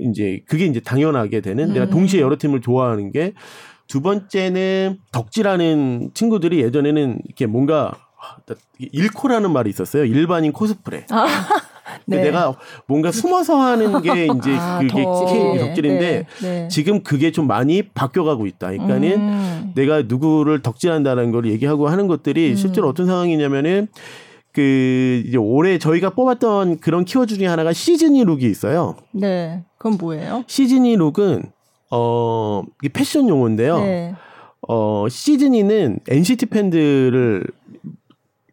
이제 0.00 0.42
그게 0.48 0.66
이제 0.66 0.80
당연하게 0.80 1.40
되는 1.40 1.68
음. 1.68 1.74
내가 1.74 1.86
동시에 1.88 2.20
여러 2.20 2.36
팀을 2.38 2.60
좋아하는 2.60 3.12
게 3.12 3.32
두 3.92 4.00
번째는 4.00 5.00
덕질하는 5.12 6.12
친구들이 6.14 6.62
예전에는 6.62 7.18
이렇게 7.26 7.44
뭔가 7.44 7.92
일코라는 8.78 9.52
말이 9.52 9.68
있었어요. 9.68 10.06
일반인 10.06 10.52
코스프레. 10.52 11.06
아. 11.10 11.26
네. 12.06 12.22
내가 12.22 12.54
뭔가 12.86 13.10
숨어서 13.10 13.60
하는 13.60 14.00
게 14.02 14.26
이제 14.36 14.56
아, 14.58 14.78
그게 14.78 15.02
더. 15.02 15.56
덕질인데 15.58 16.10
네, 16.10 16.26
네. 16.40 16.68
지금 16.68 17.02
그게 17.02 17.32
좀 17.32 17.46
많이 17.46 17.82
바뀌어가고 17.82 18.46
있다. 18.46 18.70
그러니까는 18.70 19.12
음. 19.12 19.72
내가 19.74 20.02
누구를 20.02 20.62
덕질한다는 20.62 21.32
걸 21.32 21.46
얘기하고 21.46 21.88
하는 21.88 22.06
것들이 22.06 22.50
음. 22.50 22.56
실제로 22.56 22.88
어떤 22.88 23.06
상황이냐면은 23.06 23.88
그 24.52 25.22
이제 25.26 25.38
올해 25.38 25.78
저희가 25.78 26.10
뽑았던 26.10 26.78
그런 26.78 27.04
키워드 27.04 27.36
중에 27.38 27.46
하나가 27.46 27.72
시즈니 27.72 28.22
룩이 28.24 28.44
있어요. 28.44 28.96
네. 29.12 29.64
그건 29.78 29.98
뭐예요? 29.98 30.44
시즈니 30.46 30.96
룩은 30.96 31.44
어, 31.90 32.62
이 32.82 32.88
패션 32.88 33.28
용어인데요. 33.28 33.78
네. 33.80 34.14
어, 34.68 35.06
시즈니는 35.08 35.98
NCT 36.08 36.46
팬들을 36.46 37.44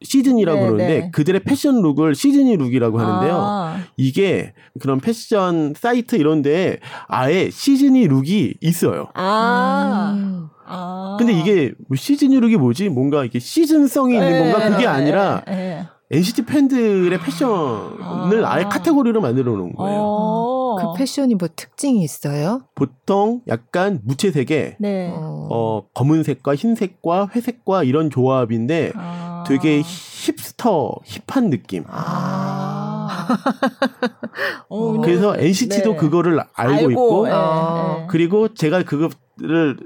시즈니라고 0.02 0.60
네, 0.60 0.66
그러는데 0.66 1.00
네. 1.00 1.12
그들의 1.12 1.42
패션 1.44 1.82
룩을 1.82 2.16
시즈니 2.16 2.56
룩이라고 2.58 3.00
하는데요. 3.00 3.36
아. 3.38 3.78
이게 3.98 4.54
그런 4.80 5.00
패션 5.00 5.74
사이트 5.76 6.16
이런데 6.16 6.80
아예 7.08 7.50
시즈니 7.50 8.08
룩이 8.08 8.56
있어요. 8.62 9.08
아. 9.14 10.14
음. 10.16 10.48
아. 10.66 11.18
근데 11.20 11.34
이게 11.34 11.74
뭐 11.88 11.98
시즌이 11.98 12.40
룩이 12.40 12.56
뭐지? 12.56 12.90
뭔가 12.90 13.26
이게 13.26 13.40
시즌성이 13.40 14.14
있는 14.14 14.30
네, 14.30 14.52
건가? 14.52 14.70
그게 14.70 14.84
네, 14.84 14.88
아니라 14.88 15.42
네, 15.48 15.86
NCT 16.12 16.46
팬들의 16.46 17.20
패션을 17.20 18.46
아. 18.46 18.60
예 18.60 18.64
카테고리로 18.64 19.20
만들어 19.22 19.52
놓은 19.52 19.74
거예요. 19.74 20.00
어. 20.00 20.76
그 20.80 20.98
패션이 20.98 21.36
뭐 21.36 21.50
특징이 21.54 22.02
있어요? 22.04 22.62
보통 22.74 23.42
약간 23.48 24.00
무채색에 24.04 24.78
네. 24.80 25.12
어, 25.14 25.84
검은색과 25.94 26.56
흰색과 26.56 27.32
회색과 27.36 27.84
이런 27.84 28.10
조합인데 28.10 28.94
아. 28.96 29.29
되게 29.48 29.82
힙스터 29.82 30.96
힙한 31.28 31.50
느낌. 31.50 31.84
아. 31.88 33.28
어, 34.70 35.02
그래서 35.02 35.36
NCT도 35.38 35.92
네. 35.92 35.98
그거를 35.98 36.40
알고, 36.54 36.74
알고 36.74 36.92
있고 36.92 37.28
네. 37.28 38.08
그리고 38.10 38.54
제가 38.54 38.84
그거를 38.84 39.78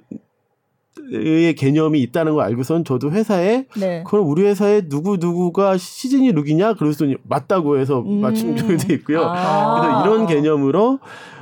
의 1.12 1.54
개념이 1.56 2.02
있다는 2.02 2.34
걸 2.34 2.46
알고선 2.46 2.86
저도 2.86 3.12
회사에 3.12 3.66
네. 3.76 4.04
그럼 4.08 4.30
우리 4.30 4.44
회사에 4.44 4.88
누구 4.88 5.18
누구가 5.18 5.78
시즌이 5.78 6.32
룩이냐 6.32 6.76
그래서 6.76 7.06
맞다고 7.24 7.78
해서 7.78 8.00
음. 8.02 8.22
맞춤 8.22 8.56
정돼 8.56 8.94
있고요. 8.96 9.24
아. 9.24 9.82
그래서 9.82 10.06
이런 10.06 10.28
개념으로 10.28 11.00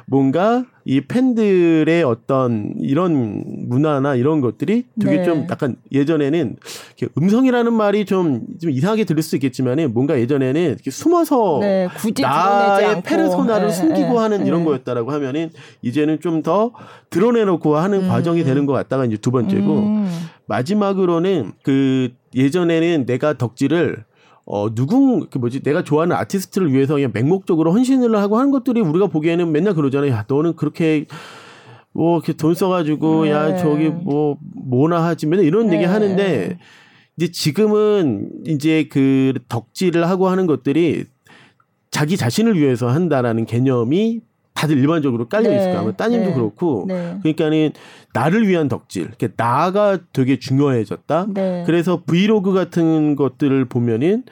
뭔가 0.07 0.65
이 0.83 0.99
팬들의 0.99 2.03
어떤 2.03 2.73
이런 2.79 3.43
문화나 3.69 4.15
이런 4.15 4.41
것들이 4.41 4.85
되게 4.99 5.17
네. 5.17 5.23
좀 5.23 5.47
약간 5.49 5.75
예전에는 5.91 6.55
음성이라는 7.17 7.71
말이 7.71 8.05
좀, 8.05 8.41
좀 8.59 8.71
이상하게 8.71 9.03
들릴 9.03 9.21
수 9.21 9.35
있겠지만은 9.35 9.93
뭔가 9.93 10.19
예전에는 10.19 10.59
이렇게 10.59 10.89
숨어서 10.89 11.59
네, 11.61 11.87
나의 12.19 13.03
페르소나를 13.03 13.67
네, 13.67 13.73
숨기고 13.73 14.13
네, 14.13 14.17
하는 14.17 14.47
이런 14.47 14.61
네. 14.61 14.65
거였다라고 14.65 15.11
하면은 15.11 15.51
이제는 15.81 16.19
좀 16.19 16.41
더 16.41 16.71
드러내놓고 17.09 17.75
하는 17.77 18.03
음. 18.03 18.07
과정이 18.07 18.43
되는 18.43 18.65
것 18.65 18.73
같다가 18.73 19.05
이제 19.05 19.17
두 19.17 19.31
번째고 19.31 19.79
음. 19.79 20.09
마지막으로는 20.47 21.51
그 21.63 22.09
예전에는 22.35 23.05
내가 23.05 23.33
덕질을 23.33 24.03
어, 24.53 24.75
누군, 24.75 25.29
그 25.29 25.37
뭐지, 25.37 25.61
내가 25.61 25.81
좋아하는 25.81 26.13
아티스트를 26.17 26.73
위해서 26.73 26.95
그냥 26.95 27.11
맹목적으로 27.13 27.71
헌신을 27.71 28.17
하고 28.17 28.37
하는 28.37 28.51
것들이 28.51 28.81
우리가 28.81 29.07
보기에는 29.07 29.49
맨날 29.49 29.73
그러잖아요. 29.73 30.11
야, 30.11 30.25
너는 30.27 30.57
그렇게 30.57 31.05
뭐 31.93 32.17
이렇게 32.17 32.33
돈 32.33 32.53
써가지고 32.53 33.23
네. 33.23 33.31
야 33.31 33.55
저기 33.55 33.87
뭐 33.87 34.37
뭐나 34.41 35.05
하지 35.05 35.25
맨날 35.25 35.45
이런 35.45 35.67
네. 35.67 35.75
얘기 35.75 35.85
하는데 35.85 36.59
이제 37.15 37.31
지금은 37.31 38.29
이제 38.45 38.89
그 38.91 39.33
덕질을 39.47 40.09
하고 40.09 40.27
하는 40.27 40.47
것들이 40.47 41.05
자기 41.89 42.17
자신을 42.17 42.59
위해서 42.59 42.89
한다라는 42.89 43.45
개념이 43.45 44.19
다들 44.53 44.77
일반적으로 44.77 45.27
깔려 45.27 45.49
네. 45.49 45.55
있을. 45.55 45.75
아마 45.75 45.91
따님도 45.91 46.29
네. 46.29 46.33
그렇고. 46.35 46.85
네. 46.87 47.17
그러니까는 47.21 47.71
나를 48.13 48.47
위한 48.47 48.67
덕질. 48.67 49.03
이렇게 49.03 49.29
나가 49.35 49.97
되게 50.13 50.37
중요해졌다. 50.39 51.27
네. 51.33 51.63
그래서 51.65 52.03
브이로그 52.05 52.53
같은 52.53 53.15
것들을 53.15 53.65
보면은 53.65 54.23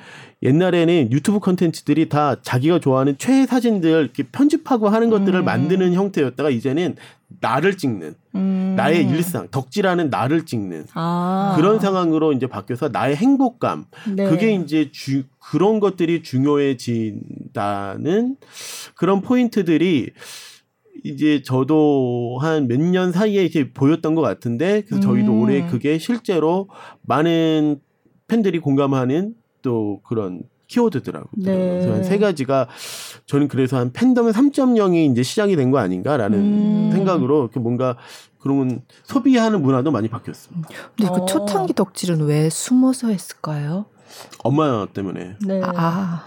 옛날에는 0.41 1.11
유튜브 1.11 1.39
컨텐츠들이 1.39 2.07
다 2.07 2.35
자기가 2.41 2.79
좋아하는 2.79 3.17
최애 3.17 3.45
사진들 3.45 3.89
이렇게 3.89 4.23
편집하고 4.23 4.87
하는 4.87 5.09
것들을 5.09 5.37
음. 5.39 5.45
만드는 5.45 5.93
형태였다가 5.93 6.49
이제는 6.49 6.95
나를 7.41 7.75
찍는 7.77 8.15
음. 8.35 8.73
나의 8.77 9.05
일상 9.07 9.49
덕질하는 9.51 10.09
나를 10.09 10.45
찍는 10.45 10.85
아. 10.93 11.53
그런 11.57 11.79
상황으로 11.79 12.31
이제 12.31 12.47
바뀌어서 12.47 12.87
나의 12.89 13.17
행복감 13.17 13.85
네. 14.15 14.29
그게 14.29 14.53
이제 14.53 14.89
주, 14.91 15.23
그런 15.39 15.79
것들이 15.81 16.23
중요해진다는 16.23 18.37
그런 18.95 19.21
포인트들이 19.21 20.11
이제 21.03 21.41
저도 21.43 22.37
한 22.41 22.67
몇 22.67 22.79
년 22.79 23.11
사이에 23.11 23.43
이제 23.45 23.71
보였던 23.73 24.15
것 24.15 24.21
같은데 24.21 24.83
그래서 24.87 25.01
저희도 25.01 25.31
음. 25.33 25.41
올해 25.41 25.67
그게 25.67 25.97
실제로 25.97 26.69
많은 27.03 27.79
팬들이 28.27 28.59
공감하는 28.59 29.33
또 29.62 30.01
그런 30.03 30.41
키워드더라고요. 30.68 31.32
네. 31.38 31.55
그래서 31.55 31.93
한 31.93 32.03
세 32.03 32.18
가지가 32.20 32.68
저는 33.26 33.47
그래서 33.47 33.78
한 33.78 33.91
팬덤의 33.91 34.34
3.0이 34.34 35.12
이제 35.12 35.24
시작이 35.24 35.55
된 35.55 35.72
거 35.72 35.80
아닌가라는 35.80 36.38
음. 36.38 36.89
생각으로 36.93 37.41
이렇게 37.43 37.60
뭔가 37.60 37.97
그런 38.39 38.82
소비하는 39.03 39.62
문화도 39.62 39.91
많이 39.91 40.07
바뀌었습니다. 40.07 40.70
근데 40.95 41.12
그 41.12 41.22
어. 41.22 41.26
초창기 41.26 41.74
덕질은 41.74 42.22
왜 42.26 42.49
숨어서 42.49 43.07
했을까요? 43.10 43.86
엄마 44.43 44.86
때문에. 44.93 45.36
네. 45.45 45.62
아. 45.64 46.24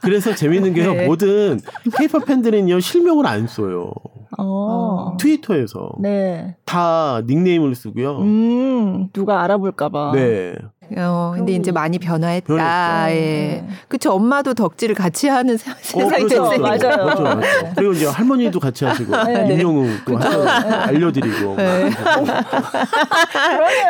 그래서 0.00 0.34
재밌는 0.34 0.74
게요. 0.74 0.92
네. 0.94 1.06
모든 1.06 1.60
케이팝 1.96 2.24
팬들은요 2.26 2.80
실명을 2.80 3.26
안 3.26 3.46
써요. 3.46 3.92
어. 4.38 5.16
트위터에서 5.20 5.92
네. 6.00 6.56
다 6.64 7.22
닉네임을 7.26 7.74
쓰고요. 7.74 8.18
음, 8.20 9.08
누가 9.12 9.42
알아볼까봐. 9.42 10.12
네. 10.14 10.54
어, 10.96 11.32
근데 11.36 11.52
이제 11.52 11.70
많이 11.70 11.98
변화했다. 11.98 12.46
변했죠. 12.46 13.16
예. 13.16 13.20
네. 13.20 13.68
그쵸. 13.88 14.12
엄마도 14.12 14.54
덕질을 14.54 14.94
같이 14.94 15.28
하는 15.28 15.54
어, 15.54 15.58
세상이 15.82 16.24
어, 16.24 16.28
됐으니까. 16.28 16.58
맞아요. 16.58 17.04
맞죠, 17.04 17.22
맞죠. 17.22 17.40
그리고 17.76 17.92
이제 17.92 18.06
할머니도 18.06 18.60
같이 18.60 18.84
하시고, 18.84 19.24
네. 19.24 19.54
임영웅 19.54 19.98
또 20.06 20.16
하셔, 20.16 20.42
알려드리고. 20.46 21.56
네. 21.56 21.90
그러네요. 21.90 22.42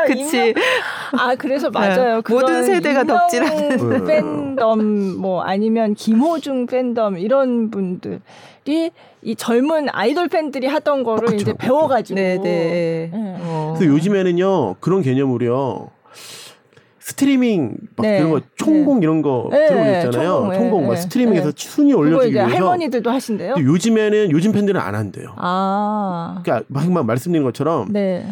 그치. 0.06 0.54
아, 1.12 1.34
그래서 1.36 1.70
맞아요. 1.70 2.22
네. 2.22 2.34
모든 2.34 2.62
세대가 2.64 3.04
덕질하는. 3.04 4.04
팬덤, 4.06 5.16
뭐, 5.18 5.42
아니면 5.42 5.94
김호중 5.94 6.66
팬덤, 6.66 7.18
이런 7.18 7.70
분들. 7.70 8.20
이 9.22 9.34
젊은 9.34 9.88
아이돌 9.92 10.28
팬들이 10.28 10.66
하던 10.66 11.02
거를 11.02 11.28
그렇죠. 11.28 11.36
이제 11.42 11.52
배워가지고. 11.54 12.14
네네. 12.20 12.42
네. 12.42 13.10
어. 13.12 13.74
그래서 13.76 13.92
요즘에는요 13.94 14.76
그런 14.80 15.02
개념으로요 15.02 15.90
스트리밍 17.08 17.74
막 17.96 18.02
네. 18.02 18.18
그런 18.18 18.30
거 18.30 18.40
총공 18.56 19.00
네. 19.00 19.04
이런 19.04 19.22
거 19.22 19.48
네. 19.50 19.68
들어오잖아요. 19.68 20.28
총공, 20.28 20.54
총공 20.54 20.86
막 20.88 20.94
네. 20.94 21.00
스트리밍에서 21.00 21.52
네. 21.52 21.68
순위 21.68 21.94
올려주기 21.94 22.34
위해서 22.34 22.54
할머니들도 22.54 23.10
하신대요. 23.10 23.54
요즘에는 23.58 24.30
요즘 24.30 24.52
팬들은 24.52 24.78
안 24.78 24.94
한대요. 24.94 25.34
아. 25.36 26.42
그러니까 26.44 26.66
막 26.68 27.06
말씀드린 27.06 27.44
것처럼 27.44 27.92
네. 27.92 28.26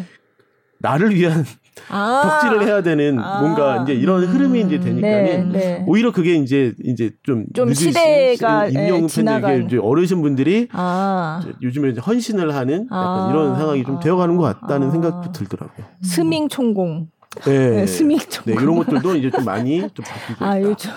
나를 0.79 1.15
위한 1.15 1.43
아~ 1.89 2.21
덕질을 2.43 2.67
해야 2.67 2.83
되는 2.83 3.17
아~ 3.17 3.41
뭔가 3.41 3.81
이제 3.81 3.93
이런 3.93 4.23
흐름이 4.23 4.61
이제 4.61 4.79
되니까는 4.79 5.51
네, 5.53 5.59
네. 5.59 5.83
오히려 5.87 6.11
그게 6.11 6.35
이제 6.35 6.73
이제 6.83 7.09
좀, 7.23 7.45
좀 7.55 7.73
시대가 7.73 8.71
예, 8.71 8.91
팬들에게 8.91 9.65
이제 9.65 9.77
어르신 9.77 10.21
분들이 10.21 10.67
아~ 10.71 11.41
요즘에 11.63 11.89
이제 11.89 12.01
헌신을 12.01 12.53
하는 12.53 12.85
약간 12.85 12.99
아. 12.99 13.29
이런 13.31 13.55
상황이 13.55 13.83
좀 13.83 13.99
되어가는 13.99 14.37
것 14.37 14.43
같다는 14.43 14.89
아. 14.89 14.91
생각도 14.91 15.31
들더라고요. 15.31 15.87
스밍 16.03 16.47
총공. 16.47 17.07
네, 17.45 17.69
네, 17.71 17.85
스밍 17.87 18.17
총공. 18.19 18.55
네, 18.55 18.61
이런 18.61 18.75
것들도 18.77 19.15
이제 19.15 19.29
좀 19.29 19.45
많이 19.45 19.79
좀 19.93 20.05
바뀌고 20.05 20.45
아, 20.45 20.57
있다. 20.57 20.69
요즘 20.69 20.91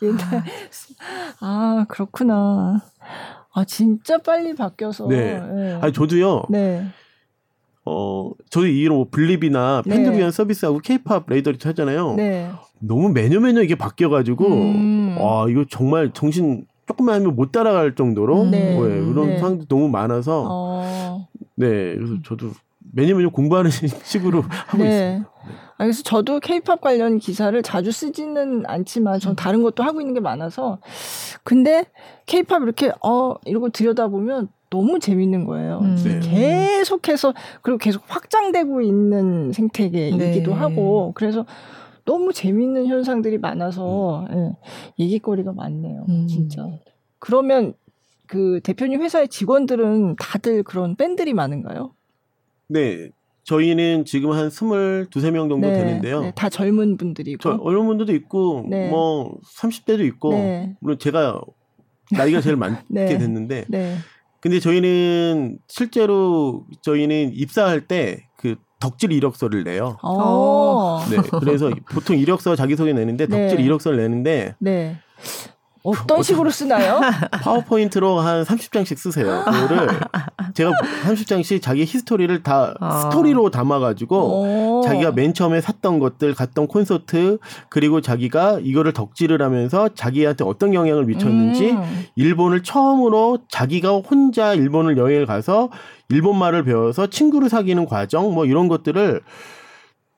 네. 0.00 0.06
옛날 0.06 0.44
아 1.40 1.86
그렇구나. 1.88 2.82
아 3.54 3.64
진짜 3.64 4.18
빨리 4.18 4.54
바뀌어서. 4.54 5.08
네. 5.08 5.40
네. 5.40 5.78
아니 5.80 5.92
저도요. 5.92 6.44
네. 6.48 6.86
어, 7.84 8.30
저도 8.48 8.66
이런 8.66 8.96
뭐 8.98 9.06
블립이나 9.10 9.82
팬들 9.82 10.12
네. 10.12 10.18
위한 10.18 10.30
서비스하고 10.30 10.78
케이팝 10.78 11.24
레이더리트 11.28 11.66
하잖아요. 11.68 12.14
네. 12.14 12.50
너무 12.78 13.08
매년 13.08 13.42
매년 13.42 13.64
이게 13.64 13.74
바뀌어가지고, 13.74 14.46
음. 14.46 15.16
와, 15.18 15.46
이거 15.48 15.64
정말 15.68 16.12
정신 16.12 16.64
조금만 16.86 17.16
하면 17.16 17.34
못 17.34 17.50
따라갈 17.50 17.94
정도로, 17.94 18.44
네. 18.50 18.76
네, 18.76 18.76
그런 18.76 19.28
네. 19.30 19.38
상황도 19.38 19.66
너무 19.66 19.88
많아서, 19.88 20.46
어. 20.48 21.28
네, 21.56 21.94
그래서 21.94 22.14
저도 22.24 22.50
매년 22.92 23.16
매년 23.16 23.32
공부하는 23.32 23.70
식으로 24.04 24.42
하고 24.42 24.78
네. 24.78 25.14
있습니다. 25.16 25.32
아, 25.78 25.84
그래서 25.84 26.02
저도 26.02 26.40
케이팝 26.40 26.80
관련 26.80 27.18
기사를 27.18 27.60
자주 27.62 27.90
쓰지는 27.90 28.64
않지만 28.66 29.18
전 29.18 29.34
다른 29.34 29.62
것도 29.62 29.82
하고 29.82 30.00
있는 30.00 30.14
게 30.14 30.20
많아서 30.20 30.78
근데 31.42 31.84
케이팝 32.26 32.62
이렇게 32.62 32.92
어 33.02 33.34
이러고 33.44 33.70
들여다보면 33.70 34.48
너무 34.70 35.00
재밌는 35.00 35.44
거예요. 35.44 35.80
음. 35.82 35.96
네. 35.96 36.20
계속해서 36.20 37.34
그리고 37.62 37.78
계속 37.78 38.02
확장되고 38.06 38.80
있는 38.80 39.52
생태계이기도 39.52 40.50
네. 40.50 40.56
하고 40.56 41.12
그래서 41.14 41.44
너무 42.04 42.32
재밌는 42.32 42.86
현상들이 42.86 43.38
많아서 43.38 44.26
음. 44.30 44.52
예, 44.98 45.04
얘기거리가 45.04 45.52
많네요. 45.52 46.06
음. 46.08 46.26
진짜. 46.26 46.66
그러면 47.18 47.74
그 48.26 48.60
대표님 48.62 49.02
회사의 49.02 49.28
직원들은 49.28 50.16
다들 50.16 50.62
그런 50.62 50.96
밴들이 50.96 51.34
많은가요? 51.34 51.92
네. 52.72 53.10
저희는 53.44 54.04
지금 54.04 54.32
한 54.32 54.50
스물 54.50 55.08
두세 55.10 55.30
명 55.32 55.48
정도 55.48 55.66
네, 55.66 55.76
되는데요. 55.76 56.20
네, 56.22 56.32
다 56.34 56.48
젊은 56.48 56.96
분들이고. 56.96 57.38
저, 57.42 57.58
젊은 57.58 57.86
분들도 57.86 58.14
있고, 58.14 58.66
네. 58.68 58.88
뭐, 58.88 59.36
30대도 59.58 60.06
있고, 60.06 60.32
네. 60.32 60.74
물론 60.80 60.98
제가 60.98 61.40
나이가 62.12 62.40
제일 62.40 62.56
많게 62.56 62.82
네. 62.88 63.06
됐는데, 63.18 63.64
네. 63.68 63.96
근데 64.40 64.60
저희는 64.60 65.58
실제로 65.68 66.66
저희는 66.82 67.32
입사할 67.34 67.86
때 67.88 68.26
그 68.42 68.56
덕질 68.80 69.12
이력서를 69.12 69.62
내요. 69.62 69.96
오. 70.02 70.08
어. 70.08 71.00
네. 71.08 71.16
그래서 71.38 71.70
보통 71.92 72.18
이력서 72.18 72.56
자기소개 72.56 72.92
내는데 72.92 73.28
덕질 73.28 73.58
네. 73.58 73.62
이력서를 73.62 73.98
내는데 73.98 74.56
네. 74.58 74.96
어떤 75.82 76.22
식으로 76.22 76.50
쓰나요? 76.50 77.00
파워포인트로 77.42 78.20
한 78.20 78.44
30장씩 78.44 78.96
쓰세요. 78.96 79.44
그거를 79.44 79.88
제가 80.54 80.70
30장씩 81.04 81.60
자기 81.60 81.84
히스토리를 81.84 82.42
다 82.42 82.74
아. 82.80 83.00
스토리로 83.00 83.50
담아가지고 83.50 84.82
자기가 84.84 85.12
맨 85.12 85.34
처음에 85.34 85.60
샀던 85.60 85.98
것들, 85.98 86.34
갔던 86.34 86.68
콘서트, 86.68 87.38
그리고 87.68 88.00
자기가 88.00 88.60
이거를 88.62 88.92
덕질을 88.92 89.42
하면서 89.42 89.88
자기한테 89.88 90.44
어떤 90.44 90.72
영향을 90.74 91.04
미쳤는지 91.04 91.72
음. 91.72 92.04
일본을 92.14 92.62
처음으로 92.62 93.38
자기가 93.50 93.98
혼자 93.98 94.54
일본을 94.54 94.96
여행을 94.96 95.26
가서 95.26 95.70
일본 96.08 96.38
말을 96.38 96.64
배워서 96.64 97.08
친구를 97.08 97.48
사귀는 97.48 97.86
과정, 97.86 98.32
뭐 98.34 98.44
이런 98.46 98.68
것들을 98.68 99.20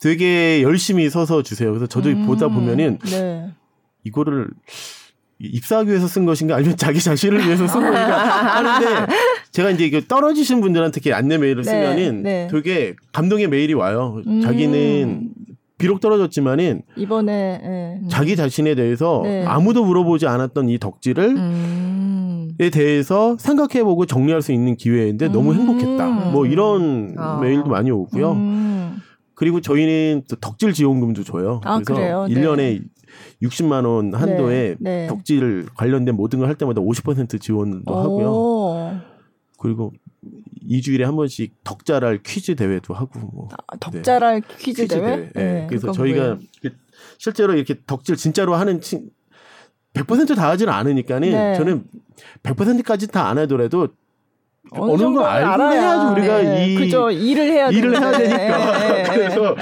되게 0.00 0.62
열심히 0.62 1.08
써서 1.08 1.42
주세요. 1.42 1.70
그래서 1.70 1.86
저도 1.86 2.10
음. 2.10 2.26
보다 2.26 2.48
보면은 2.48 2.98
네. 3.04 3.50
이거를 4.04 4.48
입사하기 5.39 5.91
위해서 5.91 6.07
쓴 6.07 6.24
것인가 6.24 6.57
아니면 6.57 6.76
자기 6.76 7.01
자신을 7.01 7.45
위해서 7.45 7.66
쓴 7.66 7.80
것인가 7.80 8.18
하는데 8.57 9.12
제가 9.51 9.70
이제 9.70 10.03
떨어지신 10.07 10.61
분들한테 10.61 11.01
이렇게 11.03 11.12
안내 11.12 11.39
메일을 11.39 11.62
네, 11.62 11.70
쓰면은 11.70 12.22
네. 12.22 12.49
되게 12.51 12.95
감동의 13.12 13.49
메일이 13.49 13.74
와요. 13.74 14.22
음. 14.26 14.41
자기는 14.41 15.30
비록 15.76 16.01
떨어졌지만은 16.01 16.82
이번에 16.97 17.61
네. 17.62 18.01
자기 18.09 18.37
자신에 18.37 18.74
대해서 18.74 19.20
네. 19.24 19.45
아무도 19.45 19.85
물어보지 19.85 20.26
않았던 20.26 20.68
이 20.68 20.78
덕질을 20.78 21.24
음. 21.37 22.55
에 22.61 22.70
대해서 22.70 23.37
생각해보고 23.39 24.07
정리할 24.07 24.41
수 24.41 24.53
있는 24.53 24.76
기회인데 24.76 25.28
너무 25.28 25.51
음. 25.51 25.57
행복했다. 25.57 26.30
뭐 26.30 26.47
이런 26.47 27.14
아. 27.18 27.41
메일도 27.43 27.66
많이 27.66 27.91
오고요. 27.91 28.32
음. 28.32 29.01
그리고 29.35 29.61
저희는 29.61 30.22
또 30.28 30.37
덕질 30.37 30.72
지원금도 30.72 31.24
줘요. 31.24 31.61
아, 31.64 31.80
그래서 31.80 31.95
그래요? 31.95 32.26
1년에 32.28 32.80
60만 33.42 33.86
원 33.86 34.14
한도에 34.14 34.76
네, 34.78 34.90
네. 35.02 35.06
덕질 35.06 35.66
관련된 35.76 36.14
모든 36.16 36.38
걸 36.40 36.48
할 36.48 36.54
때마다 36.56 36.80
50% 36.80 37.40
지원도 37.40 37.92
오. 37.92 37.96
하고요. 37.96 39.00
그리고 39.58 39.92
2주일에 40.68 41.02
한 41.02 41.16
번씩 41.16 41.52
덕자랄 41.64 42.22
퀴즈 42.22 42.54
대회도 42.54 42.94
하고 42.94 43.18
뭐. 43.20 43.48
아, 43.66 43.76
덕자랄 43.78 44.40
네. 44.40 44.46
퀴즈, 44.58 44.82
퀴즈, 44.82 44.94
대회? 44.94 45.30
대회. 45.32 45.52
네. 45.60 45.66
그래서 45.68 45.92
저희가 45.92 46.38
그 46.62 46.70
실제로 47.18 47.54
이렇게 47.54 47.76
덕질 47.86 48.16
진짜로 48.16 48.54
하는 48.54 48.80
친 48.80 49.10
100%다 49.94 50.48
하지는 50.50 50.72
않으니까는 50.72 51.30
네. 51.30 51.54
저는 51.56 51.84
100%까지 52.42 53.08
다 53.08 53.28
안 53.28 53.38
하더라도 53.38 53.88
어느 54.70 54.98
정도 54.98 55.24
알긴 55.24 55.78
해야지 55.78 56.06
우리가 56.12 56.42
네. 56.42 56.66
이 56.66 56.74
그죠 56.76 57.10
일을 57.10 57.52
해야 57.52 57.68
일을 57.68 58.00
해야 58.00 58.12
되니까 58.12 58.78
네. 58.88 59.02
그래서 59.04 59.54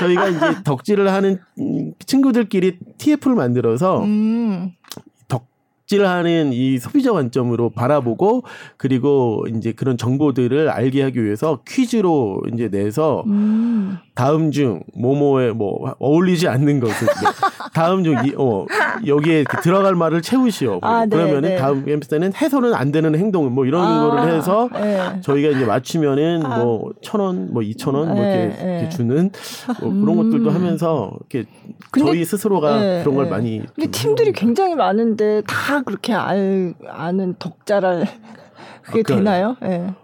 저희가 0.00 0.28
이제 0.28 0.62
덕질을 0.64 1.12
하는 1.12 1.38
친구들끼리 2.04 2.78
TF를 2.98 3.36
만들어서 3.36 4.02
음. 4.02 4.72
덕질하는 5.28 6.52
이 6.52 6.78
소비자 6.78 7.12
관점으로 7.12 7.70
바라보고 7.70 8.42
그리고 8.76 9.44
이제 9.54 9.72
그런 9.72 9.96
정보들을 9.96 10.68
알게 10.68 11.02
하기 11.02 11.22
위해서 11.24 11.60
퀴즈로 11.66 12.42
이제 12.52 12.68
내서 12.68 13.24
음. 13.26 13.98
다음 14.18 14.50
중 14.50 14.82
모모에 14.94 15.52
뭐 15.52 15.94
어울리지 16.00 16.48
않는 16.48 16.80
것을 16.80 17.06
다음 17.72 18.02
중 18.02 18.16
이, 18.26 18.34
어, 18.36 18.66
여기에 19.06 19.44
들어갈 19.62 19.94
말을 19.94 20.22
채우시오. 20.22 20.80
아, 20.82 21.06
네, 21.06 21.16
그러면은 21.16 21.42
네, 21.42 21.48
네. 21.50 21.56
다음 21.56 21.88
에피소드는 21.88 22.34
해서는 22.34 22.74
안 22.74 22.90
되는 22.90 23.14
행동 23.14 23.54
뭐 23.54 23.64
이런 23.64 23.86
아, 23.86 24.08
거를 24.08 24.34
해서 24.34 24.68
네. 24.72 25.20
저희가 25.20 25.50
이제 25.50 25.64
맞추면은 25.64 26.44
아. 26.44 26.58
뭐천 26.58 27.20
원, 27.20 27.52
뭐 27.52 27.62
이천 27.62 27.94
원, 27.94 28.08
뭐 28.08 28.16
이렇게, 28.16 28.56
네, 28.60 28.78
이렇게 28.80 28.88
주는 28.88 29.30
뭐 29.80 29.90
그런 29.92 30.08
음. 30.08 30.16
것들도 30.16 30.50
하면서 30.50 31.12
이렇게 31.20 31.48
근데, 31.92 32.10
저희 32.10 32.24
스스로가 32.24 33.04
그런 33.04 33.14
걸 33.14 33.28
많이. 33.28 33.62
근데 33.76 33.88
팀들이 33.88 34.32
굉장히 34.32 34.74
많은데 34.74 35.42
다 35.46 35.82
그렇게 35.82 36.12
알 36.12 36.74
아는 36.88 37.36
덕자랄 37.38 38.08
그게 38.82 39.12
아, 39.12 39.16
되나요? 39.16 39.56
예. 39.62 39.94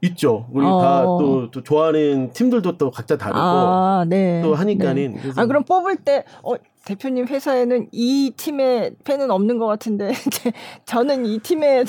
네. 0.00 0.08
있죠. 0.08 0.46
우리 0.52 0.66
어. 0.66 0.80
다또 0.80 1.50
또 1.50 1.62
좋아하는 1.62 2.32
팀들도 2.32 2.76
또 2.76 2.90
각자 2.90 3.16
다르고 3.16 3.38
아, 3.38 4.04
네. 4.08 4.42
또 4.42 4.54
하니까는. 4.54 5.14
네. 5.14 5.30
아 5.36 5.46
그럼 5.46 5.64
뽑을 5.64 5.96
때 5.96 6.24
어, 6.42 6.54
대표님 6.86 7.26
회사에는 7.26 7.88
이 7.90 8.32
팀의 8.36 8.92
팬은 9.02 9.32
없는 9.32 9.58
것 9.58 9.66
같은데 9.66 10.12
저는 10.86 11.26
이 11.26 11.40
팀에 11.40 11.82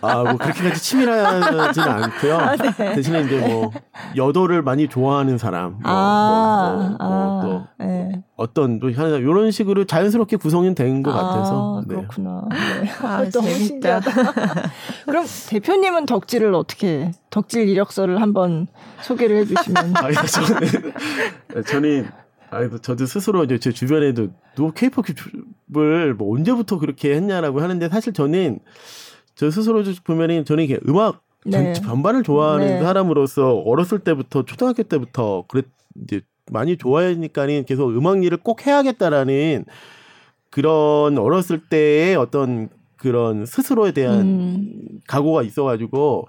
아뭐 0.00 0.36
그렇게까지 0.36 0.80
치밀하지는 0.80 1.88
않고요. 1.88 2.38
아, 2.38 2.54
네. 2.56 2.94
대신에 2.94 3.22
이제 3.22 3.40
뭐 3.40 3.72
여도를 4.14 4.62
많이 4.62 4.88
좋아하는 4.88 5.36
사람, 5.36 5.72
뭐, 5.72 5.80
아, 5.84 6.96
뭐, 7.00 7.08
뭐, 7.08 7.18
뭐, 7.18 7.42
또 7.42 7.66
아, 7.78 7.84
네. 7.84 8.22
어떤 8.36 8.78
또 8.78 8.88
이런 8.88 9.50
식으로 9.50 9.84
자연스럽게 9.84 10.36
구성이 10.36 10.72
된 10.74 11.02
것 11.02 11.10
같아서 11.12 11.80
아, 11.80 11.88
그렇구나. 11.88 12.44
네. 12.50 12.88
아, 13.02 13.24
너무 13.34 13.50
신기하다. 13.50 14.10
그럼 15.06 15.26
대표님은 15.48 16.06
덕질을 16.06 16.54
어떻게 16.54 17.10
덕질 17.30 17.68
이력서를 17.68 18.22
한번 18.22 18.68
소개를 19.02 19.38
해주시면? 19.38 19.94
아, 19.96 20.12
저는 20.12 20.92
저는 21.66 22.08
아이고 22.56 22.78
저도 22.78 23.06
스스로 23.06 23.44
이제 23.44 23.58
제 23.58 23.70
주변에도 23.72 24.28
누 24.56 24.72
케이팝을 24.72 26.14
뭐 26.14 26.34
언제부터 26.34 26.78
그렇게 26.78 27.14
했냐라고 27.14 27.60
하는데 27.60 27.88
사실 27.88 28.12
저는 28.12 28.60
저 29.34 29.50
스스로 29.50 29.82
보면은 30.04 30.44
저는 30.44 30.64
이게 30.64 30.80
음악 30.88 31.22
네. 31.44 31.74
전반을 31.74 32.22
좋아하는 32.22 32.66
네. 32.66 32.82
사람으로서 32.82 33.54
어렸을 33.54 34.00
때부터 34.00 34.44
초등학교 34.44 34.82
때부터 34.82 35.44
그랬 35.48 35.66
이제 36.02 36.22
많이 36.50 36.76
좋아하니까는 36.76 37.64
계속 37.64 37.90
음악 37.90 38.24
일을 38.24 38.38
꼭 38.38 38.66
해야겠다라는 38.66 39.64
그런 40.50 41.18
어렸을 41.18 41.60
때의 41.60 42.16
어떤 42.16 42.68
그런 42.96 43.44
스스로에 43.44 43.92
대한 43.92 44.20
음. 44.20 44.72
각오가 45.06 45.42
있어가지고 45.42 46.28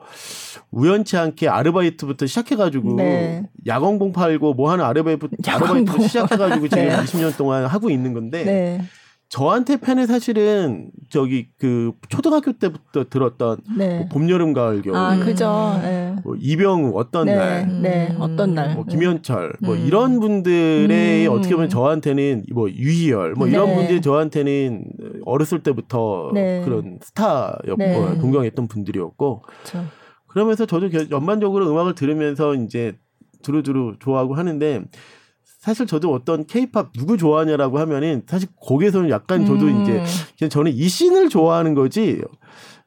우연치 0.71 1.17
않게 1.17 1.47
아르바이트부터 1.47 2.25
시작해가지고 2.25 2.95
네. 2.95 3.43
야광봉 3.65 4.11
팔고 4.11 4.53
뭐 4.53 4.71
하는 4.71 4.83
아르바이트, 4.83 5.27
아르바이트 5.47 6.07
시작해가지고 6.07 6.67
지금 6.67 6.83
네. 6.87 6.95
20년 6.97 7.37
동안 7.37 7.65
하고 7.65 7.89
있는 7.89 8.13
건데 8.13 8.43
네. 8.43 8.81
저한테 9.29 9.77
팬은 9.77 10.07
사실은 10.07 10.89
저기 11.09 11.47
그 11.59 11.91
초등학교 12.07 12.53
때부터 12.53 13.05
들었던 13.09 13.57
네. 13.77 13.97
뭐 13.99 14.07
봄, 14.07 14.29
여름, 14.29 14.53
가을, 14.53 14.81
겨울. 14.81 14.95
아, 14.95 15.17
그죠. 15.17 15.77
네. 15.81 16.15
뭐 16.23 16.35
이병우 16.39 16.97
어떤 16.97 17.25
네. 17.25 17.35
날. 17.35 17.81
네. 17.81 18.07
음. 18.11 18.21
어떤 18.21 18.55
날. 18.55 18.73
뭐 18.73 18.85
김현철. 18.85 19.53
뭐 19.61 19.75
음. 19.75 19.85
이런 19.85 20.21
분들의 20.21 21.27
음. 21.27 21.31
어떻게 21.33 21.55
보면 21.55 21.69
저한테는 21.69 22.45
뭐 22.53 22.69
유희열 22.69 23.33
뭐 23.33 23.47
이런 23.47 23.67
네. 23.67 23.75
분들이 23.75 24.01
저한테는 24.01 24.85
어렸을 25.25 25.61
때부터 25.61 26.31
네. 26.33 26.61
그런 26.63 26.99
스타였고 27.01 27.75
네. 27.77 28.17
동경했던 28.19 28.69
분들이었고. 28.69 29.41
그쵸. 29.41 29.83
그러면서 30.27 30.65
저도 30.65 30.89
전반적으로 31.09 31.69
음악을 31.69 31.95
들으면서 31.95 32.55
이제 32.55 32.97
두루두루 33.43 33.95
좋아하고 33.99 34.35
하는데 34.35 34.85
사실 35.67 35.85
저도 35.85 36.13
어떤 36.13 36.45
케이팝 36.45 36.93
누구 36.93 37.17
좋아하냐라고 37.17 37.77
하면은 37.79 38.23
사실 38.25 38.47
거기에서는 38.61 39.09
약간 39.09 39.45
저도 39.45 39.65
음. 39.65 39.81
이제 39.81 40.01
그냥 40.39 40.49
저는 40.49 40.71
이 40.71 40.87
scene을 40.87 41.27
좋아하는 41.27 41.73
거지 41.73 42.21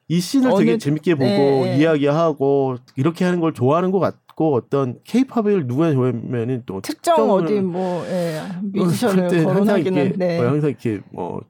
이 0.08 0.18
scene을 0.18 0.56
되게 0.56 0.78
재밌게 0.78 1.16
보고 1.16 1.26
네. 1.26 1.76
이야기하고 1.76 2.76
이렇게 2.96 3.26
하는 3.26 3.38
걸 3.40 3.52
좋아하는 3.52 3.90
것 3.90 3.98
같고 3.98 4.54
어떤 4.54 4.98
케이팝을 5.04 5.66
누가 5.66 5.92
좋아하면은 5.92 6.62
또 6.64 6.80
특정 6.80 7.30
어디 7.30 7.60
뭐 7.60 8.02
예, 8.06 8.40
뮤지션을 8.62 9.44
거론하기는 9.44 10.12
네. 10.16 10.38
어, 10.38 10.46
항상 10.46 10.70
이렇게 10.70 11.00
뭐 11.12 11.42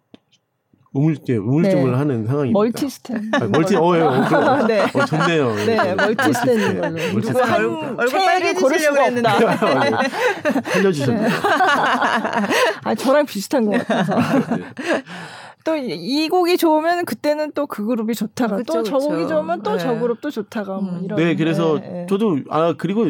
우물, 0.92 1.18
예, 1.28 1.36
우물쭈물 1.36 1.92
네. 1.92 1.96
하는 1.96 2.26
상황입니다. 2.26 2.58
multi-stan. 2.58 3.30
아, 3.34 3.38
multi, 3.46 3.76
어, 3.76 3.96
예, 3.96 4.00
어, 4.00 4.24
그, 4.28 4.66
네. 4.66 4.80
어, 4.82 5.04
좋네요. 5.04 5.54
네, 5.54 5.76
네 5.76 5.94
multi-stan인 5.94 6.80
걸로. 6.80 7.20
누구 7.20 7.40
한 7.40 7.64
얼굴 7.96 8.18
빨개지려고 8.18 8.96
했는데. 8.98 9.28
살려주셨네요. 10.72 11.28
아, 12.84 12.94
저랑 12.96 13.26
비슷한 13.26 13.66
것 13.66 13.86
같아서. 13.86 14.16
네. 14.56 14.64
또이 15.62 16.28
곡이 16.28 16.56
좋으면 16.56 17.04
그때는 17.04 17.52
또 17.52 17.66
그 17.66 17.84
그룹이 17.84 18.14
좋다가 18.14 18.62
또 18.66 18.82
저 18.82 18.96
곡이 18.98 19.28
좋으면 19.28 19.62
또저 19.62 19.92
네. 19.92 19.98
그룹도 20.00 20.30
좋다가 20.30 20.78
뭐 20.80 20.94
음. 20.94 21.04
이런. 21.04 21.18
네, 21.18 21.36
그래서 21.36 21.78
네, 21.78 22.06
저도 22.08 22.38
아 22.48 22.74
그리고 22.76 23.06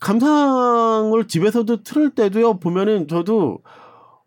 감상을 0.00 1.26
집에서도 1.28 1.82
틀을 1.84 2.10
때도요 2.10 2.58
보면은 2.58 3.08
저도 3.08 3.60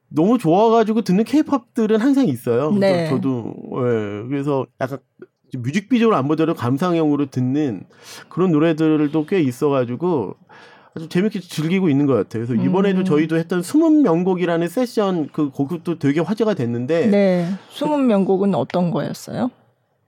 너무 0.09 0.37
좋아가지고 0.37 1.01
듣는 1.01 1.23
케이팝들은 1.23 1.99
항상 2.01 2.27
있어요. 2.27 2.71
네. 2.71 3.09
저도 3.09 3.53
예. 3.77 4.27
그래서 4.27 4.65
약간 4.81 4.99
뮤직비디오를 5.57 6.15
안 6.17 6.27
보더라도 6.27 6.57
감상형으로 6.57 7.27
듣는 7.27 7.83
그런 8.29 8.51
노래들도 8.51 9.25
꽤 9.25 9.41
있어가지고 9.41 10.35
아주 10.95 11.07
재밌게 11.07 11.39
즐기고 11.39 11.89
있는 11.89 12.05
것 12.05 12.13
같아요. 12.13 12.45
그래서 12.45 12.61
이번에도 12.61 12.99
음. 12.99 13.05
저희도 13.05 13.37
했던 13.37 13.61
숨은 13.61 14.01
명곡이라는 14.01 14.67
세션 14.67 15.29
그 15.31 15.49
곡도 15.51 15.99
되게 15.99 16.19
화제가 16.19 16.55
됐는데. 16.55 17.07
네. 17.07 17.47
숨은 17.69 18.07
명곡은 18.07 18.55
어떤 18.55 18.91
거였어요? 18.91 19.51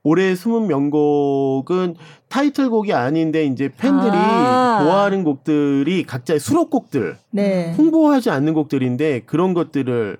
올해 0.04 0.36
숨은 0.36 0.68
명곡은 0.68 1.96
타이틀곡이 2.28 2.94
아닌데 2.94 3.46
이제 3.46 3.70
팬들이 3.78 4.12
아~ 4.14 4.80
좋아하는 4.82 5.24
곡들이 5.24 6.04
각자의 6.04 6.40
수록곡들 6.40 7.18
네. 7.32 7.74
홍보하지 7.78 8.30
않는 8.30 8.54
곡들인데 8.54 9.22
그런 9.26 9.54
것들을 9.54 10.18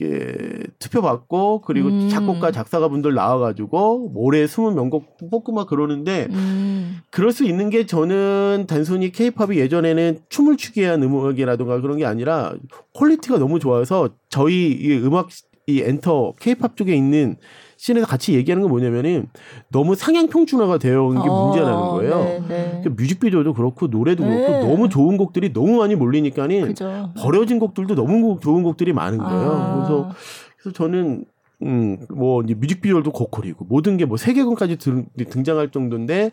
예, 0.00 0.36
투표 0.78 1.02
받고 1.02 1.62
그리고 1.62 1.88
음. 1.88 2.08
작곡가 2.08 2.52
작사가 2.52 2.86
분들 2.88 3.14
나와가지고 3.14 4.12
올해 4.14 4.46
숨은 4.46 4.76
명곡 4.76 5.16
뽑고 5.30 5.52
막 5.52 5.66
그러는데 5.66 6.28
음. 6.30 7.00
그럴 7.10 7.32
수 7.32 7.44
있는 7.44 7.68
게 7.68 7.84
저는 7.84 8.66
단순히 8.68 9.10
케이팝이 9.10 9.58
예전에는 9.58 10.20
춤을 10.28 10.56
추게 10.56 10.86
한 10.86 11.02
음악이라든가 11.02 11.80
그런 11.80 11.98
게 11.98 12.06
아니라 12.06 12.54
퀄리티가 12.94 13.38
너무 13.38 13.58
좋아서 13.58 14.10
저희 14.28 14.70
이 14.70 14.96
음악 14.98 15.30
이 15.66 15.80
엔터 15.80 16.34
케이팝 16.38 16.76
쪽에 16.76 16.94
있는 16.94 17.36
scene에서 17.78 18.06
같이 18.06 18.34
얘기하는 18.34 18.62
건 18.62 18.70
뭐냐면은 18.70 19.28
너무 19.70 19.94
상향 19.94 20.26
평준화가 20.26 20.78
되어 20.78 21.04
온게 21.04 21.28
문제라는 21.28 21.74
어, 21.74 21.92
거예요. 21.92 22.18
네, 22.18 22.40
네. 22.48 22.66
그러니까 22.82 22.90
뮤직비디오도 22.90 23.54
그렇고 23.54 23.86
노래도 23.86 24.24
네. 24.24 24.46
그렇고 24.46 24.66
너무 24.66 24.88
좋은 24.88 25.16
곡들이 25.16 25.52
너무 25.52 25.78
많이 25.78 25.94
몰리니까는 25.94 26.62
그죠. 26.66 27.12
버려진 27.16 27.58
곡들도 27.60 27.94
너무 27.94 28.40
좋은 28.42 28.64
곡들이 28.64 28.92
많은 28.92 29.18
거예요. 29.18 29.50
아. 29.52 29.74
그래서 29.76 30.10
그래서 30.56 30.74
저는 30.76 31.24
음, 31.62 32.06
뭐, 32.14 32.40
이제 32.42 32.54
뮤직비디오도 32.54 33.10
고퀄이고, 33.10 33.64
모든 33.64 33.96
게 33.96 34.04
뭐 34.04 34.16
세계관까지 34.16 34.76
등, 34.76 35.06
등장할 35.16 35.72
정도인데, 35.72 36.30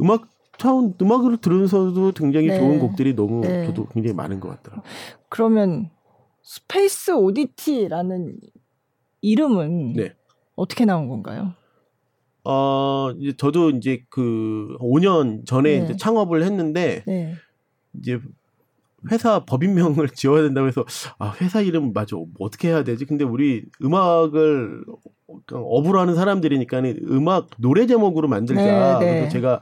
음악 0.00 0.26
차원, 0.58 0.94
음악을 1.00 1.36
들으면서도 1.36 2.10
굉장히 2.10 2.48
네. 2.48 2.58
좋은 2.58 2.80
곡들이 2.80 3.14
너무 3.14 3.42
네. 3.42 3.66
저도 3.66 3.86
굉장히 3.86 4.14
많은 4.16 4.40
것 4.40 4.48
같더라고요. 4.48 4.82
그러면, 5.28 5.90
스페이스 6.42 7.12
오디티라는 7.12 8.36
이름은 9.20 9.92
네. 9.92 10.12
어떻게 10.56 10.84
나온 10.84 11.08
건가요? 11.08 11.54
어, 12.44 13.10
이제 13.18 13.34
저도 13.36 13.70
이제 13.70 14.02
그 14.10 14.76
5년 14.80 15.46
전에 15.46 15.78
네. 15.78 15.84
이제 15.84 15.96
창업을 15.96 16.42
했는데 16.42 17.02
네. 17.06 17.34
이제 17.98 18.18
회사 19.10 19.44
법인명을 19.44 20.10
지어야 20.14 20.42
된다고 20.42 20.66
해서 20.66 20.84
아 21.18 21.34
회사 21.40 21.60
이름 21.60 21.92
맞아 21.92 22.16
뭐 22.16 22.28
어떻게 22.40 22.68
해야 22.68 22.84
되지? 22.84 23.04
근데 23.04 23.24
우리 23.24 23.64
음악을 23.82 24.84
업으로 25.52 26.00
하는 26.00 26.14
사람들이니까는 26.14 27.00
음악 27.10 27.48
노래 27.58 27.86
제목으로 27.86 28.28
만들자. 28.28 28.98
네, 29.00 29.06
네. 29.06 29.12
그래서 29.12 29.28
제가 29.30 29.60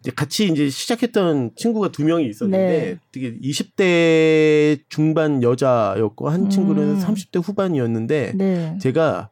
이제 0.00 0.12
같이 0.12 0.46
이제 0.46 0.68
시작했던 0.70 1.52
친구가 1.56 1.88
두 1.88 2.04
명이 2.04 2.28
있었는데 2.28 2.80
네. 2.80 2.98
되게 3.10 3.36
20대 3.40 4.80
중반 4.88 5.42
여자였고 5.42 6.28
한 6.28 6.48
친구는 6.48 6.82
음. 6.82 7.00
30대 7.00 7.42
후반이었는데 7.42 8.32
네. 8.36 8.78
제가 8.80 9.30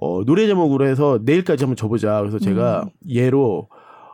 어, 0.00 0.24
노래 0.24 0.46
제목으로 0.46 0.86
해서 0.86 1.18
내일까지 1.22 1.64
한번 1.64 1.76
줘보자. 1.76 2.20
그래서 2.20 2.38
제가 2.38 2.84
음. 2.84 2.90
예로 3.08 3.68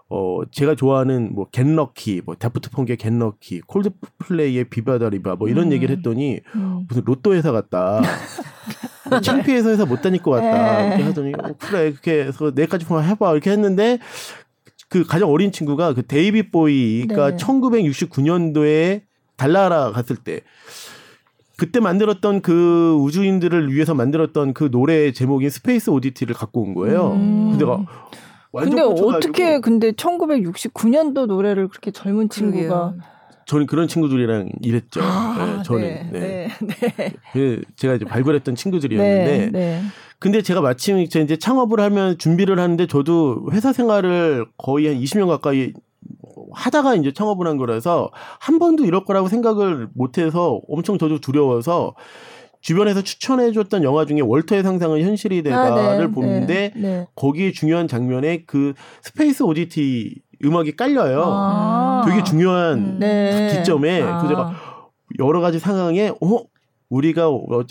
어, 0.08 0.40
제가 0.50 0.74
좋아하는 0.74 1.34
뭐 1.34 1.46
Get 1.50 1.74
Lucky, 1.74 2.22
뭐 2.24 2.34
다프트 2.36 2.70
펑크의 2.70 2.96
Get 2.96 3.18
Lucky, 3.18 3.62
콜드플레이의 3.62 4.64
Viva 4.70 5.10
La 5.10 5.19
Vida 5.19 5.36
뭐 5.36 5.48
이런 5.48 5.66
음. 5.66 5.72
얘기를 5.72 5.94
했더니 5.96 6.40
음. 6.54 6.86
무슨 6.88 7.02
로또 7.04 7.34
회사 7.34 7.52
같다. 7.52 8.00
뭐 9.10 9.20
창피해서 9.20 9.70
회사 9.70 9.84
못 9.84 10.00
다닐 10.00 10.22
것 10.22 10.30
같다. 10.30 10.78
네. 10.82 10.86
이렇게 10.88 11.02
하더니 11.02 11.32
어, 11.34 11.54
그래 11.58 11.90
그렇게 11.90 12.24
해서 12.24 12.50
내일까지 12.54 12.86
한번 12.86 13.04
해봐 13.04 13.32
이렇게 13.32 13.50
했는데 13.50 13.98
그 14.88 15.04
가장 15.04 15.28
어린 15.28 15.52
친구가 15.52 15.92
그 15.92 16.06
데이비드 16.06 16.50
보위가 16.50 17.30
네. 17.32 17.36
1969년도에 17.36 19.02
달나라 19.36 19.90
갔을 19.90 20.16
때 20.16 20.40
그때 21.56 21.80
만들었던 21.80 22.42
그 22.42 22.96
우주인들을 23.00 23.72
위해서 23.72 23.94
만들었던 23.94 24.54
그 24.54 24.70
노래 24.70 25.12
제목인 25.12 25.50
Space 25.50 25.90
Oddity를 25.90 26.34
갖고 26.34 26.62
온 26.62 26.74
거예요. 26.74 27.12
음. 27.12 27.50
근데 27.52 27.64
가 27.64 27.84
근데 28.52 28.82
어떻게 28.82 29.60
근데 29.60 29.92
1969년도 29.92 31.26
노래를 31.26 31.68
그렇게 31.68 31.90
젊은 31.90 32.28
친구가 32.28 32.60
그러게요. 32.68 33.14
저는 33.46 33.66
그런 33.66 33.88
친구들이랑 33.88 34.48
일했죠. 34.62 35.00
아, 35.02 35.56
네, 35.58 35.62
저는 35.64 35.82
네, 35.82 36.08
네. 36.12 36.48
네, 36.60 37.12
네. 37.34 37.60
제가 37.76 37.94
이제 37.94 38.04
발굴했던 38.04 38.54
친구들이었는데 38.54 39.38
네, 39.38 39.50
네. 39.50 39.82
근데 40.18 40.40
제가 40.40 40.60
마침 40.60 40.98
이제 40.98 41.36
창업을 41.36 41.80
하면 41.80 42.16
준비를 42.16 42.58
하는데 42.58 42.86
저도 42.86 43.48
회사 43.52 43.72
생활을 43.72 44.46
거의 44.56 44.86
한 44.86 44.96
20년 44.96 45.28
가까이 45.28 45.72
하다가 46.54 46.94
이제 46.96 47.12
창업을 47.12 47.46
한 47.46 47.56
거라서 47.56 48.10
한 48.40 48.58
번도 48.58 48.84
이럴 48.84 49.04
거라고 49.04 49.28
생각을 49.28 49.88
못 49.94 50.18
해서 50.18 50.60
엄청 50.68 50.98
저도 50.98 51.20
두려워서 51.20 51.94
주변에서 52.60 53.02
추천해 53.02 53.52
줬던 53.52 53.84
영화 53.84 54.06
중에 54.06 54.20
월터의 54.22 54.62
상상은 54.62 55.02
현실이 55.02 55.42
되다를 55.42 55.78
아, 55.78 55.98
네, 55.98 56.10
보는데 56.10 56.72
네, 56.74 56.80
네. 56.80 57.06
거기에 57.14 57.52
중요한 57.52 57.86
장면에 57.86 58.44
그 58.46 58.72
Space 59.02 59.42
Oddity 59.42 60.22
음악이 60.42 60.74
깔려요. 60.76 61.24
아~ 61.26 62.02
되게 62.06 62.22
중요한 62.24 62.78
음. 62.78 62.98
네. 62.98 63.52
기점에 63.52 64.00
아~ 64.00 64.18
그래서 64.18 64.28
제가 64.28 64.54
여러 65.18 65.40
가지 65.40 65.58
상황에 65.58 66.08
어 66.08 66.44
우리가 66.88 67.28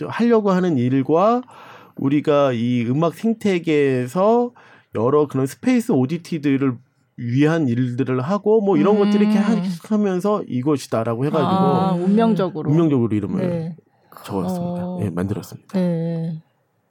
하려고 0.08 0.52
하는 0.52 0.78
일과 0.78 1.42
우리가 1.96 2.54
이 2.54 2.86
음악 2.88 3.16
생태계에서 3.16 4.52
여러 4.96 5.28
그런 5.28 5.48
Space 5.48 5.92
Oddity들을 5.92 6.78
위한 7.18 7.68
일들을 7.68 8.22
하고 8.22 8.62
뭐 8.62 8.78
이런 8.78 8.96
음. 8.96 9.06
것들이 9.06 9.26
이렇게 9.26 9.40
하면서 9.88 10.44
이것이다라고 10.48 11.26
해가지고 11.26 11.50
아, 11.50 11.92
운명적으로 11.94 12.70
운명적으로 12.70 13.16
이름을 13.16 13.48
네. 13.48 13.76
적었습니다. 14.26 14.88
어. 14.88 15.00
네, 15.00 15.10
만들었습니다. 15.10 15.78
네, 15.78 16.42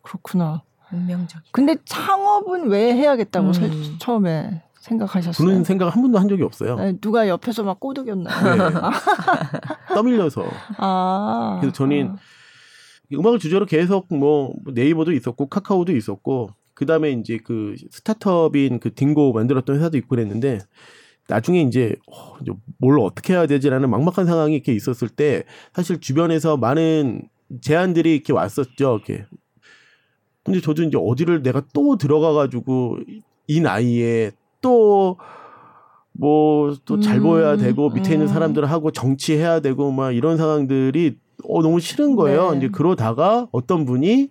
그렇구나. 0.03 0.63
운명적. 0.93 1.43
근데 1.53 1.77
창업은 1.85 2.69
왜 2.69 2.95
해야겠다고 2.95 3.49
음. 3.49 3.97
처음에 3.99 4.63
생각하셨어요? 4.81 5.49
저는 5.49 5.65
생각 5.65 5.95
한 5.95 6.03
번도 6.03 6.19
한 6.19 6.29
적이 6.29 6.43
없어요. 6.43 6.77
네, 6.77 6.97
누가 7.01 7.29
옆에서 7.29 7.63
막 7.63 7.81
꼬드겼나요? 7.81 8.57
네. 8.57 8.75
떠밀려서. 9.95 10.45
아. 10.77 11.59
그래서 11.61 11.73
저는 11.73 12.11
아. 12.11 12.17
음악을 13.13 13.39
주제로 13.39 13.65
계속 13.67 14.07
뭐 14.15 14.55
네이버도 14.73 15.13
있었고 15.13 15.49
카카오도 15.49 15.97
있었고 15.97 16.51
그 16.83 16.87
다음에 16.87 17.13
이제 17.13 17.39
그 17.43 17.77
스타트업인 17.91 18.81
그 18.81 18.93
딩고 18.93 19.33
만들었던 19.33 19.77
회사도 19.77 19.97
있고 19.99 20.09
그랬는데 20.09 20.59
나중에 21.29 21.63
이제, 21.63 21.95
어, 22.09 22.37
뭘 22.79 22.99
어떻게 22.99 23.33
해야 23.33 23.47
되지라는 23.47 23.89
막막한 23.89 24.27
상황이 24.27 24.55
이렇게 24.55 24.73
있었을 24.73 25.09
때 25.09 25.45
사실 25.73 26.01
주변에서 26.01 26.57
많은 26.57 27.29
제안들이 27.61 28.15
이렇게 28.15 28.33
왔었죠. 28.33 29.01
이렇게 29.07 29.25
근데 30.43 30.61
저도 30.61 30.83
이제 30.83 30.99
어디를 31.01 31.43
내가 31.43 31.63
또 31.73 31.97
들어가 31.97 32.33
가지고 32.33 32.99
이 33.47 33.61
나이에 33.61 34.33
또 34.61 35.17
뭐 36.13 36.77
또잘 36.85 37.19
음, 37.19 37.23
보여야 37.23 37.57
되고 37.57 37.91
밑에 37.91 38.13
있는 38.13 38.27
음. 38.27 38.33
사람들하고 38.33 38.91
정치해야 38.93 39.61
되고 39.61 39.91
막 39.91 40.13
이런 40.13 40.37
상황들이 40.37 41.17
어 41.45 41.63
너무 41.63 41.81
싫은 41.81 42.17
거예요. 42.17 42.53
네. 42.53 42.59
이제 42.59 42.69
그러다가 42.69 43.49
어떤 43.51 43.85
분이 43.85 44.31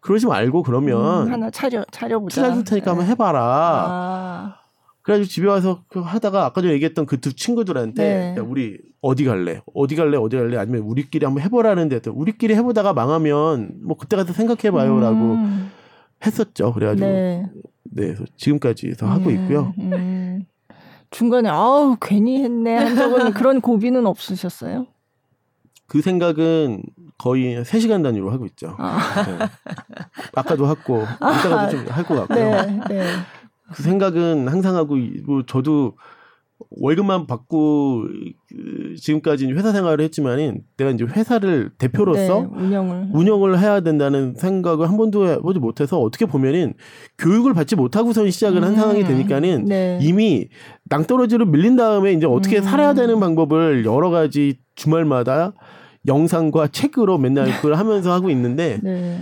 그러지 0.00 0.26
말고 0.26 0.62
그러면 0.62 1.26
음, 1.28 1.32
하나 1.32 1.50
차려 1.50 1.84
차려보자. 1.90 2.42
찾아줄 2.42 2.64
테니까 2.64 2.84
네. 2.86 2.90
한번 2.90 3.06
해봐라. 3.06 3.40
아. 3.42 4.56
그래가지고 5.02 5.28
집에 5.28 5.48
와서 5.48 5.82
그 5.88 6.00
하다가 6.00 6.44
아까 6.44 6.60
전에 6.60 6.74
얘기했던 6.74 7.06
그 7.06 7.20
두 7.20 7.32
친구들한테 7.34 8.02
네. 8.02 8.34
야, 8.38 8.44
우리 8.46 8.78
어디 9.00 9.24
갈래? 9.24 9.62
어디 9.74 9.96
갈래? 9.96 10.16
어디 10.18 10.36
갈래? 10.36 10.56
아니면 10.58 10.82
우리끼리 10.82 11.24
한번 11.24 11.42
해보라는데 11.42 12.00
우리끼리 12.10 12.54
해보다가 12.54 12.92
망하면 12.92 13.72
뭐 13.82 13.96
그때 13.96 14.16
가서 14.16 14.32
생각해봐요라고 14.32 15.16
음. 15.16 15.70
했었죠. 16.24 16.72
그래가지고 16.74 17.06
네, 17.06 17.46
네 17.84 18.14
지금까지 18.36 18.94
더 18.98 19.06
하고 19.06 19.30
음, 19.30 19.34
있고요. 19.34 19.72
음. 19.78 20.44
중간에 21.10 21.48
아우 21.48 21.96
괜히 22.00 22.42
했네 22.42 22.76
한 22.76 22.94
적은 22.94 23.32
그런 23.34 23.60
고비는 23.60 24.06
없으셨어요? 24.06 24.86
그 25.86 26.02
생각은 26.02 26.82
거의 27.20 27.62
3시간 27.62 28.02
단위로 28.02 28.30
하고 28.30 28.46
있죠. 28.46 28.74
아. 28.78 28.98
네. 29.26 29.46
아까도 30.34 30.66
했고 30.66 31.02
이따가도 31.02 31.84
좀할 31.84 32.04
것 32.04 32.14
같고요. 32.14 32.50
네, 32.50 32.80
네. 32.88 33.04
그 33.74 33.82
생각은 33.82 34.48
항상 34.48 34.74
하고 34.74 34.96
뭐 35.26 35.42
저도 35.46 35.96
월급만 36.70 37.26
받고 37.26 38.04
그 38.48 38.94
지금까지 38.96 39.52
회사 39.52 39.70
생활을 39.70 40.02
했지만은 40.02 40.62
내가 40.78 40.90
이제 40.92 41.04
회사를 41.04 41.72
대표로서 41.76 42.40
네, 42.40 42.64
운영을 42.64 43.08
운영을 43.12 43.58
해야 43.58 43.80
된다는 43.80 44.34
생각을 44.34 44.88
한 44.88 44.96
번도 44.96 45.28
해보지 45.28 45.58
못해서 45.58 46.00
어떻게 46.00 46.24
보면은 46.24 46.72
교육을 47.18 47.52
받지 47.52 47.76
못하고선 47.76 48.30
시작을 48.30 48.62
한 48.62 48.70
음, 48.70 48.76
상황이 48.76 49.04
되니까는 49.04 49.66
네. 49.66 49.98
이미 50.00 50.48
낭떠러지로 50.84 51.44
밀린 51.46 51.76
다음에 51.76 52.12
이제 52.12 52.26
어떻게 52.26 52.58
음. 52.58 52.62
살아야 52.62 52.94
되는 52.94 53.20
방법을 53.20 53.84
여러 53.84 54.08
가지 54.08 54.58
주말마다 54.74 55.52
영상과 56.06 56.68
책으로 56.68 57.18
맨날 57.18 57.50
그걸 57.56 57.74
하면서 57.74 58.12
하고 58.12 58.30
있는데 58.30 58.78
네. 58.84 59.20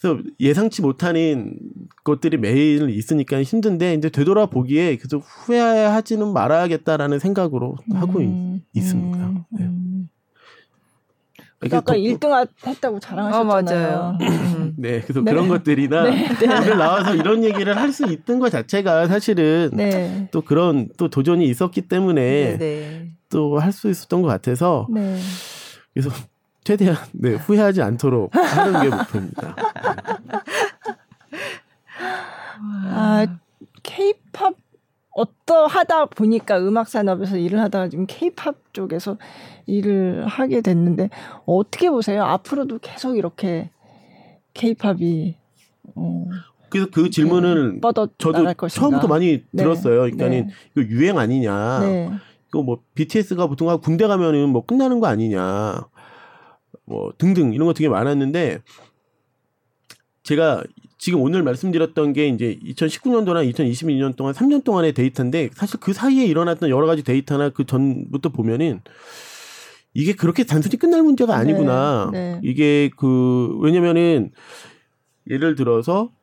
그래서 0.00 0.20
예상치 0.40 0.82
못하는 0.82 1.56
것들이 2.02 2.36
매일 2.36 2.90
있으니까 2.90 3.42
힘든데 3.42 3.94
이제 3.94 4.10
되돌아 4.10 4.46
보기에 4.46 4.96
계속 4.96 5.22
후회하지는 5.24 6.32
말아야겠다라는 6.32 7.20
생각으로 7.20 7.76
음, 7.92 7.96
하고 7.96 8.20
있습니다. 8.74 9.18
음, 9.18 9.44
네. 9.50 9.64
음. 9.64 10.08
그러니까 11.60 11.78
아까 11.78 11.92
도, 11.92 11.98
1등 12.00 12.48
했다고 12.66 12.98
자랑하셨잖아요. 12.98 13.48
어, 13.48 13.62
맞아요. 13.62 14.18
네, 14.76 15.00
그래서 15.02 15.20
네. 15.20 15.30
그런 15.30 15.46
것들이나 15.46 16.02
네. 16.10 16.28
네. 16.34 16.46
오늘 16.46 16.76
나와서 16.76 17.14
이런 17.14 17.44
얘기를 17.44 17.76
할 17.76 17.92
수 17.92 18.10
있던 18.10 18.40
것 18.40 18.50
자체가 18.50 19.06
사실은 19.06 19.70
네. 19.74 20.28
또 20.32 20.40
그런 20.40 20.88
또 20.96 21.08
도전이 21.08 21.46
있었기 21.46 21.82
때문에 21.82 22.20
네, 22.20 22.58
네. 22.58 23.11
또 23.32 23.58
할 23.58 23.72
수 23.72 23.88
있었던 23.90 24.22
것 24.22 24.28
같아서 24.28 24.86
그래서 25.94 26.10
최대한 26.64 26.96
네, 27.12 27.34
후회하지 27.34 27.82
않도록 27.82 28.30
하는 28.34 28.82
게 28.82 28.94
목표입니다. 28.96 29.56
아, 32.90 33.26
케이팝 33.82 34.54
어떠하다 35.14 36.06
보니까 36.06 36.58
음악 36.58 36.88
산업에서 36.88 37.36
일을 37.36 37.60
하다가 37.60 37.88
지금 37.88 38.06
케이팝 38.08 38.72
쪽에서 38.72 39.18
일을 39.66 40.26
하게 40.26 40.60
됐는데 40.62 41.10
어떻게 41.44 41.90
보세요? 41.90 42.24
앞으로도 42.24 42.78
계속 42.80 43.16
이렇게 43.16 43.70
케이팝이 44.54 45.36
어, 45.94 46.26
그래서 46.70 46.88
그 46.90 47.10
질문을 47.10 47.74
네, 47.74 47.80
저도 48.18 48.68
처음부터 48.68 49.06
많이 49.08 49.44
네. 49.50 49.62
들었어요. 49.62 50.00
그러니까는 50.02 50.46
네. 50.46 50.52
이거 50.74 50.88
유행 50.88 51.18
아니냐. 51.18 51.80
네. 52.52 52.58
이거 52.58 52.62
뭐 52.62 52.82
BTS가 52.94 53.46
보통 53.46 53.76
군대 53.80 54.06
가면은 54.06 54.50
뭐 54.50 54.64
끝나는 54.64 55.00
거 55.00 55.06
아니냐. 55.06 55.88
뭐 56.84 57.12
등등 57.16 57.54
이런 57.54 57.66
거 57.66 57.74
되게 57.74 57.88
많았는데 57.88 58.60
제가 60.24 60.62
지금 60.98 61.20
오늘 61.20 61.42
말씀드렸던 61.42 62.12
게 62.12 62.28
이제 62.28 62.58
2019년도나 62.64 63.50
2022년 63.52 64.14
동안 64.14 64.34
3년 64.34 64.62
동안의 64.64 64.92
데이터인데 64.92 65.50
사실 65.54 65.80
그 65.80 65.92
사이에 65.92 66.24
일어났던 66.26 66.70
여러 66.70 66.86
가지 66.86 67.02
데이터나 67.02 67.50
그 67.50 67.64
전부터 67.64 68.28
보면은 68.28 68.80
이게 69.94 70.12
그렇게 70.12 70.44
단순히 70.44 70.76
끝날 70.76 71.02
문제가 71.02 71.36
아니구나. 71.36 72.10
네, 72.12 72.34
네. 72.34 72.40
이게 72.42 72.90
그 72.96 73.58
왜냐면은 73.60 74.30
예를 75.28 75.54
들어서 75.54 76.10
그 76.10 76.21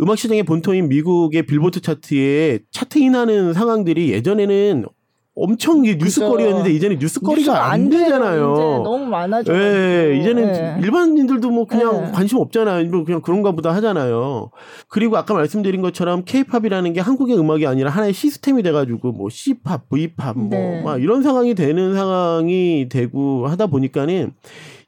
음악 0.00 0.18
시장의 0.18 0.44
본토인 0.44 0.88
미국의 0.88 1.46
빌보드 1.46 1.80
차트에 1.80 2.60
차트인하는 2.70 3.52
상황들이 3.52 4.10
예전에는 4.10 4.86
엄청 5.34 5.82
이게 5.84 5.96
뉴스거리였는데 5.96 6.72
이제는 6.72 6.98
뉴스거리가 6.98 7.70
안, 7.70 7.88
되잖아요. 7.88 8.52
이제 8.52 8.62
너무 8.62 9.06
많아져. 9.06 9.54
예, 9.54 10.18
이제는 10.20 10.52
네. 10.52 10.76
일반인들도 10.82 11.50
뭐 11.50 11.66
그냥 11.66 12.04
네. 12.04 12.12
관심 12.12 12.38
없잖아요. 12.38 12.90
뭐 12.90 13.04
그냥 13.04 13.22
그런가 13.22 13.52
보다 13.52 13.74
하잖아요. 13.74 14.50
그리고 14.88 15.16
아까 15.16 15.32
말씀드린 15.32 15.80
것처럼 15.80 16.24
케이팝이라는 16.26 16.92
게 16.92 17.00
한국의 17.00 17.38
음악이 17.38 17.66
아니라 17.66 17.90
하나의 17.90 18.12
시스템이 18.12 18.62
돼가지고 18.62 19.12
뭐 19.12 19.30
C팝, 19.30 19.88
V팝 19.88 20.36
뭐막 20.36 20.98
네. 20.98 21.02
이런 21.02 21.22
상황이 21.22 21.54
되는 21.54 21.94
상황이 21.94 22.88
되고 22.90 23.46
하다 23.46 23.68
보니까는 23.68 24.34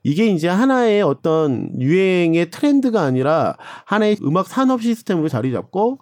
이게 0.05 0.27
이제 0.27 0.49
하나의 0.49 1.03
어떤 1.03 1.71
유행의 1.81 2.51
트렌드가 2.51 3.03
아니라 3.03 3.57
하나의 3.87 4.19
음악 4.23 4.47
산업 4.47 4.83
시스템으로 4.83 5.29
자리 5.29 5.51
잡고 5.51 5.99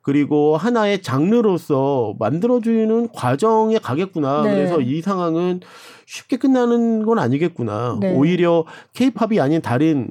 그리고 0.00 0.56
하나의 0.56 1.02
장르로서 1.02 2.14
만들어주는 2.18 3.08
과정에 3.12 3.78
가겠구나. 3.78 4.42
네. 4.42 4.54
그래서 4.54 4.80
이 4.80 5.00
상황은 5.00 5.60
쉽게 6.06 6.36
끝나는 6.36 7.04
건 7.04 7.18
아니겠구나. 7.18 7.98
네. 8.00 8.14
오히려 8.14 8.64
케이팝이 8.94 9.40
아닌 9.40 9.62
다른 9.62 10.08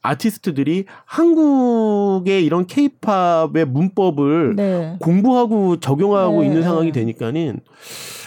아티스트들이 0.00 0.84
한국의 1.06 2.44
이런 2.44 2.66
케이팝의 2.66 3.64
문법을 3.66 4.56
네. 4.56 4.96
공부하고 5.00 5.80
적용하고 5.80 6.42
네. 6.42 6.46
있는 6.46 6.62
상황이 6.62 6.92
되니까는 6.92 7.60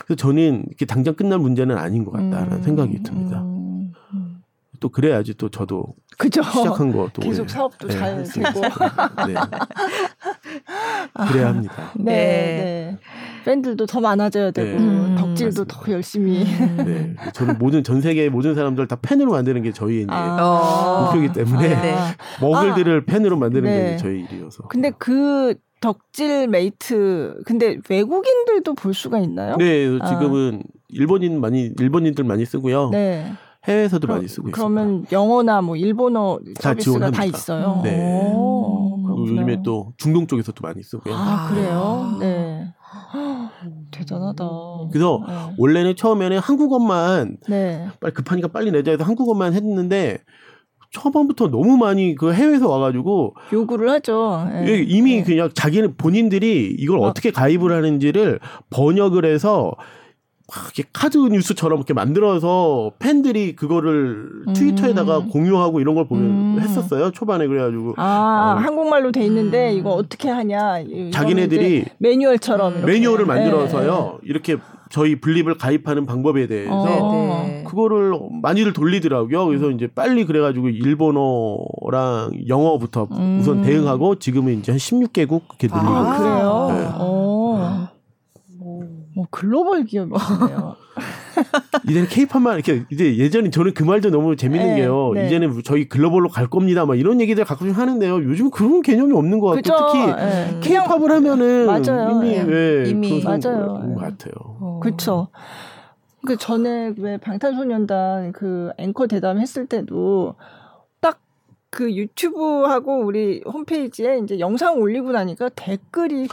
그래서 0.06 0.16
저는 0.16 0.64
이렇게 0.68 0.86
당장 0.86 1.14
끝날 1.14 1.38
문제는 1.38 1.78
아닌 1.78 2.04
것 2.04 2.12
같다라는 2.12 2.58
음, 2.58 2.64
생각이 2.64 3.04
듭니다. 3.04 3.42
음, 3.42 3.46
음. 3.46 3.57
또 4.80 4.90
그래야지 4.90 5.36
또 5.36 5.50
저도 5.50 5.96
그죠. 6.18 6.42
시작한 6.44 6.92
거또 6.92 7.22
계속 7.22 7.50
사업도 7.50 7.88
네, 7.88 7.94
잘 7.98 8.24
되고 8.24 8.62
네. 9.28 9.36
그래야 11.30 11.48
합니다. 11.50 11.92
네, 11.96 12.04
네. 12.06 12.12
네. 12.14 12.98
팬들도 13.46 13.86
더 13.86 14.02
많아져야 14.02 14.52
되고 14.52 14.80
네. 14.80 15.16
덕질도 15.16 15.62
맞습니다. 15.62 15.66
더 15.66 15.92
열심히. 15.92 16.44
네. 16.44 17.16
저는 17.34 17.58
모든 17.60 17.84
전 17.84 18.02
세계 18.02 18.30
모든 18.30 18.56
사람들 18.56 18.88
다 18.88 18.98
팬으로 19.02 19.32
만드는 19.32 19.62
게 19.64 19.72
저희의 19.72 20.04
이제 20.04 20.12
아. 20.12 21.04
목표이기 21.06 21.34
때문에 21.34 21.74
아, 21.76 21.82
네. 21.82 21.96
muggle들을 22.42 23.04
아. 23.08 23.12
팬으로 23.12 23.38
만드는 23.38 23.64
게 23.64 23.98
저희 23.98 24.26
일이어서. 24.32 24.64
근데 24.64 24.92
그 24.98 25.56
덕질 25.80 26.48
메이트 26.48 27.42
근데 27.46 27.78
외국인들도 27.88 28.74
볼 28.74 28.94
수가 28.94 29.20
있나요? 29.20 29.58
네, 29.58 29.86
지금은 29.86 30.64
아. 30.64 30.78
일본인 30.90 31.40
많이 31.40 31.72
일본인들 31.80 32.24
많이 32.24 32.46
쓰고요. 32.46 32.90
네. 32.90 33.32
해외에서도 33.68 34.08
그럼, 34.08 34.18
많이 34.18 34.28
쓰고 34.28 34.50
있습니다. 34.50 34.56
그러면 34.58 35.06
영어나 35.12 35.62
뭐 35.62 35.76
일본어 35.76 36.40
서비스가 36.60 37.12
다 37.12 37.26
있어요. 37.26 37.82
네. 37.84 38.34
요즘에 39.18 39.62
또 39.64 39.94
중동 39.98 40.28
쪽에서도 40.28 40.60
많이 40.62 40.82
쓰고요. 40.84 41.14
아, 41.16 41.50
그래요? 41.50 42.18
네. 42.20 42.74
대단하다. 43.92 44.46
그래서 44.92 45.22
네. 45.28 45.34
원래는 45.58 45.96
처음에는 45.96 46.40
한국어만 46.40 47.38
네. 47.50 47.88
빨리 48.00 48.14
급하니까 48.14 48.48
빨리 48.50 48.72
내자 48.72 48.92
해서 48.92 49.04
한국어만 49.04 49.54
했는데 49.54 50.20
초반부터 50.92 51.50
너무 51.50 51.76
많이 51.78 52.16
그 52.16 52.34
해외에서 52.34 52.70
와가지고 52.70 53.36
요구를 53.52 53.90
하죠. 53.90 54.48
네. 54.50 54.84
이미 54.88 55.18
네. 55.18 55.24
그냥 55.24 55.50
자기는 55.54 55.98
본인들이 55.98 56.76
이걸 56.80 57.00
아. 57.00 57.08
어떻게 57.08 57.32
가입을 57.32 57.74
하는지를 57.74 58.40
번역을 58.70 59.26
해서 59.26 59.74
이렇게 60.64 60.84
카드 60.94 61.18
뉴스처럼 61.18 61.80
이렇게 61.80 61.94
만들어서 61.94 62.94
팬들이 63.00 63.56
그거를 63.56 64.30
음. 64.48 64.54
트위터에다가 64.54 65.26
공유하고 65.26 65.82
이런 65.82 65.96
걸 65.96 66.08
보면 66.08 66.26
음. 66.26 66.60
했었어요 66.60 67.12
초반에 67.12 67.48
그래가지고 67.48 67.96
아 67.98 68.56
어. 68.56 68.62
한국말로 68.62 69.12
돼 69.12 69.26
있는데 69.26 69.74
음. 69.74 69.78
이거 69.78 69.92
어떻게 69.92 70.30
하냐 70.30 70.84
자기네들이 71.12 71.86
매뉴얼처럼 71.98 72.86
매뉴얼을 72.86 73.26
만들어서요 73.26 74.20
네. 74.22 74.30
이렇게 74.30 74.58
저희 74.90 75.20
블립을 75.20 75.58
가입하는 75.58 76.06
방법에 76.06 76.48
대해서 76.48 76.74
어. 76.74 77.46
네. 77.46 77.64
그거를 77.68 78.18
많이들 78.42 78.74
돌리더라고요. 78.74 79.46
그래서 79.48 79.70
이제 79.72 79.88
빨리 79.94 80.26
그래가지고 80.26 80.70
일본어랑 80.70 82.32
영어부터 82.48 83.08
음. 83.12 83.40
우선 83.42 83.62
대응하고 83.62 84.16
지금은 84.20 84.60
이제 84.60 84.72
한 84.72 84.80
16개국 84.80 85.42
그렇게 85.48 85.68
늘리고 85.68 85.78
아, 85.78 86.18
그래요? 86.18 86.68
네. 86.72 86.90
어. 86.98 87.17
뭐 89.18 89.26
글로벌 89.32 89.84
기업이네요. 89.84 90.76
이제는 91.90 92.08
케이팝만 92.08 92.54
이렇게 92.54 92.86
이제 92.92 93.18
예전에 93.18 93.50
저는 93.50 93.74
그 93.74 93.84
말도 93.84 94.12
너무 94.12 94.36
재밌는 94.36 94.68
네, 94.68 94.76
게요. 94.76 95.12
네. 95.16 95.26
이제는 95.26 95.64
저희 95.64 95.90
글로벌로 95.90 96.30
갈 96.30 96.48
겁니다. 96.48 96.86
막 96.86 96.94
이런 97.00 97.20
얘기들 97.20 97.44
가끔씩 97.44 97.76
하는데요. 97.76 98.18
요즘 98.26 98.52
그런 98.52 98.84
개념이 98.84 99.16
없는 99.16 99.40
것 99.40 99.48
같고 99.48 99.62
특히 99.64 100.70
케이팝을 100.70 101.08
네. 101.08 101.14
하면은 101.16 101.66
맞아요. 101.66 102.12
이미 102.12 102.36
네. 102.36 102.44
왜 102.44 102.90
이미 102.90 103.24
맞아요. 103.24 103.94
것 103.96 103.96
같아요. 104.00 104.34
어. 104.60 104.80
그렇죠. 104.84 105.30
그 106.24 106.38
전에 106.38 106.94
왜 106.98 107.18
방탄소년단 107.18 108.34
그 108.34 108.70
앵커 108.78 109.08
대담 109.08 109.40
했을 109.40 109.66
때도 109.66 110.36
딱 111.02 111.18
그 111.70 111.94
유튜브하고 111.94 113.06
우리 113.06 113.44
홈페이지에 113.46 114.20
이제 114.20 114.40
영상 114.40 114.80
올리고 114.80 115.12
나니까 115.12 115.50
댓글이 115.50 116.28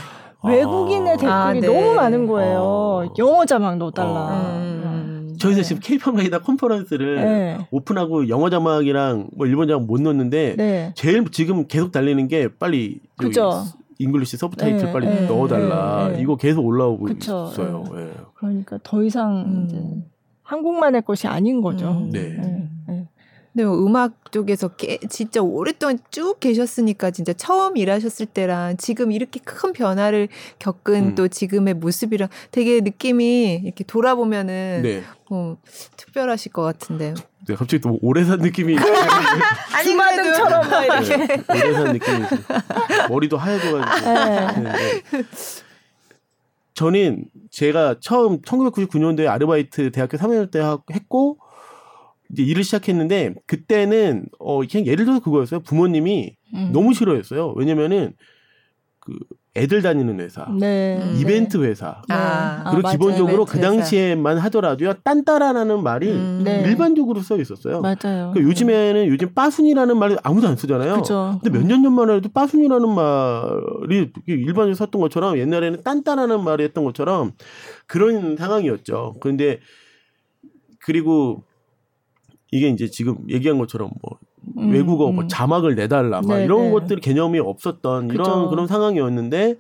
외국인의 0.45 1.15
아. 1.15 1.17
댓글이 1.17 1.31
아, 1.31 1.53
네. 1.53 1.61
너무 1.67 1.95
많은 1.95 2.27
거예요. 2.27 2.59
어. 2.61 3.15
영어 3.19 3.45
자막 3.45 3.77
넣어달라. 3.79 4.11
어. 4.11 4.57
음. 4.57 5.37
저희도 5.39 5.63
네. 5.63 5.63
지금 5.63 5.81
케이팝 5.83 6.15
레이더 6.17 6.39
컨퍼런스를 6.41 7.17
네. 7.17 7.69
오픈하고 7.71 8.29
영어 8.29 8.51
자막이랑 8.51 9.29
뭐 9.37 9.47
일본 9.47 9.69
자막 9.69 9.85
못 9.85 10.01
넣었는데 10.01 10.55
네. 10.57 10.93
제일 10.95 11.25
지금 11.31 11.67
계속 11.67 11.93
달리는 11.93 12.27
게 12.29 12.49
빨리 12.49 13.01
그죠. 13.17 13.65
English 13.99 14.37
subtitle 14.37 14.87
네, 14.87 14.93
빨리 14.93 15.07
네, 15.07 15.27
넣어달라. 15.27 16.09
네, 16.09 16.21
이거 16.21 16.37
계속 16.37 16.65
올라오고 16.67 17.07
그쵸. 17.07 17.51
있어요. 17.53 17.85
그러니까 18.35 18.79
더 18.83 19.03
이상 19.03 19.45
음. 19.47 19.67
이제 19.67 19.83
한국만의 20.43 21.03
것이 21.03 21.27
아닌 21.27 21.61
거죠. 21.61 21.91
음. 21.91 22.11
네. 22.11 22.69
네, 23.57 23.65
뭐 23.65 23.79
음악 23.87 24.33
쪽에서 24.33 24.69
게, 24.69 24.99
진짜 25.09 25.41
오랫동안 25.41 26.01
쭉 26.11 26.41
계셨으니까 26.41 27.13
진짜 27.13 27.33
처음 27.33 27.77
일하셨을 27.77 28.27
때랑 28.27 28.77
지금 28.79 29.13
이렇게 29.13 29.39
큰 29.45 29.73
변화를 29.73 30.29
겪은 30.59 30.95
음. 30.95 31.15
또 31.15 31.29
지금의 31.29 31.75
모습이랑 31.75 32.29
되게 32.51 32.81
느낌이 32.81 33.61
이렇게 33.63 33.85
돌아보면은 33.85 34.81
네. 34.83 35.05
어, 35.31 35.57
특별하실 35.97 36.51
것 36.51 36.63
같은데요. 36.63 37.15
네, 37.47 37.55
갑자기 37.55 37.81
또 37.81 37.97
오래 38.03 38.25
산 38.25 38.41
느낌이 38.41 38.77
아니 39.73 39.95
마등처럼 39.95 40.69
막 40.69 40.85
이렇게 40.85 41.17
네, 41.17 41.43
오래 41.49 41.73
산 41.75 41.93
느낌이 41.93 42.25
머리도 43.09 43.37
하얘져가지고. 43.37 44.11
네. 44.11 44.47
네, 44.63 44.73
네. 44.73 45.25
저는 46.75 47.27
제가 47.51 48.01
처음 48.01 48.43
1999년도에 48.43 49.29
아르바이트 49.29 49.93
대학교 49.93 50.17
3학년 50.17 50.51
때 50.51 50.61
했고 50.93 51.39
이제 52.33 52.43
일을 52.43 52.65
시작했는데 52.65 53.35
그때는 53.47 54.27
어 54.39 54.61
그냥 54.67 54.87
예를 54.87 55.05
들어서 55.05 55.21
그거였어요. 55.21 55.61
부모님이 55.61 56.37
음. 56.55 56.71
너무 56.73 56.95
싫어했어요. 56.95 57.53
왜냐면은 57.57 58.13
그 59.01 59.13
애들 59.57 59.83
다니는 59.83 60.19
회사, 60.19 60.49
네. 60.59 61.01
이벤트 61.21 61.59
회사, 61.63 62.03
아, 62.09 62.71
그리고 62.73 62.89
아, 62.89 62.91
기본적으로 62.91 63.45
그 63.45 63.61
당시에만 63.61 64.39
하더라도요 64.39 64.95
딴따라라는 65.05 65.81
말이 65.81 66.11
음, 66.11 66.41
네. 66.43 66.63
일반적으로 66.67 67.21
써 67.21 67.37
있었어요. 67.39 67.81
맞아요. 67.81 68.33
그러니까 68.33 68.41
요즘에는 68.41 69.07
요즘 69.07 69.33
빠순이라는 69.33 69.97
말을 69.97 70.17
아무도 70.25 70.49
안 70.49 70.57
쓰잖아요. 70.57 70.97
그쵸. 70.97 71.39
근데 71.41 71.57
몇 71.57 71.65
년 71.69 71.85
전만 71.85 72.11
해도 72.11 72.29
빠순이라는 72.31 72.89
말이 72.89 74.11
일반적으로 74.27 74.75
썼던 74.75 75.01
것처럼 75.01 75.39
옛날에는 75.39 75.83
딴따라는 75.85 76.43
말이 76.43 76.65
했던 76.65 76.83
것처럼 76.83 77.33
그런 77.87 78.37
상황이었죠. 78.37 79.15
그런데 79.21 79.61
그리고 80.81 81.45
이게 82.55 82.69
이제 82.69 82.89
지금 82.89 83.19
얘기한 83.29 83.59
것처럼 83.59 83.91
뭐 84.01 84.17
음, 84.59 84.71
외국어 84.71 85.11
뭐 85.11 85.25
음. 85.25 85.29
자막을 85.29 85.75
내달라 85.75 86.23
막 86.23 86.39
네, 86.39 86.45
이런 86.45 86.67
네. 86.67 86.71
것들 86.71 87.01
개념이 87.01 87.41
없었던 87.41 88.07
그쵸. 88.07 88.23
이런 88.23 88.49
그런 88.49 88.69
상황이었는데 88.69 89.57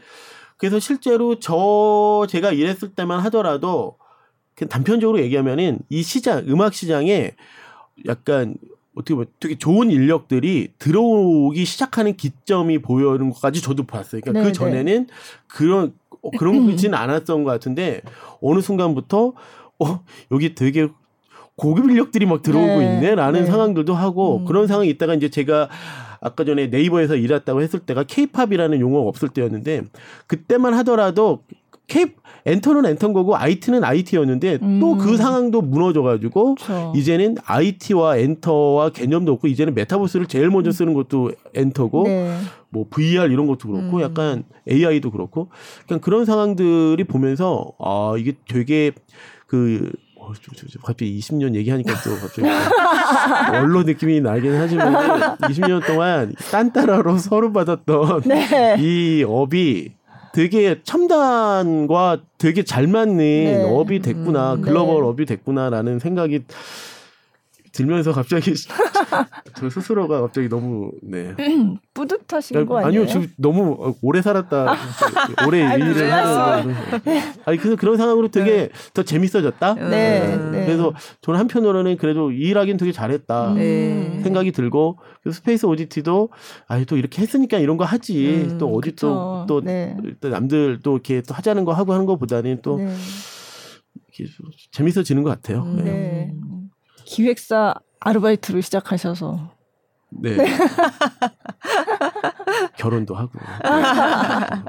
그래서 0.56 0.78
실제로 0.78 1.40
저 1.40 2.24
제가 2.28 2.52
일했을 2.52 2.90
때만 2.90 3.18
하더라도 3.24 3.96
그냥 4.54 4.68
단편적으로 4.68 5.18
얘기하면은 5.18 5.80
이 5.88 6.04
시장 6.04 6.44
음악 6.46 6.72
시장에 6.72 7.32
약간 8.06 8.54
어떻게 8.94 9.14
보면 9.14 9.26
되게 9.40 9.58
좋은 9.58 9.90
인력들이 9.90 10.74
들어오기 10.78 11.64
시작하는 11.64 12.16
기점이 12.16 12.78
보이는 12.78 13.28
것까지 13.30 13.60
저도 13.60 13.82
봤어요. 13.82 14.20
그러니까 14.20 14.32
그 14.32 14.38
네, 14.38 14.44
그 14.44 14.52
전에는 14.52 15.08
그런 15.48 15.94
어, 16.22 16.30
그런 16.38 16.64
거지는 16.70 16.96
않았던 16.96 17.42
것 17.42 17.50
같은데 17.50 18.02
어느 18.40 18.60
순간부터 18.60 19.32
어 19.80 20.04
여기 20.30 20.54
되게 20.54 20.88
고급 21.56 21.88
인력들이 21.90 22.26
막 22.26 22.42
들어오고 22.42 22.80
네. 22.80 22.94
있네라는 22.94 23.40
네. 23.40 23.46
상황들도 23.46 23.94
하고 23.94 24.38
음. 24.38 24.44
그런 24.44 24.66
상황이 24.66 24.88
있다가 24.90 25.14
이제 25.14 25.28
제가 25.28 25.68
아까 26.20 26.44
전에 26.44 26.68
네이버에서 26.68 27.16
일했다고 27.16 27.60
했을 27.62 27.80
때가 27.80 28.04
케이팝이라는 28.04 28.80
용어가 28.80 29.08
없을 29.08 29.28
때였는데 29.28 29.82
그때만 30.26 30.74
하더라도 30.74 31.42
케이 31.86 32.06
엔터는 32.46 32.84
엔터인 32.84 33.14
거고 33.14 33.36
IT는 33.36 33.84
IT였는데 33.84 34.58
음. 34.60 34.80
또그 34.80 35.16
상황도 35.16 35.62
무너져가지고. 35.62 36.56
이제는 36.94 37.36
IT와 37.44 38.18
엔터와 38.18 38.90
개념도 38.90 39.32
없고 39.32 39.48
이제는 39.48 39.74
메타버스를 39.74 40.26
제일 40.26 40.50
먼저 40.50 40.70
쓰는 40.70 40.92
것도 40.92 41.32
엔터고 41.54 42.04
네. 42.04 42.38
뭐 42.68 42.86
VR 42.90 43.32
이런 43.32 43.46
것도 43.46 43.68
그렇고 43.68 43.96
음. 43.96 44.02
약간 44.02 44.44
AI도 44.70 45.10
그렇고 45.10 45.48
그냥 45.86 46.00
그런 46.00 46.24
상황들이 46.24 47.02
보면서 47.04 47.72
아 47.78 48.14
이게 48.18 48.32
되게 48.46 48.92
그 49.46 49.90
어, 50.24 50.32
갑자기 50.82 51.18
20년 51.18 51.54
얘기하니까 51.54 51.92
또 52.02 52.16
갑자기 52.16 52.48
원로 53.52 53.82
느낌이 53.82 54.20
나긴 54.20 54.54
하지만 54.54 55.36
20년 55.38 55.86
동안 55.86 56.34
딴따라로 56.50 57.18
서로 57.18 57.52
받았던 57.52 58.22
네. 58.22 58.76
이 58.78 59.24
업이 59.26 59.92
되게 60.32 60.80
첨단과 60.82 62.22
되게 62.38 62.64
잘 62.64 62.86
맞는 62.86 63.16
네. 63.16 63.64
업이 63.64 64.00
됐구나 64.00 64.54
음, 64.54 64.60
글로벌 64.62 65.02
네. 65.02 65.08
업이 65.08 65.26
됐구나라는 65.26 66.00
생각이 66.00 66.44
들면서 67.74 68.12
갑자기 68.12 68.52
저 69.56 69.68
스스로가 69.68 70.20
갑자기 70.20 70.48
너무 70.48 70.92
네 71.02 71.34
뿌듯하신 71.92 72.66
거 72.66 72.78
아니에요? 72.78 73.02
아니요, 73.02 73.06
저 73.06 73.22
너무 73.36 73.94
오래 74.00 74.22
살았다, 74.22 74.74
오래 75.46 75.58
일을 75.76 76.12
하는 76.12 76.74
아니 77.44 77.58
그래서 77.58 77.76
그런 77.76 77.96
상황으로 77.96 78.28
되게 78.28 78.50
네. 78.50 78.68
더 78.94 79.02
재밌어졌다. 79.02 79.74
네. 79.74 79.88
네. 79.90 80.36
네. 80.36 80.66
그래서 80.66 80.92
저는 81.20 81.40
한편으로는 81.40 81.96
그래도 81.96 82.30
일하기는 82.30 82.78
되게 82.78 82.92
잘했다 82.92 83.52
음. 83.52 83.54
네. 83.56 84.20
생각이 84.22 84.52
들고 84.52 84.98
그래서 85.22 85.36
스페이스 85.36 85.66
오디티도 85.66 86.30
아니 86.68 86.84
또 86.86 86.96
이렇게 86.96 87.22
했으니까 87.22 87.58
이런 87.58 87.76
거 87.76 87.84
하지 87.84 88.46
음, 88.50 88.58
또 88.58 88.68
어디 88.72 88.92
또또 88.92 89.46
또, 89.48 89.60
네. 89.60 89.96
또 90.20 90.28
남들 90.28 90.80
또 90.82 90.92
이렇게 90.92 91.22
또 91.22 91.34
하자는 91.34 91.64
거 91.64 91.72
하고 91.72 91.92
하는 91.92 92.06
것보다는 92.06 92.60
또 92.62 92.78
재밌어지는 94.70 95.24
것 95.24 95.30
같아요. 95.30 95.62
음, 95.64 95.84
네. 95.84 96.32
기획사 97.04 97.74
아르바이트로 98.00 98.60
시작하셔서 98.60 99.50
네. 100.10 100.36
네. 100.36 100.46
결혼도 102.76 103.14
하고. 103.14 103.38
아, 103.64 104.64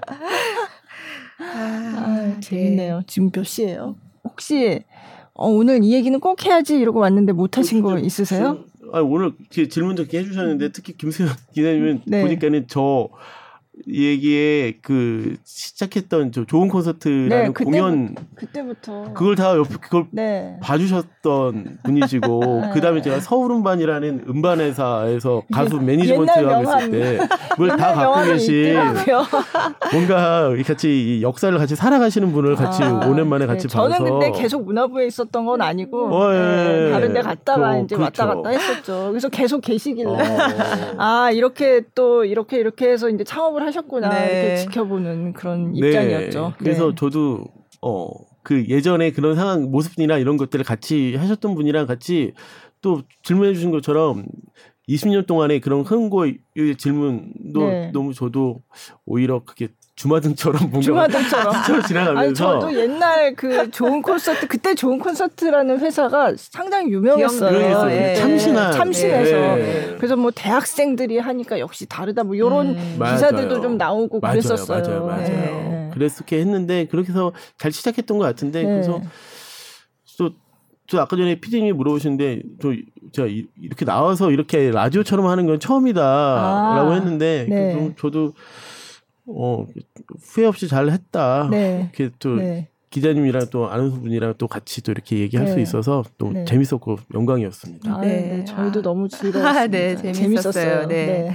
아, 1.39 2.37
재밌네요. 2.41 3.01
지금 3.07 3.31
몇 3.31 3.43
시예요? 3.43 3.95
혹시 4.23 4.83
어, 5.33 5.49
오늘 5.49 5.83
이 5.83 5.93
얘기는 5.93 6.17
꼭 6.19 6.45
해야지 6.45 6.79
이러고 6.79 6.99
왔는데 6.99 7.33
못 7.33 7.57
하신 7.57 7.81
거 7.81 7.99
있으세요? 7.99 8.63
아, 8.93 8.99
오늘 9.01 9.33
질문 9.49 9.95
적게 9.95 10.19
해주셨는데 10.19 10.71
특히 10.71 10.95
김수현 10.97 11.29
기자님은 11.53 12.01
네. 12.05 12.21
보니까는 12.21 12.65
저 12.67 13.09
얘기에 13.87 14.77
그 14.81 15.35
시작했던 15.43 16.31
저 16.31 16.45
좋은 16.45 16.69
콘서트라는 16.69 17.53
네, 17.53 17.63
공연 17.63 18.15
그때부터 18.35 19.13
그걸 19.13 19.35
다 19.35 19.55
옆에 19.57 19.75
그걸 19.81 20.05
네. 20.11 20.57
봐주셨던 20.61 21.79
분이시고 21.83 22.39
네. 22.63 22.69
그다음에 22.73 23.01
제가 23.01 23.19
서울 23.19 23.51
음반이라는 23.51 24.25
음반 24.29 24.59
회사에서 24.61 25.43
가수 25.51 25.79
매니지먼트 25.79 26.31
하고 26.31 26.63
있을 26.63 26.91
때 26.91 27.19
그걸 27.51 27.75
다 27.77 27.93
갖고 27.93 28.31
계신 28.31 28.75
뭔가 29.91 30.51
같이 30.65 31.19
역사를 31.21 31.55
같이 31.57 31.75
살아가시는 31.75 32.31
분을 32.31 32.55
같이 32.55 32.81
아, 32.83 33.05
오랜만에 33.07 33.45
같이 33.45 33.67
네. 33.67 33.75
봐서 33.75 33.89
저는 33.89 34.11
근데 34.11 34.31
계속 34.31 34.63
문화부에 34.63 35.07
있었던 35.07 35.45
건 35.45 35.61
아니고 35.61 36.15
어, 36.15 36.33
예. 36.33 36.37
네, 36.37 36.91
다른 36.91 37.13
데 37.13 37.21
갔다가 37.21 37.73
그, 37.73 37.83
이제 37.83 37.95
그렇죠. 37.95 38.23
왔다 38.23 38.35
갔다 38.35 38.49
했었죠. 38.49 39.07
그래서 39.09 39.29
계속 39.29 39.61
계시길래 39.61 40.09
어. 40.09 40.17
아 40.97 41.31
이렇게 41.31 41.81
또 41.93 42.23
이렇게 42.23 42.57
이렇게 42.57 42.89
해서 42.89 43.09
이제 43.09 43.23
창업을 43.23 43.64
하셨구나 43.65 44.09
네. 44.09 44.25
이렇게 44.25 44.55
지켜보는 44.57 45.33
그런 45.33 45.73
네. 45.73 45.87
입장이었죠. 45.87 46.53
그래서 46.57 46.89
네. 46.89 46.95
저도 46.95 47.45
어 47.81 48.35
그 48.45 48.63
예전에 48.67 49.11
그런 49.11 49.35
상황 49.35 49.71
모습이나 49.71 50.19
이런 50.19 50.37
것들을 50.37 50.63
같이 50.63 51.15
하셨던 51.15 51.55
분이랑 51.55 51.87
같이 51.87 52.33
또 52.79 53.01
질문해 53.23 53.55
주신 53.55 53.71
것처럼 53.71 54.23
20년 54.87 55.25
동안의 55.25 55.61
그런 55.61 55.81
흥고의 55.81 56.37
질문도 56.77 57.59
네. 57.59 57.91
너무 57.91 58.13
저도 58.13 58.61
오히려 59.03 59.43
그게 59.43 59.69
주마등처럼 59.95 60.69
뭔가 60.71 60.81
주마등처럼 60.81 61.83
지나가면서 61.87 62.19
아니, 62.19 62.33
저도 62.33 62.75
옛날 62.77 63.33
그 63.33 63.71
좋은 63.71 64.01
콘서트 64.01 64.47
그때 64.47 64.75
좋은 64.75 64.99
콘서트라는 64.99 65.79
회사가 65.79 66.33
상당히 66.37 66.91
유명했어요. 66.91 67.91
예. 67.91 68.15
참신한 68.15 68.73
참신해서 68.73 69.59
예. 69.59 69.95
그래서 69.97 70.17
뭐 70.17 70.31
대학생들이 70.35 71.19
하니까 71.19 71.59
역시 71.59 71.85
다르다 71.85 72.25
뭐 72.25 72.35
이런 72.35 72.75
음. 72.77 72.99
기사들도 72.99 73.47
맞아요. 73.47 73.61
좀 73.61 73.77
나오고 73.77 74.19
맞아요. 74.19 74.33
그랬었어요. 74.33 74.81
맞아요, 74.81 75.05
맞아요. 75.05 75.29
예. 75.29 75.91
그랬게 75.93 76.39
했는데 76.39 76.87
그렇게 76.87 77.09
해서 77.09 77.31
잘 77.57 77.71
시작했던 77.71 78.17
것 78.17 78.25
같은데 78.25 78.63
네. 78.63 78.67
그래서 78.67 79.01
또저 80.17 81.01
아까 81.01 81.15
전에 81.15 81.39
피디님이 81.39 81.71
물어보시는데 81.71 82.41
저 82.61 82.73
제가 83.13 83.29
이렇게 83.61 83.85
나와서 83.85 84.29
이렇게 84.31 84.71
라디오처럼 84.71 85.27
하는 85.27 85.45
건 85.45 85.59
처음이다라고 85.59 86.91
아, 86.91 86.93
했는데 86.95 87.45
네. 87.49 87.95
저도 87.97 88.33
어 89.27 89.65
후회 90.21 90.45
없이 90.45 90.67
잘 90.67 90.89
했다. 90.89 91.47
네. 91.51 91.89
이렇게 91.93 92.13
또 92.19 92.35
네. 92.35 92.69
기자님이랑 92.91 93.47
또 93.51 93.69
아는 93.69 93.91
분이랑 93.91 94.35
또 94.37 94.47
같이 94.47 94.81
또 94.81 94.91
이렇게 94.93 95.19
얘기할 95.19 95.47
네. 95.47 95.51
수 95.53 95.59
있어서 95.59 96.03
또 96.17 96.31
네. 96.31 96.45
재밌었고 96.45 96.97
영광이었습니다. 97.13 97.93
아, 97.93 97.99
네. 97.99 98.07
네. 98.37 98.45
저희도 98.45 98.79
아. 98.79 98.83
너무 98.83 99.09
즐거웠습니다. 99.09 99.67
네, 99.67 99.95
재밌었어요. 99.97 100.13
재밌었어요. 100.13 100.87
네. 100.87 101.05
네. 101.05 101.31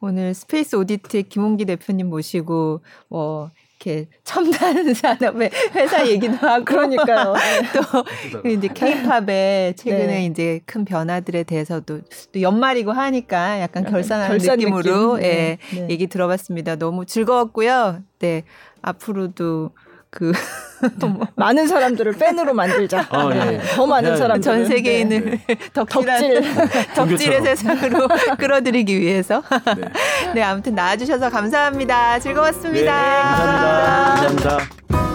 오늘 0.00 0.32
스페이스 0.32 0.76
오디티 0.76 1.22
김홍기 1.22 1.64
대표님 1.64 2.08
모시고 2.08 2.82
뭐 3.08 3.50
이렇게 3.82 4.06
첨단 4.22 4.94
산업의 4.94 5.50
회사 5.74 6.06
얘기도 6.06 6.34
하고 6.46 6.64
그러니까요. 6.64 7.34
또 8.32 8.48
이제 8.48 8.68
케이팝의 8.68 9.74
최근에 9.74 10.06
네. 10.06 10.24
이제 10.26 10.60
큰 10.64 10.84
변화들에 10.84 11.42
대해서도 11.42 12.00
또 12.32 12.40
연말이고 12.40 12.92
하니까 12.92 13.60
약간 13.60 13.84
결산하는 13.84 14.38
결산 14.38 14.58
느낌으로 14.58 15.16
느낌. 15.16 15.26
예, 15.26 15.58
네. 15.74 15.86
얘기 15.90 16.06
들어봤습니다. 16.06 16.76
너무 16.76 17.04
즐거웠고요. 17.04 18.02
네. 18.20 18.44
앞으로도 18.82 19.70
그 20.12 20.30
뭐. 21.06 21.26
많은 21.36 21.66
사람들을 21.66 22.12
팬으로 22.12 22.52
만들자. 22.52 23.06
어, 23.10 23.30
네. 23.30 23.60
더 23.74 23.86
많은 23.86 24.16
사람 24.16 24.40
전 24.42 24.66
세계인을 24.66 25.24
네. 25.24 25.40
네. 25.48 25.56
덕질 25.72 26.42
덕질의 26.94 27.42
세상으로 27.42 28.08
끌어들이기 28.38 29.00
위해서. 29.00 29.42
네. 29.76 30.32
네. 30.34 30.42
아무튼 30.42 30.74
나와주셔서 30.74 31.30
감사합니다. 31.30 32.18
즐거웠습니다. 32.18 32.92
네, 32.92 33.22
감사합니다. 33.22 34.58
감사합니다. 34.58 35.11